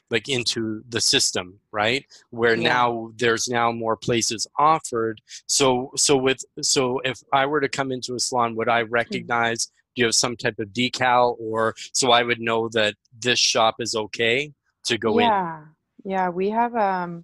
like 0.09 0.27
into 0.29 0.83
the 0.89 1.01
system 1.01 1.59
right 1.71 2.05
where 2.29 2.55
yeah. 2.55 2.69
now 2.69 3.11
there's 3.15 3.47
now 3.47 3.71
more 3.71 3.95
places 3.95 4.45
offered 4.59 5.19
so 5.47 5.91
so 5.95 6.17
with 6.17 6.43
so 6.61 6.99
if 6.99 7.21
i 7.31 7.45
were 7.45 7.61
to 7.61 7.69
come 7.69 7.91
into 7.91 8.13
a 8.13 8.19
salon 8.19 8.55
would 8.55 8.69
i 8.69 8.83
hmm. 8.83 8.91
recognize 8.91 9.71
do 9.95 10.01
you 10.01 10.05
have 10.05 10.15
some 10.15 10.35
type 10.35 10.59
of 10.59 10.69
decal 10.69 11.35
or 11.39 11.73
so 11.93 12.11
i 12.11 12.23
would 12.23 12.39
know 12.39 12.69
that 12.69 12.95
this 13.19 13.39
shop 13.39 13.75
is 13.79 13.95
okay 13.95 14.51
to 14.85 14.97
go 14.97 15.19
yeah. 15.19 15.25
in 15.25 15.29
yeah 15.29 15.63
yeah 16.05 16.29
we 16.29 16.49
have 16.49 16.75
um 16.75 17.23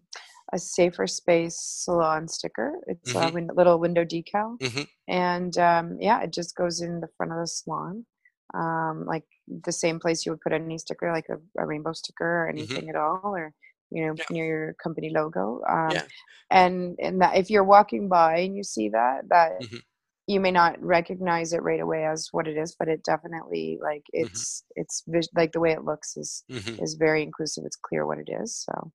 a 0.54 0.60
safer 0.60 1.06
space 1.06 1.58
salon 1.60 2.28
sticker 2.28 2.74
it's 2.88 3.14
mm-hmm. 3.14 3.30
a 3.30 3.32
win- 3.32 3.50
little 3.56 3.80
window 3.80 4.04
decal 4.04 4.58
mm-hmm. 4.60 4.82
and 5.08 5.58
um, 5.58 5.98
yeah 6.00 6.22
it 6.22 6.34
just 6.34 6.56
goes 6.56 6.82
in 6.82 7.00
the 7.00 7.10
front 7.18 7.32
of 7.32 7.38
the 7.38 7.48
salon 7.48 8.06
um, 8.56 9.06
like 9.06 9.26
the 9.64 9.72
same 9.72 10.00
place 10.00 10.26
you 10.26 10.32
would 10.32 10.42
put 10.42 10.54
any 10.54 10.78
sticker 10.78 11.12
like 11.12 11.28
a, 11.30 11.62
a 11.62 11.66
rainbow 11.66 11.94
sticker 11.94 12.46
or 12.46 12.48
mm-hmm. 12.48 12.58
anything 12.58 12.88
mm-hmm. 12.88 12.90
at 12.90 12.96
all 12.96 13.36
or 13.36 13.54
you 13.92 14.06
know 14.06 14.16
yeah. 14.18 14.24
near 14.32 14.46
your 14.46 14.76
company 14.82 15.12
logo 15.14 15.62
um, 15.70 15.92
yeah. 15.92 16.04
and 16.50 16.96
and 17.00 17.22
that 17.22 17.36
if 17.38 17.50
you're 17.50 17.64
walking 17.64 18.10
by 18.10 18.38
and 18.40 18.56
you 18.56 18.64
see 18.64 18.90
that 18.90 19.22
that 19.30 19.62
mm-hmm 19.62 19.78
you 20.30 20.40
may 20.40 20.52
not 20.52 20.80
recognize 20.80 21.54
it 21.54 21.64
right 21.64 21.80
away 21.80 22.06
as 22.06 22.30
what 22.32 22.48
it 22.48 22.56
is 22.56 22.76
but 22.78 22.88
it 22.88 23.04
definitely 23.04 23.80
like 23.82 24.04
it's 24.14 24.64
mm-hmm. 24.78 24.82
it's 24.82 25.30
like 25.36 25.52
the 25.52 25.60
way 25.60 25.72
it 25.72 25.84
looks 25.84 26.16
is 26.16 26.44
mm-hmm. 26.52 26.84
is 26.84 26.94
very 26.94 27.24
inclusive 27.24 27.64
it's 27.66 27.76
clear 27.76 28.06
what 28.06 28.20
it 28.20 28.30
is 28.32 28.56
so 28.56 28.92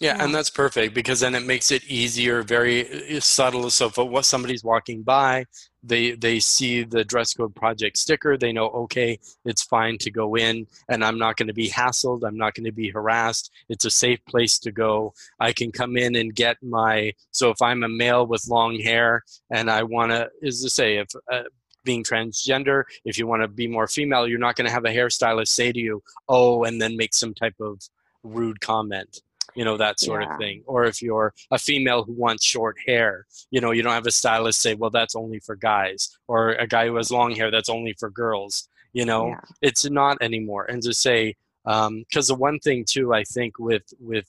yeah, 0.00 0.16
yeah, 0.16 0.24
and 0.24 0.32
that's 0.34 0.50
perfect 0.50 0.94
because 0.94 1.20
then 1.20 1.34
it 1.34 1.44
makes 1.44 1.70
it 1.72 1.84
easier, 1.84 2.42
very 2.42 3.16
uh, 3.16 3.20
subtle. 3.20 3.68
So 3.70 3.86
if 3.86 3.96
what 3.96 4.24
somebody's 4.24 4.62
walking 4.62 5.02
by, 5.02 5.46
they 5.82 6.12
they 6.12 6.38
see 6.38 6.84
the 6.84 7.04
dress 7.04 7.34
code 7.34 7.54
project 7.54 7.96
sticker, 7.96 8.36
they 8.36 8.52
know 8.52 8.68
okay, 8.68 9.18
it's 9.44 9.62
fine 9.64 9.98
to 9.98 10.10
go 10.10 10.36
in, 10.36 10.66
and 10.88 11.04
I'm 11.04 11.18
not 11.18 11.36
going 11.36 11.48
to 11.48 11.54
be 11.54 11.68
hassled. 11.68 12.22
I'm 12.24 12.36
not 12.36 12.54
going 12.54 12.66
to 12.66 12.72
be 12.72 12.90
harassed. 12.90 13.50
It's 13.68 13.84
a 13.84 13.90
safe 13.90 14.24
place 14.26 14.58
to 14.60 14.70
go. 14.70 15.14
I 15.40 15.52
can 15.52 15.72
come 15.72 15.96
in 15.96 16.14
and 16.14 16.34
get 16.34 16.58
my. 16.62 17.12
So 17.32 17.50
if 17.50 17.60
I'm 17.60 17.82
a 17.82 17.88
male 17.88 18.26
with 18.26 18.48
long 18.48 18.78
hair 18.78 19.24
and 19.50 19.70
I 19.70 19.82
want 19.82 20.12
to, 20.12 20.30
is 20.42 20.62
to 20.62 20.70
say 20.70 20.98
if. 20.98 21.08
Uh, 21.30 21.44
being 21.84 22.04
transgender, 22.04 22.82
if 23.06 23.16
you 23.16 23.26
want 23.26 23.40
to 23.40 23.48
be 23.48 23.66
more 23.66 23.86
female, 23.86 24.28
you're 24.28 24.38
not 24.38 24.56
going 24.56 24.66
to 24.66 24.72
have 24.72 24.84
a 24.84 24.88
hairstylist 24.90 25.48
say 25.48 25.72
to 25.72 25.78
you, 25.78 26.02
"Oh," 26.28 26.64
and 26.64 26.82
then 26.82 26.98
make 26.98 27.14
some 27.14 27.32
type 27.32 27.54
of 27.60 27.80
rude 28.22 28.60
comment 28.60 29.22
you 29.54 29.64
know 29.64 29.76
that 29.76 30.00
sort 30.00 30.22
yeah. 30.22 30.32
of 30.32 30.38
thing. 30.38 30.62
Or 30.66 30.84
if 30.84 31.02
you're 31.02 31.32
a 31.50 31.58
female 31.58 32.04
who 32.04 32.12
wants 32.12 32.44
short 32.44 32.76
hair 32.86 33.26
you 33.50 33.60
know 33.60 33.70
you 33.70 33.82
don't 33.82 33.92
have 33.92 34.06
a 34.06 34.10
stylist 34.10 34.60
say 34.60 34.74
well 34.74 34.90
that's 34.90 35.16
only 35.16 35.40
for 35.40 35.56
guys 35.56 36.16
or 36.26 36.50
a 36.50 36.66
guy 36.66 36.86
who 36.86 36.96
has 36.96 37.10
long 37.10 37.34
hair 37.34 37.50
that's 37.50 37.68
only 37.68 37.94
for 37.98 38.10
girls 38.10 38.68
you 38.92 39.04
know? 39.04 39.28
Yeah. 39.28 39.40
it's 39.62 39.88
not 39.88 40.18
anymore. 40.20 40.64
And 40.68 40.82
to 40.82 40.92
say 40.92 41.36
because 41.64 42.30
um, 42.30 42.34
the 42.34 42.34
one 42.34 42.58
thing 42.60 42.84
too 42.84 43.12
i 43.12 43.24
think 43.24 43.58
with 43.58 43.82
with 44.00 44.26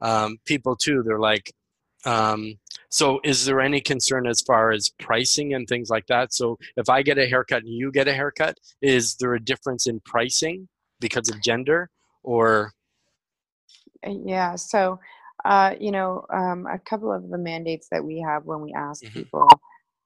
um, 0.00 0.38
people 0.46 0.76
too 0.76 1.02
they're 1.04 1.18
like 1.18 1.52
um, 2.06 2.54
so 2.88 3.20
is 3.24 3.44
there 3.44 3.60
any 3.60 3.80
concern 3.80 4.26
as 4.26 4.40
far 4.40 4.70
as 4.70 4.88
pricing 5.00 5.52
and 5.52 5.66
things 5.66 5.90
like 5.90 6.06
that? 6.06 6.32
So 6.32 6.58
if 6.76 6.88
i 6.88 7.02
get 7.02 7.18
a 7.18 7.26
haircut 7.26 7.64
and 7.64 7.72
you 7.72 7.90
get 7.90 8.08
a 8.08 8.14
haircut 8.14 8.56
is 8.80 9.16
there 9.16 9.34
a 9.34 9.40
difference 9.40 9.86
in 9.86 10.00
pricing 10.00 10.68
because 11.00 11.28
of 11.28 11.42
gender? 11.42 11.90
Or 12.22 12.72
yeah. 14.06 14.56
So, 14.56 14.98
uh, 15.44 15.74
you 15.78 15.90
know, 15.90 16.24
um, 16.32 16.66
a 16.66 16.78
couple 16.78 17.12
of 17.12 17.28
the 17.28 17.38
mandates 17.38 17.88
that 17.90 18.04
we 18.04 18.20
have 18.20 18.44
when 18.44 18.60
we 18.60 18.72
ask 18.74 19.02
mm-hmm. 19.02 19.20
people 19.20 19.48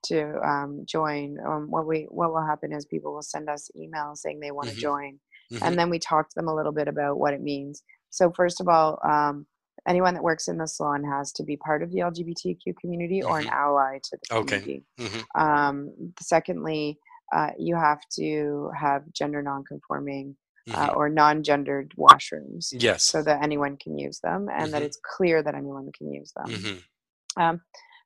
to 0.04 0.40
um, 0.42 0.84
join, 0.86 1.38
um, 1.46 1.70
what 1.70 1.86
we 1.86 2.06
what 2.10 2.32
will 2.32 2.44
happen 2.44 2.72
is 2.72 2.84
people 2.84 3.14
will 3.14 3.22
send 3.22 3.48
us 3.48 3.70
emails 3.76 4.18
saying 4.18 4.40
they 4.40 4.50
want 4.50 4.68
to 4.68 4.74
mm-hmm. 4.74 4.80
join, 4.80 5.20
mm-hmm. 5.52 5.64
and 5.64 5.78
then 5.78 5.90
we 5.90 5.98
talk 5.98 6.28
to 6.28 6.34
them 6.34 6.48
a 6.48 6.54
little 6.54 6.72
bit 6.72 6.88
about 6.88 7.18
what 7.18 7.34
it 7.34 7.42
means. 7.42 7.82
So, 8.10 8.30
first 8.30 8.60
of 8.60 8.68
all, 8.68 8.98
um, 9.04 9.46
anyone 9.88 10.14
that 10.14 10.22
works 10.22 10.48
in 10.48 10.58
the 10.58 10.66
salon 10.66 11.04
has 11.04 11.32
to 11.32 11.44
be 11.44 11.56
part 11.56 11.82
of 11.82 11.90
the 11.92 12.00
LGBTQ 12.00 12.76
community 12.80 13.22
or 13.22 13.38
an 13.38 13.46
mm-hmm. 13.46 13.54
ally 13.54 13.98
to 14.02 14.18
the 14.20 14.26
community. 14.28 14.84
Okay. 15.00 15.08
Mm-hmm. 15.08 15.40
Um, 15.40 16.12
secondly, 16.20 16.98
uh, 17.34 17.50
you 17.58 17.76
have 17.76 18.00
to 18.16 18.70
have 18.78 19.02
gender 19.12 19.42
nonconforming 19.42 20.30
uh, 20.30 20.41
mm-hmm. 20.68 20.80
uh, 20.80 20.92
or 20.94 21.08
non-gendered 21.08 21.92
washrooms. 21.98 22.68
Yes. 22.72 23.02
So 23.02 23.22
that 23.22 23.42
anyone 23.42 23.76
can 23.76 23.98
use 23.98 24.20
them, 24.20 24.48
and 24.48 24.64
mm-hmm. 24.64 24.72
that 24.72 24.82
it's 24.82 24.98
clear 25.16 25.42
that 25.42 25.54
anyone 25.54 25.90
can 25.96 26.12
use 26.12 26.32
them. 26.36 26.46
Mm-hmm. 26.46 27.42
Um, 27.42 27.60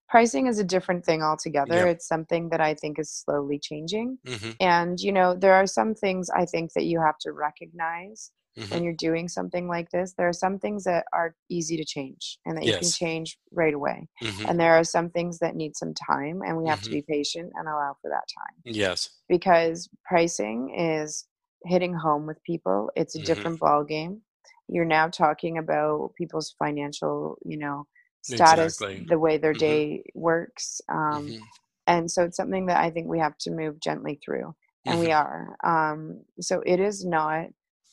pricing 0.09 0.47
is 0.47 0.59
a 0.59 0.65
different 0.65 1.05
thing 1.05 1.23
altogether. 1.23 1.75
Yep. 1.75 1.87
It's 1.89 2.09
something 2.09 2.49
that 2.51 2.61
I 2.61 2.75
think 2.75 2.99
is 2.99 3.11
slowly 3.11 3.59
changing, 3.59 4.19
mm-hmm. 4.27 4.51
and 4.61 4.99
you 5.01 5.13
know 5.13 5.35
there 5.35 5.55
are 5.55 5.67
some 5.67 5.95
things 5.95 6.31
I 6.31 6.45
think 6.45 6.73
that 6.75 6.85
you 6.85 7.01
have 7.01 7.19
to 7.21 7.33
recognize 7.33 8.31
when 8.55 8.67
mm-hmm. 8.67 8.85
you're 8.85 8.95
doing 8.95 9.29
something 9.29 9.69
like 9.69 9.91
this. 9.91 10.15
There 10.17 10.29
are 10.29 10.33
some 10.33 10.59
things 10.59 10.85
that 10.85 11.05
are 11.13 11.35
easy 11.51 11.77
to 11.77 11.85
change 11.85 12.39
and 12.47 12.57
that 12.57 12.65
yes. 12.65 12.73
you 12.73 12.81
can 12.81 12.91
change 12.91 13.39
right 13.53 13.75
away, 13.75 14.09
mm-hmm. 14.23 14.47
and 14.49 14.59
there 14.59 14.75
are 14.75 14.85
some 14.85 15.11
things 15.11 15.39
that 15.41 15.57
need 15.57 15.77
some 15.77 15.93
time, 15.93 16.41
and 16.47 16.57
we 16.57 16.69
have 16.69 16.83
to 16.83 16.91
be 16.91 17.03
patient 17.03 17.53
and 17.55 17.69
allow 17.69 17.97
for 18.01 18.09
that 18.09 18.25
time. 18.39 18.63
Yes. 18.65 19.11
Because 19.29 19.89
pricing 20.09 20.75
is 20.79 21.27
hitting 21.67 21.95
home 21.95 22.27
with 22.27 22.43
people 22.45 22.91
it's 22.97 23.15
a 23.15 23.19
mm-hmm. 23.19 23.27
different 23.27 23.61
ball 23.61 23.85
game 23.85 24.21
you're 24.69 24.85
now 24.85 25.09
talking 25.09 25.59
about 25.59 26.11
people's 26.17 26.55
financial 26.59 27.37
you 27.45 27.59
know 27.59 27.87
status 28.23 28.81
exactly. 28.81 29.07
the 29.09 29.19
way 29.19 29.37
their 29.37 29.53
mm-hmm. 29.53 29.59
day 29.59 30.05
works 30.15 30.81
um, 30.89 31.27
mm-hmm. 31.27 31.43
and 31.87 32.11
so 32.11 32.25
it's 32.25 32.37
something 32.37 32.67
that 32.67 32.79
i 32.79 32.91
think 32.91 33.07
we 33.09 33.19
have 33.19 33.37
to 33.39 33.51
move 33.51 33.81
gently 33.81 34.19
through 34.25 34.55
and 34.85 35.01
we 35.01 35.07
mm-hmm. 35.07 35.57
are 35.65 35.93
um, 35.93 36.23
so 36.41 36.63
it 36.65 36.81
is 36.81 37.05
not 37.05 37.47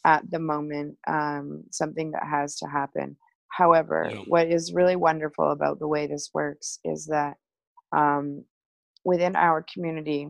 at 0.05 0.30
the 0.30 0.39
moment 0.39 0.97
um, 1.07 1.63
something 1.71 2.11
that 2.11 2.24
has 2.30 2.55
to 2.57 2.67
happen 2.67 3.15
however 3.49 4.11
what 4.28 4.47
is 4.47 4.74
really 4.74 4.95
wonderful 4.95 5.51
about 5.51 5.80
the 5.80 5.88
way 5.88 6.07
this 6.07 6.32
works 6.34 6.80
is 6.84 7.05
that 7.05 7.36
um, 7.95 8.43
within 9.05 9.36
our 9.36 9.63
community 9.74 10.28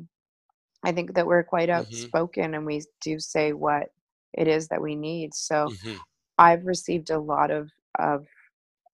I 0.84 0.92
think 0.92 1.14
that 1.16 1.26
we're 1.26 1.44
quite 1.44 1.70
mm-hmm. 1.70 1.80
outspoken 1.80 2.44
mm-hmm. 2.46 2.54
and 2.56 2.66
we 2.66 2.82
do 3.02 3.20
say 3.20 3.54
what 3.54 3.88
it 4.34 4.48
is 4.48 4.68
that 4.68 4.82
we 4.82 4.96
need. 4.96 5.34
So 5.34 5.68
mm-hmm. 5.68 5.96
I've 6.38 6.66
received 6.66 7.10
a 7.10 7.20
lot 7.20 7.52
of, 7.52 7.70
of 8.00 8.26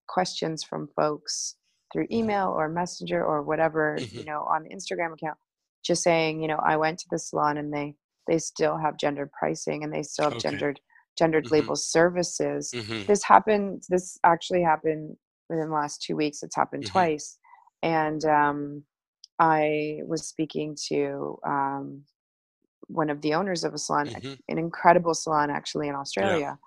questions 0.07 0.63
from 0.63 0.89
folks 0.95 1.55
through 1.91 2.05
mm-hmm. 2.05 2.15
email 2.15 2.53
or 2.55 2.69
messenger 2.69 3.23
or 3.23 3.41
whatever, 3.41 3.97
mm-hmm. 3.99 4.19
you 4.19 4.25
know, 4.25 4.41
on 4.41 4.63
the 4.63 4.69
Instagram 4.69 5.13
account, 5.13 5.37
just 5.83 6.03
saying, 6.03 6.41
you 6.41 6.47
know, 6.47 6.59
I 6.63 6.77
went 6.77 6.99
to 6.99 7.07
the 7.09 7.19
salon 7.19 7.57
and 7.57 7.73
they, 7.73 7.95
they 8.27 8.37
still 8.37 8.77
have 8.77 8.97
gendered 8.97 9.31
pricing 9.31 9.83
and 9.83 9.91
they 9.91 10.03
still 10.03 10.25
have 10.25 10.33
okay. 10.33 10.49
gendered, 10.49 10.79
gendered 11.17 11.45
mm-hmm. 11.45 11.55
label 11.55 11.75
services. 11.75 12.71
This 13.07 13.23
happened, 13.23 13.83
this 13.89 14.19
actually 14.23 14.61
happened 14.61 15.15
within 15.49 15.69
the 15.69 15.75
last 15.75 16.03
two 16.03 16.15
weeks. 16.15 16.43
It's 16.43 16.55
happened 16.55 16.85
twice. 16.85 17.39
And, 17.81 18.23
um, 18.25 18.83
I 19.39 20.01
was 20.05 20.27
speaking 20.27 20.75
to 20.89 21.39
um, 21.45 22.03
one 22.87 23.09
of 23.09 23.21
the 23.21 23.33
owners 23.33 23.63
of 23.63 23.73
a 23.73 23.77
salon, 23.77 24.07
mm-hmm. 24.07 24.33
an 24.49 24.57
incredible 24.57 25.13
salon 25.13 25.49
actually 25.49 25.87
in 25.87 25.95
Australia. 25.95 26.57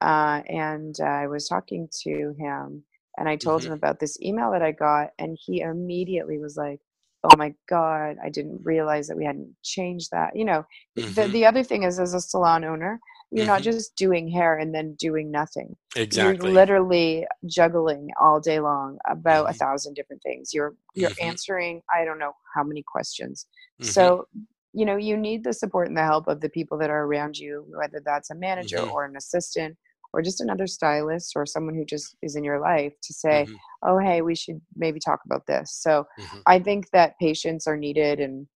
Yeah. 0.00 0.06
Uh, 0.06 0.42
and 0.48 0.96
uh, 1.00 1.04
I 1.04 1.26
was 1.26 1.48
talking 1.48 1.88
to 2.02 2.34
him 2.38 2.84
and 3.18 3.28
I 3.28 3.36
told 3.36 3.62
mm-hmm. 3.62 3.72
him 3.72 3.78
about 3.78 4.00
this 4.00 4.20
email 4.22 4.50
that 4.52 4.62
I 4.62 4.72
got, 4.72 5.10
and 5.18 5.36
he 5.38 5.60
immediately 5.60 6.38
was 6.38 6.56
like, 6.56 6.80
Oh 7.22 7.36
my 7.36 7.54
God, 7.68 8.16
I 8.24 8.30
didn't 8.30 8.60
realize 8.64 9.08
that 9.08 9.16
we 9.16 9.26
hadn't 9.26 9.54
changed 9.62 10.10
that. 10.10 10.34
You 10.34 10.46
know, 10.46 10.64
mm-hmm. 10.98 11.12
the, 11.12 11.28
the 11.28 11.44
other 11.44 11.62
thing 11.62 11.82
is, 11.82 11.98
as 12.00 12.14
a 12.14 12.20
salon 12.20 12.64
owner, 12.64 12.98
you're 13.30 13.44
mm-hmm. 13.44 13.52
not 13.52 13.62
just 13.62 13.94
doing 13.96 14.28
hair 14.28 14.58
and 14.58 14.74
then 14.74 14.96
doing 14.98 15.30
nothing. 15.30 15.76
Exactly. 15.94 16.48
You're 16.48 16.54
literally 16.54 17.26
juggling 17.46 18.08
all 18.20 18.40
day 18.40 18.58
long 18.58 18.98
about 19.08 19.44
mm-hmm. 19.44 19.54
a 19.54 19.58
thousand 19.58 19.94
different 19.94 20.22
things. 20.22 20.52
You're 20.52 20.74
you're 20.94 21.10
mm-hmm. 21.10 21.28
answering 21.28 21.82
I 21.94 22.04
don't 22.04 22.18
know 22.18 22.32
how 22.54 22.64
many 22.64 22.82
questions. 22.86 23.46
Mm-hmm. 23.80 23.90
So 23.90 24.26
you 24.72 24.84
know 24.84 24.96
you 24.96 25.16
need 25.16 25.44
the 25.44 25.52
support 25.52 25.88
and 25.88 25.96
the 25.96 26.02
help 26.02 26.26
of 26.26 26.40
the 26.40 26.48
people 26.48 26.76
that 26.78 26.90
are 26.90 27.04
around 27.04 27.36
you, 27.36 27.64
whether 27.68 28.02
that's 28.04 28.30
a 28.30 28.34
manager 28.34 28.78
mm-hmm. 28.78 28.90
or 28.90 29.04
an 29.04 29.16
assistant 29.16 29.76
or 30.12 30.22
just 30.22 30.40
another 30.40 30.66
stylist 30.66 31.34
or 31.36 31.46
someone 31.46 31.76
who 31.76 31.84
just 31.84 32.16
is 32.20 32.34
in 32.34 32.42
your 32.42 32.60
life 32.60 32.94
to 33.00 33.14
say, 33.14 33.44
mm-hmm. 33.44 33.54
oh 33.88 33.98
hey, 33.98 34.22
we 34.22 34.34
should 34.34 34.60
maybe 34.74 34.98
talk 34.98 35.20
about 35.24 35.46
this. 35.46 35.78
So 35.80 36.04
I 36.46 36.58
think 36.58 36.90
that 36.90 37.18
patience 37.20 37.68
are 37.68 37.76
needed 37.76 38.18
and 38.18 38.48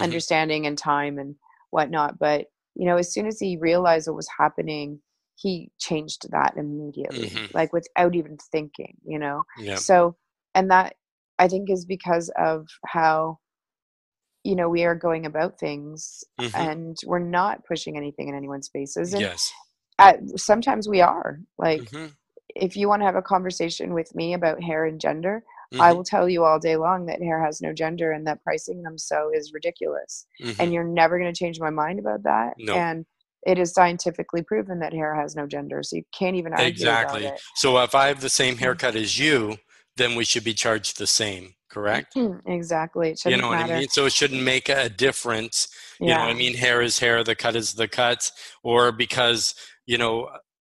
understanding 0.00 0.66
and 0.66 0.76
time 0.76 1.18
and 1.18 1.36
whatnot. 1.70 2.18
But 2.18 2.46
you 2.76 2.86
know 2.86 2.96
as 2.96 3.12
soon 3.12 3.26
as 3.26 3.40
he 3.40 3.56
realized 3.56 4.06
what 4.06 4.16
was 4.16 4.28
happening 4.38 5.00
he 5.34 5.70
changed 5.78 6.26
that 6.30 6.54
immediately 6.56 7.28
mm-hmm. 7.28 7.46
like 7.54 7.72
without 7.72 8.14
even 8.14 8.36
thinking 8.52 8.94
you 9.04 9.18
know 9.18 9.42
yeah. 9.58 9.74
so 9.74 10.16
and 10.54 10.70
that 10.70 10.94
i 11.38 11.48
think 11.48 11.70
is 11.70 11.84
because 11.84 12.30
of 12.38 12.66
how 12.86 13.38
you 14.44 14.54
know 14.54 14.68
we 14.68 14.84
are 14.84 14.94
going 14.94 15.26
about 15.26 15.58
things 15.58 16.22
mm-hmm. 16.40 16.56
and 16.56 16.96
we're 17.06 17.18
not 17.18 17.64
pushing 17.64 17.96
anything 17.96 18.28
in 18.28 18.34
anyone's 18.34 18.68
faces 18.68 19.12
and 19.12 19.22
yes 19.22 19.52
at, 19.98 20.20
sometimes 20.38 20.88
we 20.88 21.00
are 21.00 21.40
like 21.58 21.82
mm-hmm. 21.82 22.06
if 22.54 22.76
you 22.76 22.88
want 22.88 23.00
to 23.00 23.06
have 23.06 23.16
a 23.16 23.22
conversation 23.22 23.94
with 23.94 24.14
me 24.14 24.34
about 24.34 24.62
hair 24.62 24.84
and 24.84 25.00
gender 25.00 25.42
Mm-hmm. 25.72 25.80
I 25.80 25.92
will 25.92 26.04
tell 26.04 26.28
you 26.28 26.44
all 26.44 26.58
day 26.58 26.76
long 26.76 27.06
that 27.06 27.20
hair 27.20 27.42
has 27.44 27.60
no 27.60 27.72
gender 27.72 28.12
and 28.12 28.26
that 28.26 28.42
pricing 28.42 28.82
them 28.82 28.98
so 28.98 29.30
is 29.34 29.52
ridiculous. 29.52 30.26
Mm-hmm. 30.42 30.60
And 30.60 30.72
you're 30.72 30.84
never 30.84 31.18
going 31.18 31.32
to 31.32 31.38
change 31.38 31.58
my 31.60 31.70
mind 31.70 31.98
about 31.98 32.22
that. 32.22 32.54
No. 32.58 32.74
And 32.74 33.04
it 33.46 33.58
is 33.58 33.72
scientifically 33.72 34.42
proven 34.42 34.80
that 34.80 34.92
hair 34.92 35.14
has 35.14 35.36
no 35.36 35.46
gender. 35.46 35.82
So 35.82 35.96
you 35.96 36.02
can't 36.12 36.36
even 36.36 36.52
argue 36.52 36.66
exactly. 36.66 37.30
So 37.54 37.78
if 37.78 37.94
I 37.94 38.08
have 38.08 38.20
the 38.20 38.28
same 38.28 38.54
mm-hmm. 38.54 38.64
haircut 38.64 38.96
as 38.96 39.18
you, 39.18 39.56
then 39.96 40.14
we 40.14 40.24
should 40.24 40.44
be 40.44 40.54
charged 40.54 40.98
the 40.98 41.06
same, 41.06 41.54
correct? 41.70 42.14
Mm-hmm. 42.16 42.50
Exactly. 42.50 43.10
It 43.10 43.24
you 43.24 43.36
know 43.36 43.50
matter. 43.50 43.68
what 43.68 43.76
I 43.76 43.78
mean? 43.80 43.88
So 43.88 44.06
it 44.06 44.12
shouldn't 44.12 44.42
make 44.42 44.68
a 44.68 44.88
difference. 44.88 45.68
You 46.00 46.08
yeah. 46.08 46.16
know 46.16 46.24
what 46.24 46.30
I 46.30 46.34
mean? 46.34 46.54
Hair 46.54 46.82
is 46.82 46.98
hair, 46.98 47.24
the 47.24 47.34
cut 47.34 47.56
is 47.56 47.74
the 47.74 47.88
cut. 47.88 48.30
Or 48.62 48.92
because, 48.92 49.54
you 49.86 49.96
know, 49.96 50.28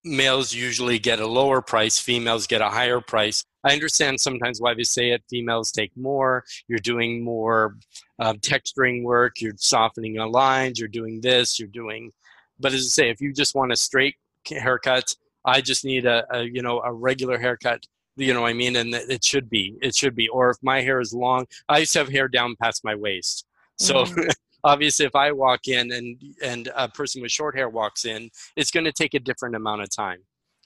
males 0.05 0.55
usually 0.55 0.99
get 0.99 1.21
a 1.21 1.27
lower 1.27 1.61
price, 1.61 1.99
females 1.99 2.47
get 2.47 2.63
a 2.63 2.69
higher 2.69 3.01
price. 3.01 3.45
I 3.65 3.73
understand 3.73 4.21
sometimes 4.21 4.61
why 4.61 4.75
they 4.75 4.85
say 4.85 5.11
it. 5.11 5.23
Females 5.29 5.71
take 5.71 5.95
more. 5.97 6.45
You're 6.69 6.79
doing 6.79 7.23
more 7.23 7.77
uh, 8.19 8.35
texturing 8.35 9.03
work. 9.03 9.41
You're 9.41 9.57
softening 9.57 10.15
the 10.15 10.27
lines. 10.27 10.79
You're 10.79 10.89
doing 10.89 11.21
this. 11.21 11.59
You're 11.59 11.69
doing. 11.69 12.13
But 12.59 12.73
as 12.73 12.81
I 12.81 12.89
say, 12.89 13.11
if 13.11 13.21
you 13.21 13.33
just 13.33 13.55
want 13.55 13.73
a 13.73 13.77
straight 13.77 14.17
haircut, 14.49 15.15
I 15.45 15.61
just 15.61 15.85
need 15.85 16.07
a, 16.07 16.27
a 16.35 16.43
you 16.45 16.63
know 16.63 16.81
a 16.81 16.93
regular 16.93 17.39
haircut. 17.39 17.87
You 18.17 18.35
know 18.35 18.43
what 18.43 18.51
I 18.51 18.55
mean? 18.55 18.77
And 18.77 18.95
it 18.95 19.25
should 19.25 19.49
be. 19.49 19.77
It 19.81 19.95
should 19.95 20.15
be. 20.15 20.29
Or 20.29 20.51
if 20.51 20.59
my 20.63 20.83
hair 20.83 21.01
is 21.01 21.15
long, 21.15 21.47
I 21.69 21.79
used 21.79 21.93
to 21.95 22.01
have 22.01 22.09
hair 22.09 22.29
down 22.29 22.57
past 22.61 22.85
my 22.85 22.95
waist. 22.95 23.47
So 23.79 24.05
mm-hmm. 24.05 24.29
obviously, 24.65 25.07
if 25.07 25.15
I 25.15 25.33
walk 25.33 25.69
in 25.69 25.93
and 25.93 26.21
and 26.43 26.71
a 26.77 26.89
person 26.89 27.23
with 27.23 27.31
short 27.31 27.57
hair 27.57 27.69
walks 27.69 28.05
in, 28.05 28.31
it's 28.57 28.71
going 28.71 28.85
to 28.85 28.93
take 28.93 29.15
a 29.15 29.21
different 29.21 29.55
amount 29.55 29.83
of 29.83 29.91
time 29.91 30.21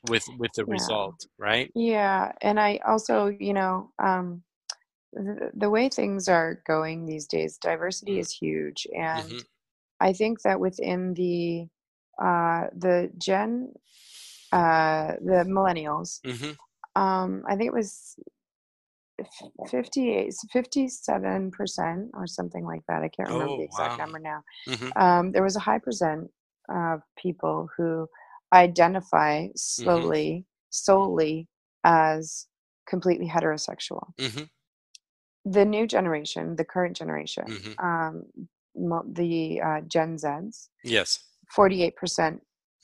with 0.09 0.25
with 0.39 0.53
the 0.55 0.65
yeah. 0.67 0.73
result, 0.73 1.27
right? 1.39 1.71
Yeah, 1.75 2.33
and 2.41 2.59
I 2.61 2.81
also, 2.87 3.29
you 3.39 3.53
know, 3.53 3.91
um, 3.99 4.43
the, 5.13 5.51
the 5.55 5.71
way 5.71 5.89
things 5.89 6.29
are 6.29 6.63
going 6.67 7.07
these 7.07 7.27
days, 7.27 7.59
diversity 7.59 8.13
mm-hmm. 8.13 8.21
is 8.21 8.33
huge, 8.33 8.87
and 8.97 9.29
mm-hmm. 9.29 9.39
I 10.01 10.13
think 10.13 10.43
that 10.43 10.61
within 10.61 11.15
the 11.15 11.67
uh, 12.23 12.69
the 12.77 13.11
Gen, 13.19 13.73
uh, 14.53 15.13
the 15.25 15.45
millennials, 15.47 16.21
mm-hmm. 16.23 17.01
um, 17.01 17.43
I 17.49 17.57
think 17.57 17.69
it 17.69 17.75
was 17.75 18.17
58 19.71 20.35
57% 20.55 22.09
or 22.15 22.27
something 22.27 22.65
like 22.65 22.83
that 22.89 23.03
i 23.03 23.09
can't 23.09 23.29
remember 23.29 23.53
oh, 23.53 23.57
the 23.59 23.63
exact 23.63 23.93
wow. 23.93 23.97
number 23.97 24.19
now 24.19 24.43
mm-hmm. 24.69 24.89
um, 25.01 25.31
there 25.33 25.43
was 25.43 25.55
a 25.55 25.61
high 25.61 25.79
percent 25.79 26.29
of 26.69 27.01
people 27.17 27.69
who 27.77 28.09
identify 28.53 29.42
mm-hmm. 29.42 29.53
slowly 29.55 30.30
mm-hmm. 30.30 30.40
solely 30.70 31.49
as 31.84 32.47
completely 32.88 33.28
heterosexual 33.28 34.12
mm-hmm. 34.18 34.45
the 35.45 35.64
new 35.64 35.86
generation 35.86 36.57
the 36.57 36.64
current 36.64 36.97
generation 36.97 37.45
mm-hmm. 37.47 37.84
um, 37.84 38.24
the 39.12 39.61
uh, 39.61 39.80
gen 39.86 40.18
z's 40.18 40.68
yes 40.82 41.24
48% 41.57 41.92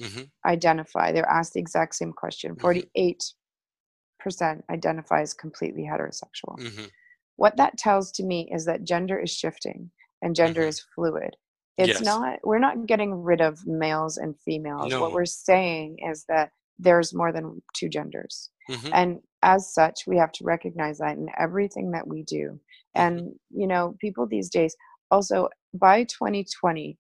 mm-hmm. 0.01 0.23
identify 0.47 1.13
they're 1.13 1.29
asked 1.29 1.55
the 1.55 1.61
exact 1.61 1.95
same 1.95 2.13
question 2.13 2.55
48 2.57 3.23
percent 4.21 4.65
identifies 4.71 5.35
completely 5.35 5.83
heterosexual. 5.83 6.59
Mm-hmm. 6.59 6.85
What 7.37 7.57
that 7.57 7.79
tells 7.79 8.13
to 8.13 8.23
me 8.23 8.49
is 8.53 8.67
that 8.67 8.85
gender 8.85 9.19
is 9.19 9.33
shifting 9.33 9.91
and 10.23 10.37
gender 10.37 10.61
mm-hmm. 10.61 10.69
is 10.69 10.85
fluid. 10.95 11.37
It's 11.81 12.01
yes. 12.01 12.03
not 12.03 12.39
we're 12.45 12.59
not 12.59 12.87
getting 12.87 13.15
rid 13.23 13.41
of 13.41 13.67
males 13.67 14.17
and 14.17 14.35
females. 14.45 14.91
No. 14.91 15.01
What 15.01 15.13
we're 15.13 15.25
saying 15.25 15.99
is 16.07 16.25
that 16.29 16.51
there's 16.79 17.15
more 17.15 17.33
than 17.33 17.63
two 17.75 17.89
genders. 17.89 18.51
Mm-hmm. 18.71 18.91
And 18.93 19.19
as 19.43 19.73
such, 19.73 20.01
we 20.07 20.17
have 20.17 20.33
to 20.33 20.45
recognize 20.45 20.99
that 20.99 21.17
in 21.17 21.29
everything 21.39 21.93
that 21.93 22.07
we 22.07 22.23
do. 22.23 22.61
Mm-hmm. 22.97 23.01
And 23.03 23.33
you 23.51 23.67
know, 23.67 23.97
people 24.01 24.27
these 24.27 24.51
days 24.51 24.77
also 25.11 25.49
by 25.75 26.05
2020 26.05 26.99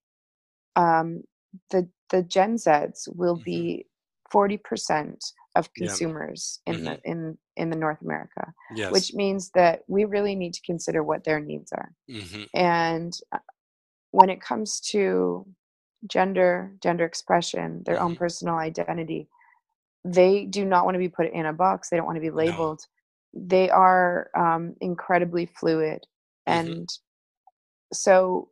um, 0.77 1.23
the 1.71 1.89
the 2.11 2.23
Gen 2.23 2.57
Zs 2.57 3.09
will 3.15 3.37
mm-hmm. 3.37 3.45
be 3.45 3.87
40% 4.33 5.17
of 5.57 5.73
consumers 5.75 6.61
yeah. 6.67 6.73
in 6.73 6.81
mm-hmm. 6.81 6.85
the 6.87 7.01
in 7.05 7.39
in 7.57 7.71
the 7.71 7.77
North 7.77 8.01
America, 8.03 8.53
yes. 8.75 8.93
which 8.93 9.13
means 9.15 9.51
that 9.55 9.81
we 9.89 10.05
really 10.05 10.35
need 10.35 10.55
to 10.55 10.63
consider 10.65 11.03
what 11.03 11.25
their 11.25 11.41
needs 11.41 11.73
are. 11.73 11.93
Mm-hmm. 12.11 12.45
And 12.55 13.13
uh, 13.33 13.39
when 14.11 14.31
it 14.31 14.41
comes 14.41 14.81
to 14.81 15.47
gender, 16.07 16.73
gender 16.83 17.05
expression, 17.05 17.83
their 17.85 17.97
mm-hmm. 17.97 18.05
own 18.07 18.17
personal 18.17 18.57
identity, 18.57 19.29
they 20.05 20.47
do 20.47 20.65
not 20.65 20.85
want 20.85 20.95
to 20.95 20.99
be 20.99 21.09
put 21.09 21.31
in 21.31 21.47
a 21.47 21.53
box. 21.53 21.89
They 21.89 21.97
don't 21.97 22.07
want 22.07 22.17
to 22.17 22.23
be 22.23 22.31
labeled. 22.31 22.81
No. 23.33 23.43
They 23.47 23.71
are 23.71 24.31
um, 24.37 24.75
incredibly 24.81 25.47
fluid, 25.47 26.07
mm-hmm. 26.49 26.69
and 26.69 26.89
so 27.93 28.49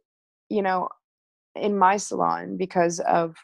you 0.48 0.62
know, 0.62 0.88
in 1.54 1.76
my 1.76 1.96
salon, 1.96 2.56
because 2.56 3.00
of 3.00 3.34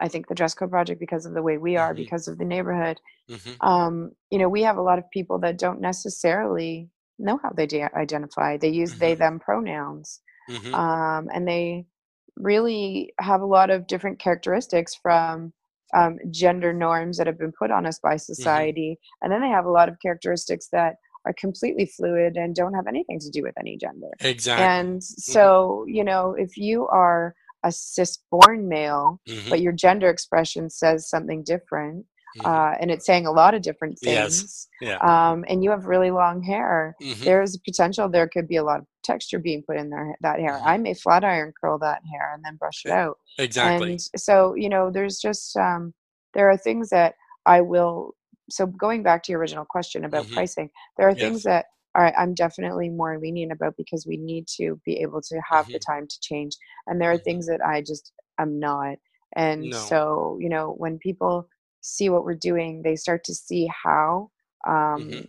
I 0.00 0.08
think 0.08 0.28
the 0.28 0.34
dress 0.34 0.54
code 0.54 0.70
project 0.70 1.00
because 1.00 1.26
of 1.26 1.34
the 1.34 1.42
way 1.42 1.58
we 1.58 1.76
are, 1.76 1.92
mm-hmm. 1.92 2.02
because 2.02 2.28
of 2.28 2.38
the 2.38 2.44
neighborhood. 2.44 3.00
Mm-hmm. 3.30 3.66
Um, 3.66 4.12
you 4.30 4.38
know, 4.38 4.48
we 4.48 4.62
have 4.62 4.76
a 4.76 4.82
lot 4.82 4.98
of 4.98 5.10
people 5.10 5.38
that 5.40 5.58
don't 5.58 5.80
necessarily 5.80 6.90
know 7.18 7.38
how 7.42 7.50
they 7.50 7.66
de- 7.66 7.96
identify. 7.96 8.56
They 8.56 8.68
use 8.68 8.90
mm-hmm. 8.90 9.00
they 9.00 9.14
them 9.14 9.38
pronouns, 9.38 10.20
mm-hmm. 10.48 10.74
um, 10.74 11.28
and 11.32 11.46
they 11.46 11.86
really 12.36 13.12
have 13.18 13.40
a 13.40 13.46
lot 13.46 13.70
of 13.70 13.86
different 13.86 14.18
characteristics 14.18 14.94
from 14.94 15.52
um, 15.94 16.18
gender 16.30 16.72
norms 16.72 17.16
that 17.16 17.26
have 17.26 17.38
been 17.38 17.52
put 17.52 17.70
on 17.70 17.86
us 17.86 17.98
by 17.98 18.14
mm-hmm. 18.14 18.32
society, 18.34 18.98
and 19.22 19.32
then 19.32 19.40
they 19.40 19.48
have 19.48 19.66
a 19.66 19.70
lot 19.70 19.88
of 19.88 19.98
characteristics 20.00 20.68
that 20.72 20.96
are 21.24 21.34
completely 21.38 21.86
fluid 21.86 22.36
and 22.36 22.54
don't 22.54 22.74
have 22.74 22.86
anything 22.86 23.18
to 23.18 23.30
do 23.30 23.42
with 23.42 23.54
any 23.58 23.76
gender. 23.76 24.10
Exactly. 24.20 24.64
And 24.64 25.00
mm-hmm. 25.00 25.32
so, 25.32 25.84
you 25.88 26.04
know, 26.04 26.34
if 26.38 26.56
you 26.56 26.86
are 26.86 27.34
a 27.64 27.72
cis-born 27.72 28.68
male, 28.68 29.20
mm-hmm. 29.28 29.50
but 29.50 29.60
your 29.60 29.72
gender 29.72 30.08
expression 30.08 30.70
says 30.70 31.08
something 31.08 31.42
different, 31.42 32.06
mm-hmm. 32.36 32.46
uh, 32.46 32.72
and 32.80 32.90
it's 32.90 33.06
saying 33.06 33.26
a 33.26 33.32
lot 33.32 33.54
of 33.54 33.62
different 33.62 33.98
things. 33.98 34.42
Yes. 34.42 34.68
Yeah. 34.80 34.98
Um, 34.98 35.44
and 35.48 35.64
you 35.64 35.70
have 35.70 35.86
really 35.86 36.10
long 36.10 36.42
hair. 36.42 36.94
Mm-hmm. 37.02 37.24
There's 37.24 37.56
potential 37.58 38.08
there 38.08 38.28
could 38.28 38.48
be 38.48 38.56
a 38.56 38.64
lot 38.64 38.80
of 38.80 38.86
texture 39.04 39.38
being 39.38 39.62
put 39.66 39.76
in 39.76 39.90
there 39.90 40.16
that 40.20 40.40
hair. 40.40 40.52
Mm-hmm. 40.52 40.68
I 40.68 40.76
may 40.78 40.94
flat 40.94 41.24
iron 41.24 41.52
curl 41.60 41.78
that 41.78 42.02
hair 42.10 42.32
and 42.34 42.44
then 42.44 42.56
brush 42.56 42.82
it 42.84 42.90
out. 42.90 43.18
Exactly. 43.38 43.92
And 43.92 44.00
so 44.16 44.54
you 44.54 44.68
know, 44.68 44.90
there's 44.90 45.18
just 45.18 45.56
um, 45.56 45.94
there 46.34 46.50
are 46.50 46.56
things 46.56 46.90
that 46.90 47.14
I 47.44 47.60
will. 47.60 48.14
So 48.48 48.66
going 48.66 49.02
back 49.02 49.24
to 49.24 49.32
your 49.32 49.40
original 49.40 49.64
question 49.64 50.04
about 50.04 50.26
mm-hmm. 50.26 50.34
pricing, 50.34 50.70
there 50.96 51.08
are 51.08 51.12
yes. 51.12 51.20
things 51.20 51.42
that 51.44 51.66
right, 52.02 52.14
I'm 52.16 52.34
definitely 52.34 52.88
more 52.88 53.18
lenient 53.18 53.52
about 53.52 53.74
because 53.76 54.06
we 54.06 54.16
need 54.16 54.46
to 54.56 54.80
be 54.84 55.00
able 55.00 55.20
to 55.22 55.40
have 55.50 55.64
mm-hmm. 55.64 55.74
the 55.74 55.78
time 55.78 56.06
to 56.06 56.20
change. 56.20 56.56
And 56.86 57.00
there 57.00 57.10
are 57.10 57.14
mm-hmm. 57.14 57.24
things 57.24 57.46
that 57.46 57.60
I 57.64 57.80
just 57.80 58.12
am 58.38 58.58
not. 58.58 58.96
And 59.34 59.62
no. 59.62 59.76
so, 59.76 60.38
you 60.40 60.48
know, 60.48 60.74
when 60.78 60.98
people 60.98 61.48
see 61.86 62.08
what 62.08 62.24
we're 62.24 62.34
doing, 62.34 62.82
they 62.82 62.96
start 62.96 63.24
to 63.24 63.34
see 63.34 63.70
how 63.84 64.30
um, 64.66 64.74
mm-hmm. 64.74 65.20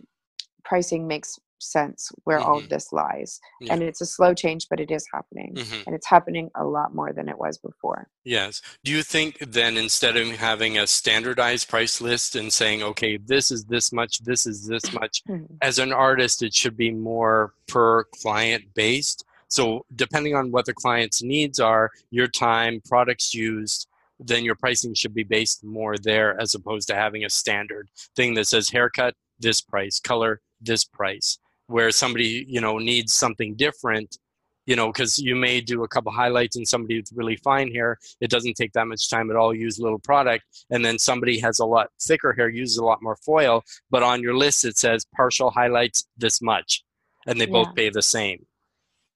pricing 0.64 1.06
makes 1.06 1.38
sense 1.60 2.12
where 2.24 2.38
mm-hmm. 2.38 2.48
all 2.48 2.56
of 2.56 2.64
mm-hmm. 2.64 2.74
this 2.74 2.92
lies. 2.92 3.40
Yeah. 3.60 3.74
And 3.74 3.82
it's 3.82 4.00
a 4.00 4.06
slow 4.06 4.34
change, 4.34 4.66
but 4.68 4.80
it 4.80 4.90
is 4.90 5.06
happening. 5.12 5.54
Mm-hmm. 5.54 5.82
And 5.86 5.94
it's 5.94 6.06
happening 6.06 6.50
a 6.54 6.64
lot 6.64 6.94
more 6.94 7.12
than 7.12 7.28
it 7.28 7.38
was 7.38 7.58
before. 7.58 8.08
Yes. 8.24 8.62
Do 8.84 8.92
you 8.92 9.02
think 9.02 9.38
then 9.40 9.76
instead 9.76 10.16
of 10.16 10.28
having 10.28 10.78
a 10.78 10.86
standardized 10.86 11.68
price 11.68 12.00
list 12.00 12.36
and 12.36 12.52
saying, 12.52 12.82
okay, 12.82 13.16
this 13.16 13.50
is 13.50 13.64
this 13.64 13.92
much, 13.92 14.18
this 14.20 14.46
is 14.46 14.66
this 14.66 14.92
much, 15.00 15.22
mm-hmm. 15.24 15.54
as 15.62 15.78
an 15.78 15.92
artist, 15.92 16.42
it 16.42 16.54
should 16.54 16.76
be 16.76 16.90
more 16.90 17.54
per 17.66 18.04
client 18.04 18.64
based? 18.74 19.24
So 19.48 19.86
depending 19.96 20.34
on 20.34 20.50
what 20.50 20.66
the 20.66 20.74
client's 20.74 21.22
needs 21.22 21.58
are, 21.58 21.90
your 22.10 22.28
time, 22.28 22.82
products 22.86 23.34
used, 23.34 23.88
then 24.18 24.44
your 24.44 24.54
pricing 24.56 24.94
should 24.94 25.14
be 25.14 25.24
based 25.24 25.64
more 25.64 25.96
there 25.96 26.40
as 26.40 26.54
opposed 26.54 26.88
to 26.88 26.94
having 26.94 27.24
a 27.24 27.30
standard 27.30 27.88
thing 28.16 28.34
that 28.34 28.46
says 28.46 28.68
haircut, 28.68 29.14
this 29.38 29.60
price, 29.60 30.00
color, 30.00 30.40
this 30.60 30.84
price 30.84 31.38
where 31.68 31.90
somebody 31.90 32.44
you 32.48 32.60
know 32.60 32.78
needs 32.78 33.12
something 33.12 33.54
different 33.54 34.18
you 34.66 34.74
know 34.74 34.88
because 34.88 35.18
you 35.18 35.36
may 35.36 35.60
do 35.60 35.84
a 35.84 35.88
couple 35.88 36.10
highlights 36.10 36.56
and 36.56 36.66
somebody 36.66 36.98
with 36.98 37.10
really 37.14 37.36
fine 37.36 37.72
hair 37.72 37.96
it 38.20 38.30
doesn't 38.30 38.54
take 38.54 38.72
that 38.72 38.86
much 38.86 39.08
time 39.08 39.30
at 39.30 39.36
all 39.36 39.54
use 39.54 39.78
a 39.78 39.82
little 39.82 39.98
product 39.98 40.44
and 40.70 40.84
then 40.84 40.98
somebody 40.98 41.38
has 41.38 41.58
a 41.58 41.64
lot 41.64 41.88
thicker 42.00 42.32
hair 42.32 42.48
uses 42.48 42.78
a 42.78 42.84
lot 42.84 43.02
more 43.02 43.16
foil 43.16 43.62
but 43.90 44.02
on 44.02 44.22
your 44.22 44.36
list 44.36 44.64
it 44.64 44.76
says 44.76 45.06
partial 45.14 45.50
highlights 45.50 46.06
this 46.16 46.42
much 46.42 46.84
and 47.26 47.40
they 47.40 47.46
yeah. 47.46 47.52
both 47.52 47.74
pay 47.74 47.88
the 47.90 48.02
same 48.02 48.44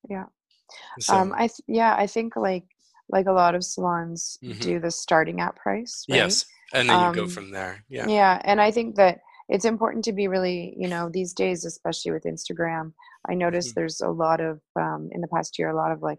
yeah 0.09 0.24
so. 1.00 1.14
um 1.14 1.32
i 1.36 1.46
th- 1.46 1.61
yeah 1.66 1.94
i 1.96 2.07
think 2.07 2.36
like 2.36 2.64
like 3.12 3.26
a 3.26 3.32
lot 3.32 3.54
of 3.54 3.62
salons 3.62 4.38
mm-hmm. 4.42 4.58
do 4.60 4.80
the 4.80 4.90
starting 4.90 5.40
at 5.40 5.54
price 5.54 6.04
right? 6.08 6.16
yes 6.16 6.46
and 6.72 6.88
then 6.88 6.98
you 6.98 7.06
um, 7.06 7.14
go 7.14 7.26
from 7.26 7.50
there 7.50 7.84
yeah 7.88 8.06
yeah 8.08 8.40
and 8.44 8.60
i 8.60 8.70
think 8.70 8.96
that 8.96 9.20
it's 9.48 9.64
important 9.64 10.04
to 10.04 10.12
be 10.12 10.28
really 10.28 10.74
you 10.78 10.88
know 10.88 11.08
these 11.12 11.32
days 11.32 11.64
especially 11.64 12.10
with 12.10 12.24
instagram 12.24 12.92
i 13.28 13.34
noticed 13.34 13.70
mm-hmm. 13.70 13.80
there's 13.80 14.00
a 14.00 14.08
lot 14.08 14.40
of 14.40 14.60
um, 14.76 15.08
in 15.12 15.20
the 15.20 15.28
past 15.28 15.58
year 15.58 15.70
a 15.70 15.76
lot 15.76 15.92
of 15.92 16.02
like 16.02 16.18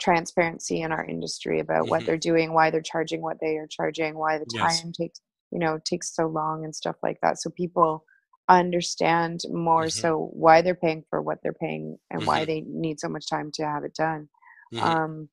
transparency 0.00 0.82
in 0.82 0.92
our 0.92 1.04
industry 1.04 1.60
about 1.60 1.82
mm-hmm. 1.82 1.90
what 1.90 2.06
they're 2.06 2.16
doing 2.16 2.52
why 2.52 2.70
they're 2.70 2.82
charging 2.82 3.22
what 3.22 3.38
they 3.40 3.56
are 3.56 3.68
charging 3.68 4.16
why 4.16 4.38
the 4.38 4.46
time 4.46 4.70
yes. 4.70 4.96
takes 4.96 5.20
you 5.50 5.58
know 5.58 5.78
takes 5.84 6.14
so 6.14 6.26
long 6.26 6.64
and 6.64 6.74
stuff 6.74 6.96
like 7.02 7.18
that 7.22 7.40
so 7.40 7.48
people 7.50 8.04
understand 8.48 9.40
more 9.50 9.84
mm-hmm. 9.84 10.00
so 10.00 10.28
why 10.32 10.60
they're 10.60 10.74
paying 10.74 11.02
for 11.08 11.22
what 11.22 11.38
they're 11.42 11.54
paying 11.54 11.96
and 12.10 12.26
why 12.26 12.40
mm-hmm. 12.40 12.46
they 12.46 12.60
need 12.66 13.00
so 13.00 13.08
much 13.08 13.28
time 13.28 13.50
to 13.52 13.64
have 13.64 13.84
it 13.84 13.94
done 13.94 14.28
mm-hmm. 14.74 14.84
um, 14.84 15.28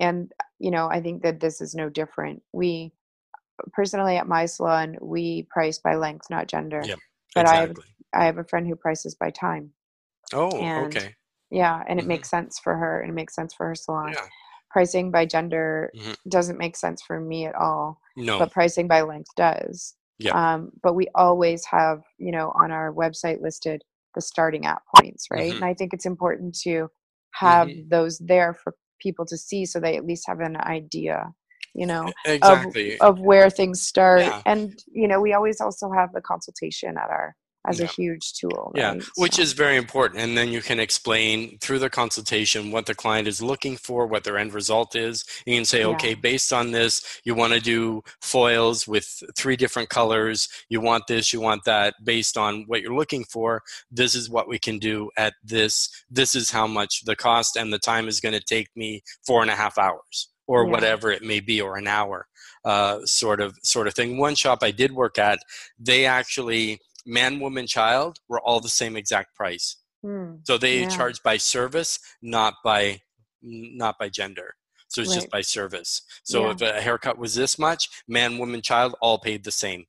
and 0.00 0.32
you 0.58 0.70
know 0.70 0.88
i 0.88 1.00
think 1.00 1.22
that 1.22 1.40
this 1.40 1.60
is 1.60 1.74
no 1.74 1.88
different 1.88 2.42
we 2.52 2.92
personally 3.72 4.16
at 4.16 4.26
my 4.26 4.46
salon 4.46 4.96
we 5.00 5.46
price 5.50 5.78
by 5.78 5.94
length 5.94 6.26
not 6.30 6.48
gender 6.48 6.82
yep, 6.84 6.98
but 7.34 7.42
exactly. 7.42 7.56
i 7.58 7.60
have 7.60 8.22
i 8.22 8.24
have 8.26 8.38
a 8.38 8.44
friend 8.44 8.66
who 8.66 8.76
prices 8.76 9.14
by 9.14 9.30
time 9.30 9.70
oh 10.32 10.50
and, 10.58 10.86
okay 10.86 11.14
yeah 11.50 11.82
and 11.88 11.98
mm-hmm. 11.98 12.06
it 12.10 12.14
makes 12.14 12.30
sense 12.30 12.58
for 12.58 12.76
her 12.76 13.00
and 13.00 13.10
it 13.10 13.14
makes 13.14 13.34
sense 13.34 13.54
for 13.54 13.66
her 13.66 13.74
salon 13.74 14.12
yeah. 14.12 14.26
pricing 14.70 15.10
by 15.10 15.24
gender 15.24 15.90
mm-hmm. 15.96 16.12
doesn't 16.28 16.58
make 16.58 16.76
sense 16.76 17.02
for 17.02 17.20
me 17.20 17.46
at 17.46 17.54
all 17.54 18.00
no 18.16 18.38
but 18.38 18.52
pricing 18.52 18.88
by 18.88 19.02
length 19.02 19.30
does 19.36 19.94
yeah. 20.20 20.54
Um, 20.54 20.70
but 20.80 20.94
we 20.94 21.08
always 21.16 21.64
have 21.66 22.02
you 22.18 22.30
know 22.30 22.52
on 22.54 22.70
our 22.70 22.92
website 22.92 23.40
listed 23.40 23.82
the 24.14 24.20
starting 24.20 24.64
at 24.64 24.80
points 24.94 25.26
right 25.30 25.48
mm-hmm. 25.48 25.56
and 25.56 25.64
i 25.64 25.74
think 25.74 25.92
it's 25.92 26.06
important 26.06 26.56
to 26.62 26.88
have 27.32 27.66
mm-hmm. 27.66 27.88
those 27.88 28.18
there 28.18 28.54
for 28.54 28.74
people 29.04 29.26
to 29.26 29.36
see 29.36 29.64
so 29.64 29.78
they 29.78 29.96
at 29.96 30.06
least 30.06 30.24
have 30.26 30.40
an 30.40 30.56
idea 30.56 31.32
you 31.74 31.86
know 31.86 32.10
exactly. 32.24 32.94
of, 32.98 33.18
of 33.18 33.20
where 33.20 33.50
things 33.50 33.82
start 33.82 34.22
yeah. 34.22 34.40
and 34.46 34.82
you 34.92 35.06
know 35.06 35.20
we 35.20 35.32
always 35.32 35.60
also 35.60 35.90
have 35.92 36.10
the 36.12 36.20
consultation 36.20 36.96
at 36.96 37.10
our 37.10 37.36
as 37.66 37.78
yeah. 37.78 37.86
a 37.86 37.88
huge 37.88 38.34
tool. 38.34 38.72
Right? 38.74 38.80
Yeah, 38.80 39.04
which 39.16 39.36
so. 39.36 39.42
is 39.42 39.52
very 39.52 39.76
important. 39.76 40.20
And 40.20 40.36
then 40.36 40.48
you 40.48 40.60
can 40.60 40.78
explain 40.78 41.58
through 41.58 41.78
the 41.78 41.90
consultation 41.90 42.70
what 42.70 42.86
the 42.86 42.94
client 42.94 43.26
is 43.26 43.40
looking 43.40 43.76
for, 43.76 44.06
what 44.06 44.24
their 44.24 44.38
end 44.38 44.54
result 44.54 44.94
is. 44.94 45.24
You 45.46 45.56
can 45.56 45.64
say, 45.64 45.80
yeah. 45.80 45.86
okay, 45.88 46.14
based 46.14 46.52
on 46.52 46.72
this, 46.72 47.20
you 47.24 47.34
want 47.34 47.52
to 47.54 47.60
do 47.60 48.02
foils 48.20 48.86
with 48.86 49.22
three 49.36 49.56
different 49.56 49.88
colors. 49.88 50.48
You 50.68 50.80
want 50.80 51.06
this, 51.06 51.32
you 51.32 51.40
want 51.40 51.64
that. 51.64 51.94
Based 52.04 52.36
on 52.36 52.64
what 52.66 52.82
you're 52.82 52.96
looking 52.96 53.24
for, 53.24 53.62
this 53.90 54.14
is 54.14 54.28
what 54.28 54.48
we 54.48 54.58
can 54.58 54.78
do 54.78 55.10
at 55.16 55.34
this. 55.42 56.04
This 56.10 56.34
is 56.34 56.50
how 56.50 56.66
much 56.66 57.04
the 57.04 57.16
cost 57.16 57.56
and 57.56 57.72
the 57.72 57.78
time 57.78 58.08
is 58.08 58.20
going 58.20 58.34
to 58.34 58.40
take 58.40 58.68
me 58.76 59.02
four 59.26 59.42
and 59.42 59.50
a 59.50 59.56
half 59.56 59.78
hours 59.78 60.28
or 60.46 60.64
yeah. 60.64 60.70
whatever 60.70 61.10
it 61.10 61.22
may 61.22 61.40
be, 61.40 61.60
or 61.60 61.76
an 61.76 61.86
hour. 61.86 62.26
Uh, 62.64 63.04
sort 63.04 63.40
of 63.40 63.58
sort 63.62 63.86
of 63.86 63.94
thing. 63.94 64.16
One 64.16 64.34
shop 64.34 64.60
I 64.62 64.70
did 64.70 64.92
work 64.92 65.18
at, 65.18 65.38
they 65.78 66.06
actually 66.06 66.80
man, 67.06 67.40
woman, 67.40 67.66
child 67.66 68.18
were 68.28 68.40
all 68.40 68.60
the 68.60 68.68
same 68.68 68.96
exact 68.96 69.34
price. 69.34 69.76
Mm, 70.04 70.40
so 70.44 70.58
they 70.58 70.80
yeah. 70.80 70.88
charge 70.88 71.22
by 71.22 71.36
service, 71.36 71.98
not 72.22 72.54
by 72.64 73.00
not 73.42 73.98
by 73.98 74.08
gender. 74.08 74.54
So 74.88 75.00
it's 75.00 75.10
right. 75.10 75.16
just 75.16 75.30
by 75.30 75.40
service. 75.40 76.02
So 76.22 76.46
yeah. 76.46 76.52
if 76.52 76.62
a 76.62 76.80
haircut 76.80 77.18
was 77.18 77.34
this 77.34 77.58
much, 77.58 77.88
man, 78.06 78.38
woman, 78.38 78.62
child 78.62 78.94
all 79.00 79.18
paid 79.18 79.44
the 79.44 79.50
same. 79.50 79.86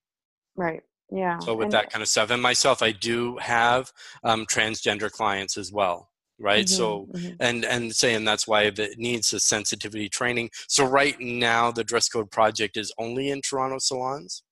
Right. 0.55 0.81
Yeah. 1.11 1.37
So 1.39 1.55
with 1.55 1.65
and 1.65 1.73
that 1.73 1.91
kind 1.91 2.01
of 2.01 2.07
stuff, 2.07 2.31
and 2.31 2.41
myself, 2.41 2.81
I 2.81 2.91
do 2.91 3.37
have 3.37 3.91
um, 4.23 4.45
transgender 4.45 5.11
clients 5.11 5.57
as 5.57 5.71
well 5.71 6.09
right 6.39 6.65
mm-hmm, 6.65 6.75
so 6.75 7.07
mm-hmm. 7.13 7.33
and 7.39 7.63
and 7.63 7.95
saying 7.95 8.25
that's 8.25 8.47
why 8.47 8.63
it 8.63 8.79
needs 8.97 9.31
a 9.33 9.39
sensitivity 9.39 10.09
training 10.09 10.49
so 10.67 10.85
right 10.85 11.19
now 11.19 11.71
the 11.71 11.83
dress 11.83 12.09
code 12.09 12.29
project 12.29 12.77
is 12.77 12.93
only 12.97 13.29
in 13.29 13.41
toronto 13.41 13.77
salons 13.79 14.43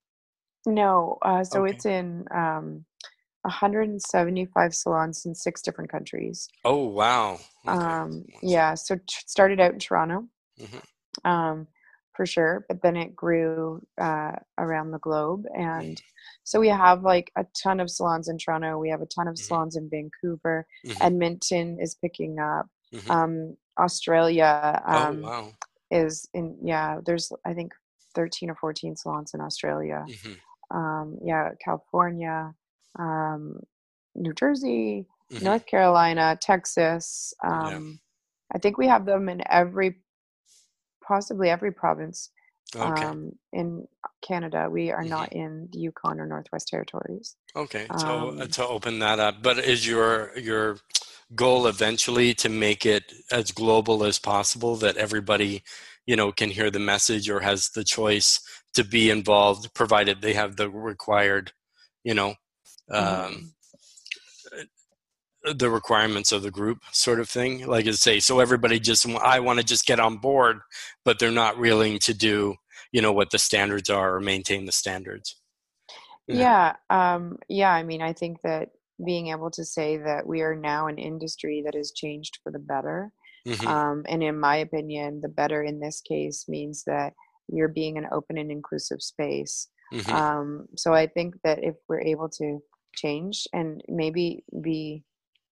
no, 0.66 1.18
uh, 1.22 1.44
so 1.44 1.62
Okay. 1.62 1.72
it's 1.72 1.86
in 1.86 2.26
um, 2.34 2.86
175 3.44 4.74
salons 4.76 5.26
in 5.26 5.36
six 5.36 5.62
different 5.62 5.92
countries. 5.92 6.50
Oh, 6.66 6.86
wow. 6.88 7.40
Okay. 7.68 7.76
Um, 7.78 8.26
yeah, 8.42 8.74
so 8.74 8.96
t- 8.96 9.04
started 9.28 9.60
out 9.60 9.74
in 9.74 9.80
Toronto, 9.80 10.26
hmm 10.60 10.78
um, 11.30 11.68
for 12.16 12.26
sure, 12.26 12.66
but 12.68 12.82
then 12.82 12.96
it 12.96 13.16
grew 13.16 13.82
uh, 14.00 14.34
around 14.58 14.92
the 14.92 15.00
globe, 15.00 15.46
and 15.58 16.02
so 16.44 16.60
we 16.60 16.68
have 16.68 17.04
like 17.04 17.32
a 17.38 17.46
ton 17.62 17.80
of 17.80 17.90
salons 17.90 18.28
in 18.28 18.38
Toronto. 18.38 18.78
We 18.78 18.90
have 18.90 19.02
a 19.02 19.06
ton 19.08 19.28
of 19.28 19.36
hmm 19.38 19.42
salons 19.44 19.76
in 19.76 19.90
Vancouver. 19.90 20.68
hmm 20.86 20.92
Edmonton 21.02 21.78
is 21.80 21.96
picking 21.96 22.40
up. 22.40 22.68
hmm 22.92 23.12
Um, 23.12 23.58
Australia 23.80 24.82
Oh, 24.88 24.94
um, 24.96 25.22
wow. 25.24 25.52
is 25.90 26.28
in 26.34 26.58
yeah. 26.64 27.00
There's 27.06 27.32
I 27.46 27.54
think 27.54 27.72
13 28.16 28.50
or 28.50 28.56
14 28.56 28.96
salons 28.96 29.34
in 29.34 29.42
Australia. 29.42 30.06
hmm 30.06 30.34
um, 30.74 31.18
yeah, 31.24 31.50
California, 31.64 32.54
um, 32.98 33.60
New 34.16 34.34
Jersey, 34.34 35.06
mm-hmm. 35.32 35.46
North 35.46 35.66
Carolina, 35.66 36.38
Texas. 36.42 37.34
Um, 37.44 38.00
yeah. 38.52 38.56
I 38.56 38.60
think 38.60 38.78
we 38.78 38.88
have 38.88 39.06
them 39.06 39.30
in 39.30 39.42
every, 39.50 39.96
possibly 41.06 41.50
every 41.50 41.72
province 41.72 42.30
okay. 42.76 43.06
um, 43.06 43.32
in 43.52 43.88
Canada. 44.22 44.68
We 44.70 44.92
are 44.92 45.02
mm-hmm. 45.02 45.10
not 45.10 45.34
in 45.34 45.70
the 45.72 45.80
Yukon 45.80 46.20
or 46.20 46.26
Northwest 46.26 46.68
Territories. 46.68 47.36
Okay, 47.56 47.88
to, 47.88 48.08
um, 48.08 48.48
to 48.48 48.68
open 48.68 49.00
that 49.00 49.20
up. 49.20 49.42
But 49.42 49.60
is 49.60 49.88
your 49.88 50.38
your 50.38 50.78
goal 51.36 51.68
eventually 51.68 52.34
to 52.36 52.50
make 52.50 52.86
it 52.86 53.12
as 53.32 53.52
global 53.52 54.04
as 54.04 54.20
possible 54.20 54.76
that 54.78 54.98
everybody 54.98 55.64
you 56.06 56.16
know 56.16 56.32
can 56.32 56.50
hear 56.50 56.70
the 56.70 56.80
message 56.80 57.30
or 57.30 57.40
has 57.40 57.70
the 57.70 57.84
choice 57.84 58.40
to 58.74 58.84
be 58.84 59.10
involved 59.10 59.74
provided 59.74 60.22
they 60.22 60.34
have 60.34 60.56
the 60.56 60.70
required 60.70 61.52
you 62.04 62.14
know 62.14 62.36
um, 62.92 63.54
mm-hmm. 64.54 65.52
the 65.58 65.70
requirements 65.70 66.32
of 66.32 66.44
the 66.44 66.52
group 66.52 66.80
sort 66.92 67.20
of 67.20 67.30
thing 67.30 67.66
like 67.68 67.88
i 67.88 67.92
say 67.92 68.20
so 68.20 68.40
everybody 68.40 68.80
just 68.80 69.08
i 69.08 69.40
want 69.40 69.60
to 69.60 69.66
just 69.66 69.86
get 69.86 70.00
on 70.00 70.18
board 70.18 70.60
but 71.06 71.20
they're 71.20 71.32
not 71.32 71.60
willing 71.60 72.00
to 72.00 72.14
do 72.14 72.56
you 72.92 73.02
know 73.02 73.14
what 73.14 73.32
the 73.32 73.40
standards 73.40 73.90
are 73.90 74.16
or 74.16 74.20
maintain 74.20 74.66
the 74.66 74.72
standards 74.72 75.40
yeah 76.28 76.74
yeah, 76.90 77.16
um, 77.16 77.38
yeah 77.50 77.72
i 77.72 77.84
mean 77.84 78.02
i 78.02 78.14
think 78.14 78.42
that 78.44 78.70
being 79.04 79.28
able 79.28 79.50
to 79.50 79.66
say 79.66 79.98
that 79.98 80.26
we 80.26 80.42
are 80.42 80.56
now 80.56 80.88
an 80.88 80.98
industry 80.98 81.62
that 81.66 81.74
has 81.74 81.92
changed 81.92 82.40
for 82.44 82.52
the 82.52 82.60
better 82.60 83.12
mm-hmm. 83.48 83.68
um, 83.68 84.06
and 84.08 84.24
in 84.24 84.40
my 84.40 84.58
opinion 84.58 85.20
the 85.22 85.30
better 85.30 85.64
in 85.64 85.80
this 85.80 86.02
case 86.02 86.46
means 86.48 86.84
that 86.86 87.14
you're 87.48 87.68
being 87.68 87.98
an 87.98 88.08
open 88.12 88.38
and 88.38 88.52
inclusive 88.52 89.02
space. 89.02 89.68
Mm-hmm. 89.94 90.12
Um, 90.12 90.66
so 90.76 90.94
I 90.94 91.08
think 91.08 91.36
that 91.44 91.64
if 91.64 91.76
we're 91.88 92.02
able 92.02 92.30
to 92.30 92.60
change 92.96 93.48
and 93.54 93.82
maybe 93.88 94.44
be, 94.62 95.04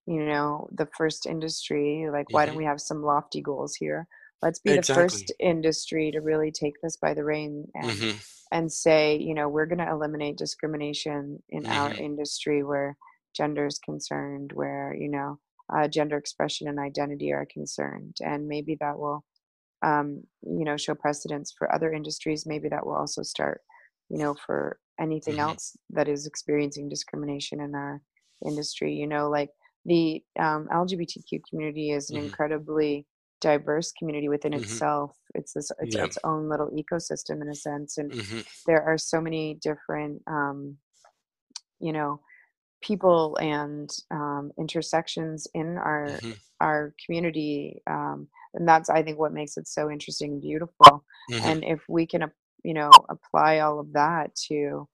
you 0.08 0.24
know, 0.26 0.68
the 0.72 0.88
first 0.98 1.26
industry, 1.26 2.08
like 2.12 2.28
mm-hmm. 2.28 2.36
why 2.36 2.46
don't 2.46 2.54
mm-hmm. 2.54 2.60
we 2.60 2.66
have 2.66 2.82
some 2.82 3.04
lofty 3.04 3.42
goals 3.42 3.76
here? 3.76 4.08
Let's 4.42 4.60
be 4.60 4.72
exactly. 4.72 5.04
the 5.04 5.10
first 5.10 5.34
industry 5.40 6.12
to 6.12 6.20
really 6.20 6.52
take 6.52 6.74
this 6.82 6.98
by 6.98 7.14
the 7.14 7.24
rein 7.24 7.68
and 7.76 7.92
mm-hmm. 7.92 8.18
and 8.52 8.72
say, 8.72 9.18
you 9.18 9.36
know, 9.36 9.48
we're 9.48 9.68
going 9.68 9.86
to 9.86 9.90
eliminate 9.90 10.38
discrimination 10.38 11.42
in 11.50 11.66
our 11.68 11.92
mm-hmm. 11.92 12.04
industry 12.04 12.64
where 12.64 12.98
gender 13.36 13.68
is 13.68 13.80
concerned, 13.80 14.52
where 14.54 14.96
you 14.98 15.10
know 15.10 15.40
uh, 15.74 15.88
gender 15.88 16.18
expression 16.18 16.68
and 16.68 16.80
identity 16.80 17.32
are 17.32 17.46
concerned, 17.46 18.18
and 18.22 18.48
maybe 18.48 18.78
that 18.80 18.98
will 18.98 19.24
um, 19.84 20.24
you 20.44 20.66
know 20.66 20.78
show 20.78 20.96
precedence 20.96 21.54
for 21.58 21.74
other 21.74 21.92
industries 21.92 22.46
maybe 22.46 22.70
that 22.70 22.86
will 22.86 22.96
also 22.96 23.22
start 23.24 23.62
you 24.10 24.18
know 24.18 24.36
for 24.46 24.78
anything 25.00 25.36
mm-hmm. 25.36 25.50
else 25.50 25.76
that 25.90 26.08
is 26.08 26.28
experiencing 26.28 26.90
discrimination 26.90 27.62
in 27.62 27.74
our 27.76 28.02
industry 28.46 28.94
you 28.94 29.08
know 29.08 29.30
like 29.30 29.50
the 29.86 30.22
um, 30.40 30.68
lgbtq 30.72 31.42
community 31.50 31.92
is 31.92 32.10
an 32.10 32.18
mm-hmm. 32.18 32.26
incredibly 32.26 33.06
diverse 33.40 33.92
community 33.94 34.30
within 34.30 34.52
mm-hmm. 34.52 34.64
itself 34.64 35.18
it's 35.34 35.54
this 35.54 35.72
it's 35.80 35.96
yeah. 35.96 36.04
its 36.04 36.18
own 36.24 36.48
little 36.48 36.70
ecosystem 36.70 37.42
in 37.42 37.50
a 37.50 37.56
sense 37.56 37.98
and 37.98 38.12
mm-hmm. 38.12 38.42
there 38.68 38.84
are 38.84 38.98
so 38.98 39.20
many 39.20 39.58
different 39.62 40.22
um, 40.28 40.78
you 41.80 41.92
know 41.92 42.20
people 42.82 43.38
and 43.38 43.90
um, 44.12 44.52
intersections 44.60 45.48
in 45.54 45.78
our 45.78 46.08
mm-hmm. 46.08 46.32
our 46.60 46.94
community 47.06 47.82
um, 47.88 48.28
and 48.54 48.68
that's 48.68 48.90
i 48.90 49.02
think 49.02 49.18
what 49.18 49.34
makes 49.34 49.58
it 49.58 49.68
so 49.68 49.90
interesting 49.90 50.34
and 50.34 50.42
beautiful 50.42 51.04
mm-hmm. 51.32 51.46
and 51.46 51.64
if 51.64 51.82
we 51.88 52.06
can 52.06 52.30
you 52.64 52.74
know 52.74 52.92
apply 53.10 53.60
all 53.60 53.80
of 53.80 53.94
that 53.94 54.34
to 54.36 54.88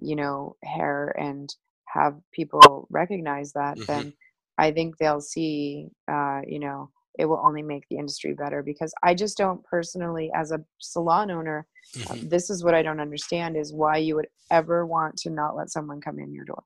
you 0.00 0.16
know 0.16 0.56
hair 0.64 1.14
and 1.18 1.54
have 1.86 2.14
people 2.32 2.86
recognize 2.90 3.52
that 3.52 3.76
mm-hmm. 3.76 3.92
then 3.92 4.12
i 4.58 4.70
think 4.70 4.96
they'll 4.98 5.20
see 5.20 5.88
uh, 6.08 6.40
you 6.46 6.58
know 6.58 6.90
it 7.18 7.24
will 7.24 7.40
only 7.42 7.62
make 7.62 7.84
the 7.88 7.96
industry 7.96 8.34
better 8.34 8.62
because 8.62 8.92
i 9.02 9.14
just 9.14 9.38
don't 9.38 9.64
personally 9.64 10.30
as 10.34 10.50
a 10.52 10.60
salon 10.78 11.30
owner 11.30 11.66
uh, 11.96 11.98
mm-hmm. 11.98 12.28
this 12.28 12.50
is 12.50 12.64
what 12.64 12.74
i 12.74 12.82
don't 12.82 13.00
understand 13.00 13.56
is 13.56 13.72
why 13.72 13.96
you 13.96 14.14
would 14.14 14.28
ever 14.50 14.84
want 14.84 15.16
to 15.16 15.30
not 15.30 15.56
let 15.56 15.70
someone 15.70 16.00
come 16.00 16.18
in 16.18 16.34
your 16.34 16.44
door 16.44 16.62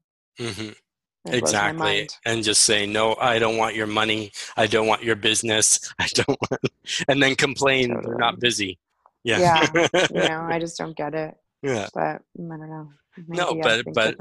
mm-hmm. 1.26 1.36
exactly 1.36 2.08
and 2.24 2.42
just 2.42 2.62
say 2.62 2.86
no 2.86 3.14
i 3.20 3.38
don't 3.38 3.56
want 3.56 3.74
your 3.74 3.86
money. 3.86 4.32
I 4.56 4.66
don't 4.66 4.86
want 4.86 5.02
your 5.02 5.16
business. 5.16 5.92
I 5.98 6.08
don't 6.14 6.38
want 6.50 6.62
and 7.08 7.22
then 7.22 7.34
complain 7.34 7.88
totally. 7.88 8.06
they're 8.06 8.18
not 8.18 8.40
busy. 8.40 8.78
Yeah. 9.24 9.38
Yeah 9.38 9.88
you 9.92 10.08
know 10.28 10.46
i 10.48 10.58
just 10.58 10.78
don't 10.78 10.96
get 10.96 11.14
it 11.14 11.36
yeah. 11.62 11.88
but 11.94 12.02
i 12.02 12.20
don't 12.36 12.70
know. 12.70 12.88
Maybe 13.16 13.38
no 13.38 13.54
but 13.62 13.84
but 13.92 14.16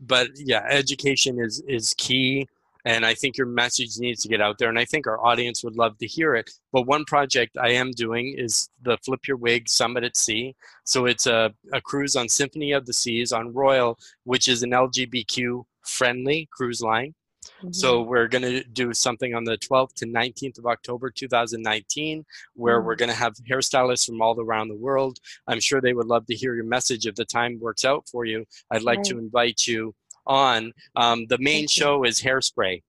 but 0.00 0.28
yeah 0.36 0.64
education 0.68 1.40
is 1.40 1.60
is 1.66 1.94
key 1.94 2.46
and 2.84 3.06
i 3.06 3.14
think 3.14 3.36
your 3.36 3.46
message 3.46 3.98
needs 3.98 4.22
to 4.22 4.28
get 4.28 4.40
out 4.40 4.58
there 4.58 4.68
and 4.68 4.78
i 4.78 4.84
think 4.84 5.06
our 5.06 5.18
audience 5.24 5.64
would 5.64 5.76
love 5.76 5.96
to 5.98 6.06
hear 6.06 6.34
it 6.34 6.50
but 6.72 6.82
one 6.82 7.04
project 7.06 7.56
i 7.58 7.70
am 7.70 7.90
doing 7.92 8.34
is 8.36 8.68
the 8.82 8.96
flip 8.98 9.26
your 9.26 9.36
wig 9.36 9.68
summit 9.68 10.04
at 10.04 10.16
sea. 10.16 10.54
So 10.84 11.06
it's 11.06 11.26
a, 11.26 11.52
a 11.72 11.80
cruise 11.80 12.14
on 12.16 12.28
symphony 12.28 12.72
of 12.72 12.84
the 12.86 12.92
seas 12.92 13.32
on 13.32 13.52
royal 13.52 13.98
which 14.24 14.48
is 14.48 14.62
an 14.62 14.70
lgbtq 14.70 15.64
friendly 15.86 16.48
cruise 16.52 16.80
line. 16.80 17.14
Mm-hmm. 17.58 17.72
So 17.72 18.02
we're 18.02 18.28
going 18.28 18.42
to 18.42 18.64
do 18.64 18.92
something 18.94 19.34
on 19.34 19.44
the 19.44 19.58
12th 19.58 19.94
to 19.96 20.06
19th 20.06 20.58
of 20.58 20.66
October 20.66 21.10
2019 21.10 22.24
where 22.54 22.78
mm-hmm. 22.78 22.86
we're 22.86 22.96
going 22.96 23.10
to 23.10 23.14
have 23.14 23.34
hairstylists 23.48 24.06
from 24.06 24.22
all 24.22 24.40
around 24.40 24.68
the 24.68 24.76
world. 24.76 25.18
I'm 25.46 25.60
sure 25.60 25.80
they 25.80 25.92
would 25.92 26.06
love 26.06 26.26
to 26.26 26.34
hear 26.34 26.54
your 26.54 26.64
message 26.64 27.06
if 27.06 27.14
the 27.14 27.24
time 27.24 27.58
works 27.60 27.84
out 27.84 28.08
for 28.08 28.24
you. 28.24 28.44
I'd 28.70 28.82
like 28.82 28.98
right. 28.98 29.06
to 29.06 29.18
invite 29.18 29.66
you 29.66 29.94
on. 30.26 30.72
Um, 30.96 31.26
the 31.28 31.38
main 31.38 31.62
Thank 31.62 31.70
show 31.70 32.04
you. 32.04 32.10
is 32.10 32.20
hairspray. 32.20 32.82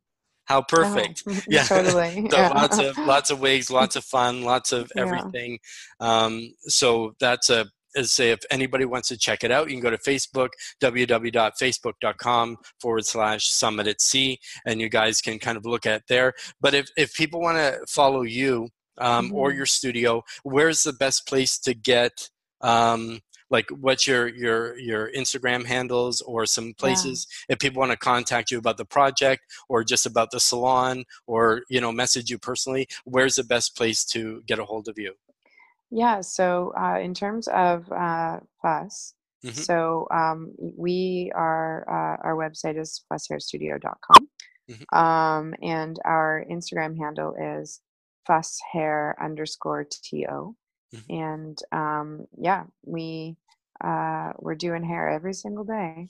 How 0.45 0.61
perfect! 0.61 1.23
Oh, 1.27 1.39
yeah, 1.47 1.63
totally. 1.63 2.29
so 2.31 2.37
yeah. 2.37 2.49
lots 2.49 2.77
of 2.77 2.97
lots 2.99 3.31
of 3.31 3.39
wigs, 3.39 3.71
lots 3.71 3.95
of 3.95 4.03
fun, 4.03 4.43
lots 4.43 4.71
of 4.71 4.91
everything. 4.97 5.57
Yeah. 5.99 6.23
Um, 6.25 6.53
so 6.59 7.15
that's 7.19 7.49
a 7.49 7.65
is 7.95 8.11
say 8.11 8.31
if 8.31 8.39
anybody 8.51 8.85
wants 8.85 9.07
to 9.09 9.17
check 9.17 9.43
it 9.43 9.51
out, 9.51 9.69
you 9.69 9.75
can 9.75 9.83
go 9.83 9.89
to 9.89 9.97
Facebook, 9.97 10.49
www.facebook.com 10.81 12.57
forward 12.79 13.05
slash 13.05 13.47
summit 13.47 13.87
at 13.87 14.01
sea, 14.01 14.39
and 14.65 14.81
you 14.81 14.89
guys 14.89 15.21
can 15.21 15.39
kind 15.39 15.57
of 15.57 15.65
look 15.65 15.85
at 15.85 16.03
there. 16.07 16.33
But 16.61 16.73
if, 16.73 16.89
if 16.97 17.13
people 17.13 17.41
want 17.41 17.57
to 17.57 17.79
follow 17.87 18.21
you 18.21 18.69
um, 18.97 19.27
mm-hmm. 19.27 19.35
or 19.35 19.51
your 19.51 19.65
studio, 19.65 20.23
where's 20.43 20.83
the 20.83 20.93
best 20.93 21.27
place 21.27 21.57
to 21.59 21.73
get 21.73 22.29
um, 22.61 23.19
like 23.49 23.69
what's 23.69 24.07
your 24.07 24.27
your 24.27 24.77
your 24.77 25.11
Instagram 25.11 25.65
handles 25.65 26.21
or 26.21 26.45
some 26.45 26.73
places 26.73 27.27
yeah. 27.47 27.53
if 27.53 27.59
people 27.59 27.79
want 27.79 27.91
to 27.91 27.97
contact 27.97 28.51
you 28.51 28.57
about 28.57 28.77
the 28.77 28.85
project 28.85 29.43
or 29.69 29.83
just 29.83 30.05
about 30.05 30.31
the 30.31 30.39
salon 30.39 31.05
or 31.27 31.61
you 31.69 31.79
know 31.79 31.91
message 31.91 32.29
you 32.29 32.37
personally? 32.37 32.87
Where's 33.03 33.35
the 33.35 33.43
best 33.43 33.75
place 33.77 34.03
to 34.05 34.41
get 34.47 34.59
a 34.59 34.65
hold 34.65 34.87
of 34.87 34.97
you? 34.97 35.13
Yeah, 35.91 36.21
so 36.21 36.73
uh, 36.79 36.99
in 36.99 37.13
terms 37.13 37.47
of 37.47 37.91
uh, 37.91 38.39
Fuzz, 38.61 39.13
mm-hmm. 39.45 39.61
so 39.61 40.07
um, 40.13 40.53
we 40.57 41.31
are, 41.35 41.85
uh, 41.87 42.27
our 42.27 42.35
website 42.35 42.79
is 42.79 43.03
fuzzhairstudio.com. 43.11 44.27
Mm-hmm. 44.69 44.97
Um, 44.97 45.53
and 45.61 45.99
our 46.05 46.43
Instagram 46.51 46.97
handle 46.97 47.35
is 47.39 47.81
fuzzhair 48.27 49.13
underscore 49.21 49.85
to. 49.85 50.55
Mm-hmm. 50.95 51.13
And 51.13 51.59
um, 51.71 52.25
yeah, 52.37 52.63
we 52.83 53.37
uh, 53.83 54.31
we're 54.39 54.55
doing 54.55 54.83
hair 54.83 55.09
every 55.09 55.33
single 55.33 55.65
day. 55.65 56.09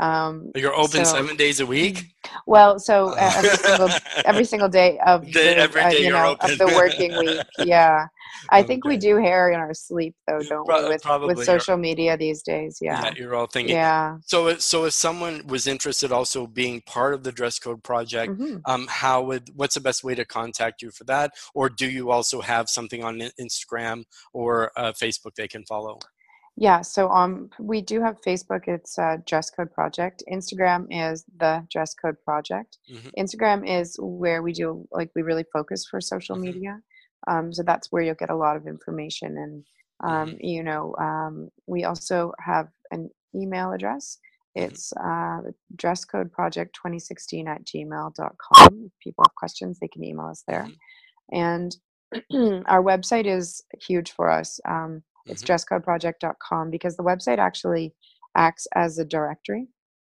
Um, 0.00 0.50
You're 0.54 0.74
open 0.74 1.04
so, 1.04 1.16
seven 1.16 1.36
days 1.36 1.60
a 1.60 1.66
week. 1.66 2.14
Well, 2.46 2.78
so 2.78 3.10
uh, 3.10 3.32
every 3.34 3.56
single 3.56 3.88
every 4.24 4.44
single 4.44 4.68
day 4.68 4.98
of 5.04 5.24
the, 5.32 5.56
every 5.56 5.80
uh, 5.80 5.90
day 5.90 5.96
uh, 5.96 6.00
you 6.00 6.10
know 6.10 6.36
of 6.40 6.58
the 6.58 6.66
working 6.66 7.16
week. 7.18 7.40
Yeah, 7.58 8.06
I 8.50 8.60
okay. 8.60 8.66
think 8.66 8.84
we 8.84 8.96
do 8.96 9.16
hair 9.16 9.50
in 9.50 9.60
our 9.60 9.74
sleep 9.74 10.14
though, 10.26 10.40
don't 10.40 10.66
Pro- 10.66 10.84
we? 10.84 10.88
With 10.88 11.36
with 11.36 11.44
social 11.44 11.76
media 11.76 12.16
these 12.16 12.42
days. 12.42 12.78
Yeah. 12.80 13.02
yeah, 13.02 13.12
you're 13.16 13.34
all 13.34 13.46
thinking. 13.46 13.76
Yeah. 13.76 14.18
So, 14.24 14.56
so 14.56 14.84
if 14.84 14.92
someone 14.92 15.46
was 15.46 15.66
interested, 15.66 16.12
also 16.12 16.46
being 16.46 16.82
part 16.82 17.14
of 17.14 17.22
the 17.22 17.32
dress 17.32 17.58
code 17.58 17.82
project, 17.82 18.32
mm-hmm. 18.32 18.58
um, 18.66 18.86
how 18.88 19.22
would 19.22 19.50
what's 19.54 19.74
the 19.74 19.80
best 19.80 20.02
way 20.02 20.14
to 20.14 20.24
contact 20.24 20.82
you 20.82 20.90
for 20.90 21.04
that, 21.04 21.32
or 21.54 21.68
do 21.68 21.88
you 21.88 22.10
also 22.10 22.40
have 22.40 22.68
something 22.68 23.04
on 23.04 23.18
Instagram 23.40 24.04
or 24.32 24.72
uh, 24.76 24.92
Facebook 24.92 25.34
they 25.36 25.48
can 25.48 25.64
follow? 25.64 25.98
Yeah, 26.56 26.82
so 26.82 27.08
um, 27.08 27.48
we 27.58 27.80
do 27.80 28.02
have 28.02 28.20
Facebook. 28.26 28.68
It's 28.68 28.98
uh, 28.98 29.16
Dress 29.26 29.50
Code 29.50 29.72
Project. 29.72 30.22
Instagram 30.30 30.86
is 30.90 31.24
the 31.38 31.66
Dress 31.70 31.94
Code 31.94 32.16
Project. 32.24 32.76
Mm-hmm. 32.92 33.08
Instagram 33.18 33.66
is 33.66 33.96
where 33.98 34.42
we 34.42 34.52
do 34.52 34.86
like 34.92 35.10
we 35.16 35.22
really 35.22 35.44
focus 35.52 35.86
for 35.90 36.00
social 36.00 36.36
mm-hmm. 36.36 36.44
media. 36.44 36.80
Um, 37.26 37.52
so 37.52 37.62
that's 37.62 37.88
where 37.90 38.02
you'll 38.02 38.16
get 38.16 38.30
a 38.30 38.36
lot 38.36 38.56
of 38.56 38.66
information. 38.66 39.36
And 39.38 39.64
um, 40.04 40.28
mm-hmm. 40.28 40.36
you 40.40 40.62
know, 40.62 40.94
um, 41.00 41.48
we 41.66 41.84
also 41.84 42.32
have 42.44 42.68
an 42.90 43.08
email 43.34 43.72
address. 43.72 44.18
Mm-hmm. 44.56 44.66
It's 44.66 44.92
uh, 44.92 45.40
dresscodeproject 45.76 46.74
2016 46.74 47.48
at 47.48 47.64
gmail.com. 47.64 48.84
If 48.86 48.92
people 49.02 49.24
have 49.26 49.34
questions, 49.36 49.78
they 49.80 49.88
can 49.88 50.04
email 50.04 50.26
us 50.26 50.44
there. 50.46 50.68
Mm-hmm. 51.32 51.38
And 51.38 51.76
our 52.66 52.82
website 52.82 53.26
is 53.26 53.64
huge 53.86 54.12
for 54.12 54.30
us. 54.30 54.60
Um, 54.68 55.02
it's 55.26 55.42
mm-hmm. 55.42 55.74
dresscodeproject.com 55.74 56.70
because 56.70 56.96
the 56.96 57.02
website 57.02 57.38
actually 57.38 57.94
acts 58.36 58.66
as 58.74 58.98
a 58.98 59.04
directory. 59.04 59.68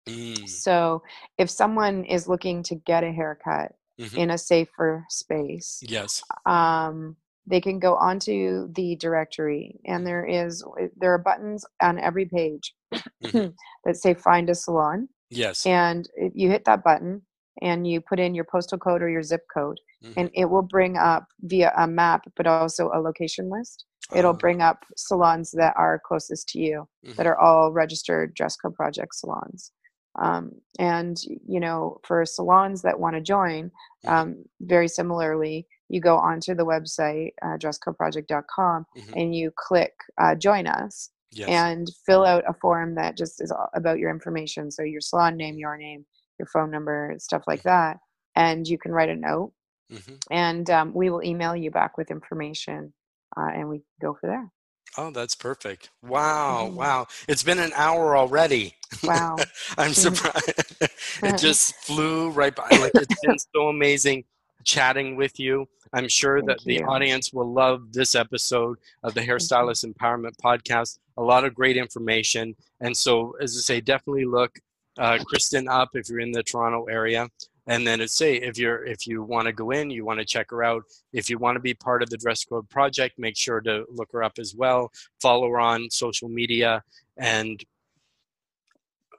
Mm. 0.09 0.49
So 0.49 1.03
if 1.39 1.51
someone 1.51 2.05
is 2.05 2.29
looking 2.29 2.63
to 2.65 2.75
get 2.75 3.05
a 3.05 3.13
haircut 3.13 3.73
mm-hmm. 4.01 4.17
in 4.17 4.31
a 4.31 4.39
safer 4.39 5.05
space, 5.09 5.81
yes, 5.83 6.23
um, 6.47 7.17
they 7.47 7.61
can 7.61 7.79
go 7.79 7.95
onto 7.97 8.73
the 8.73 8.97
directory, 8.97 9.79
and 9.87 10.07
there 10.07 10.25
is 10.25 10.65
there 10.97 11.13
are 11.13 11.19
buttons 11.19 11.65
on 11.81 11.99
every 11.99 12.27
page 12.27 12.75
mm-hmm. 12.93 13.49
that 13.85 13.97
say 13.97 14.15
"Find 14.15 14.51
a 14.51 14.55
Salon." 14.55 15.09
Yes, 15.31 15.65
and 15.67 16.09
you 16.35 16.51
hit 16.51 16.65
that 16.65 16.83
button, 16.83 17.23
and 17.61 17.87
you 17.87 18.01
put 18.01 18.19
in 18.19 18.35
your 18.35 18.45
postal 18.51 18.79
code 18.79 19.03
or 19.03 19.09
your 19.09 19.23
zip 19.23 19.43
code, 19.55 19.79
mm-hmm. 20.05 20.19
and 20.19 20.31
it 20.35 20.47
will 20.47 20.63
bring 20.63 20.97
up 20.97 21.27
via 21.43 21.73
a 21.77 21.87
map, 21.87 22.25
but 22.37 22.49
also 22.49 22.91
a 22.93 22.99
location 23.01 23.49
list 23.49 23.85
it'll 24.15 24.33
bring 24.33 24.61
up 24.61 24.85
salons 24.97 25.51
that 25.53 25.75
are 25.77 26.01
closest 26.05 26.49
to 26.49 26.59
you 26.59 26.89
mm-hmm. 27.05 27.15
that 27.17 27.27
are 27.27 27.39
all 27.39 27.73
registered 27.73 28.35
dress 28.35 28.57
code 28.57 28.75
project 28.75 29.15
salons 29.15 29.73
um, 30.21 30.53
and 30.79 31.19
you 31.47 31.61
know 31.61 31.99
for 32.07 32.25
salons 32.25 32.83
that 32.83 32.99
want 32.99 33.17
to 33.17 33.21
join 33.21 33.71
mm-hmm. 34.05 34.09
um, 34.09 34.45
very 34.61 34.89
similarly 34.89 35.67
you 35.89 36.01
go 36.01 36.17
onto 36.17 36.55
the 36.55 36.65
website 36.65 37.31
uh, 37.43 37.57
dresscodeproject.com 37.59 38.87
mm-hmm. 38.97 39.13
and 39.17 39.35
you 39.35 39.51
click 39.57 39.93
uh, 40.21 40.35
join 40.35 40.67
us 40.67 41.11
yes. 41.31 41.49
and 41.49 41.89
fill 42.07 42.25
out 42.25 42.45
a 42.49 42.55
form 42.55 42.95
that 42.95 43.17
just 43.17 43.41
is 43.41 43.53
about 43.75 43.99
your 43.99 44.11
information 44.11 44.71
so 44.71 44.83
your 44.83 45.01
salon 45.01 45.37
name 45.37 45.59
your 45.59 45.77
name 45.77 46.05
your 46.39 46.47
phone 46.47 46.71
number 46.71 47.15
stuff 47.19 47.43
like 47.47 47.61
mm-hmm. 47.61 47.69
that 47.69 47.99
and 48.35 48.67
you 48.67 48.79
can 48.79 48.93
write 48.93 49.11
a 49.11 49.17
note 49.17 49.53
mm-hmm. 49.91 50.15
and 50.31 50.69
um, 50.71 50.93
we 50.95 51.11
will 51.11 51.23
email 51.23 51.57
you 51.57 51.71
back 51.71 51.97
with 51.97 52.11
information 52.11 52.93
uh, 53.37 53.51
and 53.55 53.69
we 53.69 53.83
go 54.01 54.17
for 54.21 54.27
there. 54.27 54.51
Oh, 54.99 55.11
that's 55.11 55.35
perfect. 55.35 55.91
Wow. 56.03 56.67
Mm-hmm. 56.67 56.77
Wow. 56.77 57.07
It's 57.29 57.43
been 57.43 57.59
an 57.59 57.73
hour 57.75 58.17
already. 58.17 58.75
Wow. 59.03 59.37
I'm 59.79 59.93
surprised. 59.95 60.53
it 61.23 61.39
just 61.39 61.75
flew 61.77 62.31
right 62.31 62.55
by. 62.55 62.69
Like 62.71 62.93
it's 62.95 63.21
been 63.25 63.39
so 63.39 63.69
amazing 63.69 64.25
chatting 64.65 65.17
with 65.17 65.41
you. 65.41 65.67
I'm 65.95 66.09
sure 66.09 66.41
Thank 66.41 66.49
that 66.49 66.67
you. 66.67 66.79
the 66.79 66.85
audience 66.85 67.33
will 67.33 67.53
love 67.53 67.93
this 67.93 68.15
episode 68.15 68.79
of 69.03 69.15
the 69.15 69.21
Hairstylist 69.21 69.91
Empowerment 69.91 70.37
Podcast. 70.43 70.99
A 71.19 71.23
lot 71.23 71.45
of 71.45 71.55
great 71.55 71.77
information. 71.77 72.55
And 72.81 72.97
so, 72.97 73.35
as 73.43 73.57
I 73.57 73.61
say, 73.61 73.81
definitely 73.81 74.25
look 74.25 74.59
uh, 74.99 75.19
Kristen 75.27 75.69
up 75.69 75.91
if 75.95 76.09
you're 76.09 76.21
in 76.21 76.33
the 76.33 76.43
Toronto 76.43 76.85
area 76.85 77.29
and 77.67 77.87
then 77.87 78.01
it's 78.01 78.15
say 78.15 78.37
if 78.37 78.59
you're 78.59 78.85
if 78.85 79.07
you 79.07 79.23
want 79.23 79.47
to 79.47 79.53
go 79.53 79.71
in 79.71 79.91
you 79.91 80.05
want 80.05 80.19
to 80.19 80.25
check 80.25 80.51
her 80.51 80.63
out. 80.65 80.83
If 81.13 81.31
you 81.31 81.39
want 81.39 81.57
to 81.57 81.61
be 81.61 81.75
part 81.75 82.03
of 82.03 82.11
the 82.11 82.17
dress 82.17 82.45
code 82.45 82.69
project 82.69 83.19
make 83.19 83.37
sure 83.37 83.61
to 83.63 83.85
look 83.91 84.11
her 84.13 84.23
up 84.23 84.39
as 84.39 84.55
well. 84.55 84.91
Follow 85.21 85.49
her 85.51 85.61
on 85.61 85.91
social 85.91 86.29
media 86.29 86.83
and 87.17 87.63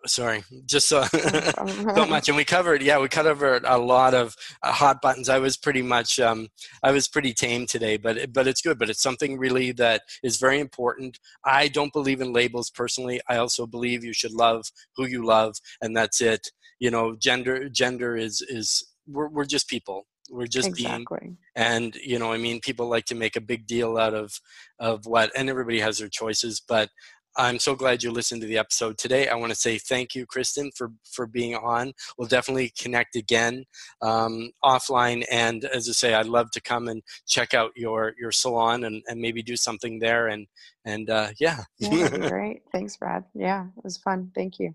sorry 0.06 0.44
just 0.66 0.89
so, 0.89 1.04
so 1.96 2.06
much. 2.10 2.28
And 2.28 2.36
we 2.36 2.44
covered 2.44 2.82
yeah 2.82 3.00
we 3.00 3.08
covered 3.08 3.64
a 3.66 3.78
lot 3.78 4.14
of 4.14 4.36
uh, 4.62 4.72
hot 4.72 5.02
buttons. 5.02 5.30
I 5.30 5.39
was 5.39 5.56
pretty 5.56 5.82
much 5.82 6.20
um, 6.20 6.50
i 6.84 6.91
was 6.91 7.08
pretty 7.08 7.34
tame 7.34 7.66
today 7.66 7.98
but 7.98 8.34
but 8.34 8.48
it's 8.48 8.62
good. 8.62 8.78
But 8.78 8.89
it's 8.89 9.02
something 9.02 9.38
really 9.38 9.72
that 9.74 10.02
is 10.22 10.38
very 10.38 10.60
important. 10.60 11.20
I 11.46 11.70
don't 11.70 11.94
believe 11.94 12.20
in 12.20 12.34
labels 12.34 12.70
personally. 12.70 13.22
I 13.30 13.38
also 13.38 13.66
believe 13.66 14.04
you 14.04 14.14
should 14.14 14.34
love 14.34 14.66
who 14.98 15.06
you 15.06 15.26
love 15.26 15.56
and 15.82 15.96
that's 15.96 16.20
it 16.20 16.52
you 16.80 16.92
know 16.92 17.16
gender 17.16 17.70
gender 17.70 18.16
is 18.16 18.42
is 18.42 18.84
we're, 19.08 19.30
we're 19.30 19.46
just 19.46 19.68
people. 19.68 20.06
We're 20.30 20.48
just 20.48 20.70
exactly. 20.70 21.18
being 21.22 21.38
and 21.56 21.96
you 21.96 22.18
know 22.18 22.32
i 22.32 22.38
mean 22.38 22.62
people 22.62 22.88
like 22.88 23.06
to 23.06 23.16
make 23.16 23.36
a 23.36 23.42
big 23.42 23.68
deal 23.68 23.98
out 23.98 24.14
of 24.14 24.40
of 24.80 25.06
what 25.06 25.30
and 25.36 25.50
everybody 25.50 25.82
has 25.82 25.98
their 25.98 26.08
choices 26.08 26.62
but 26.66 26.90
i'm 27.38 27.60
so 27.60 27.76
glad 27.76 28.02
you 28.02 28.10
listened 28.10 28.42
to 28.42 28.48
the 28.48 28.58
episode 28.58 28.98
today. 28.98 29.28
I 29.28 29.36
want 29.36 29.52
to 29.52 29.56
say 29.58 29.78
thank 29.78 30.16
you 30.16 30.26
kristen 30.26 30.72
for 30.76 30.92
for 31.12 31.28
being 31.28 31.56
on. 31.56 31.94
We'll 32.18 32.28
definitely 32.28 32.72
connect 32.80 33.16
again 33.16 33.66
um, 34.02 34.52
offline. 34.64 35.26
And 35.30 35.66
as 35.66 35.90
i 35.90 35.92
say 35.92 36.14
i'd 36.14 36.28
love 36.28 36.52
to 36.52 36.62
come 36.62 36.88
and 36.88 37.02
check 37.28 37.54
out 37.54 37.72
your 37.76 38.14
your 38.18 38.32
salon 38.32 38.86
and 38.86 39.04
and 39.08 39.20
maybe 39.20 39.44
do 39.44 39.58
something 39.58 40.00
there. 40.00 40.28
And 40.28 40.48
and 40.86 41.10
uh, 41.10 41.30
yeah. 41.40 41.64
Yeah 41.80 42.08
great. 42.30 42.62
Thanks 42.72 42.96
brad. 42.98 43.26
Yeah 43.34 43.66
it 43.78 43.84
was 43.84 43.98
fun. 43.98 44.32
Thank 44.34 44.60
you 44.60 44.74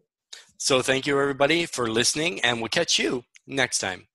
so 0.56 0.82
thank 0.82 1.06
you 1.06 1.20
everybody 1.20 1.66
for 1.66 1.88
listening 1.88 2.40
and 2.40 2.60
we'll 2.60 2.68
catch 2.68 2.98
you 2.98 3.24
next 3.46 3.78
time. 3.78 4.06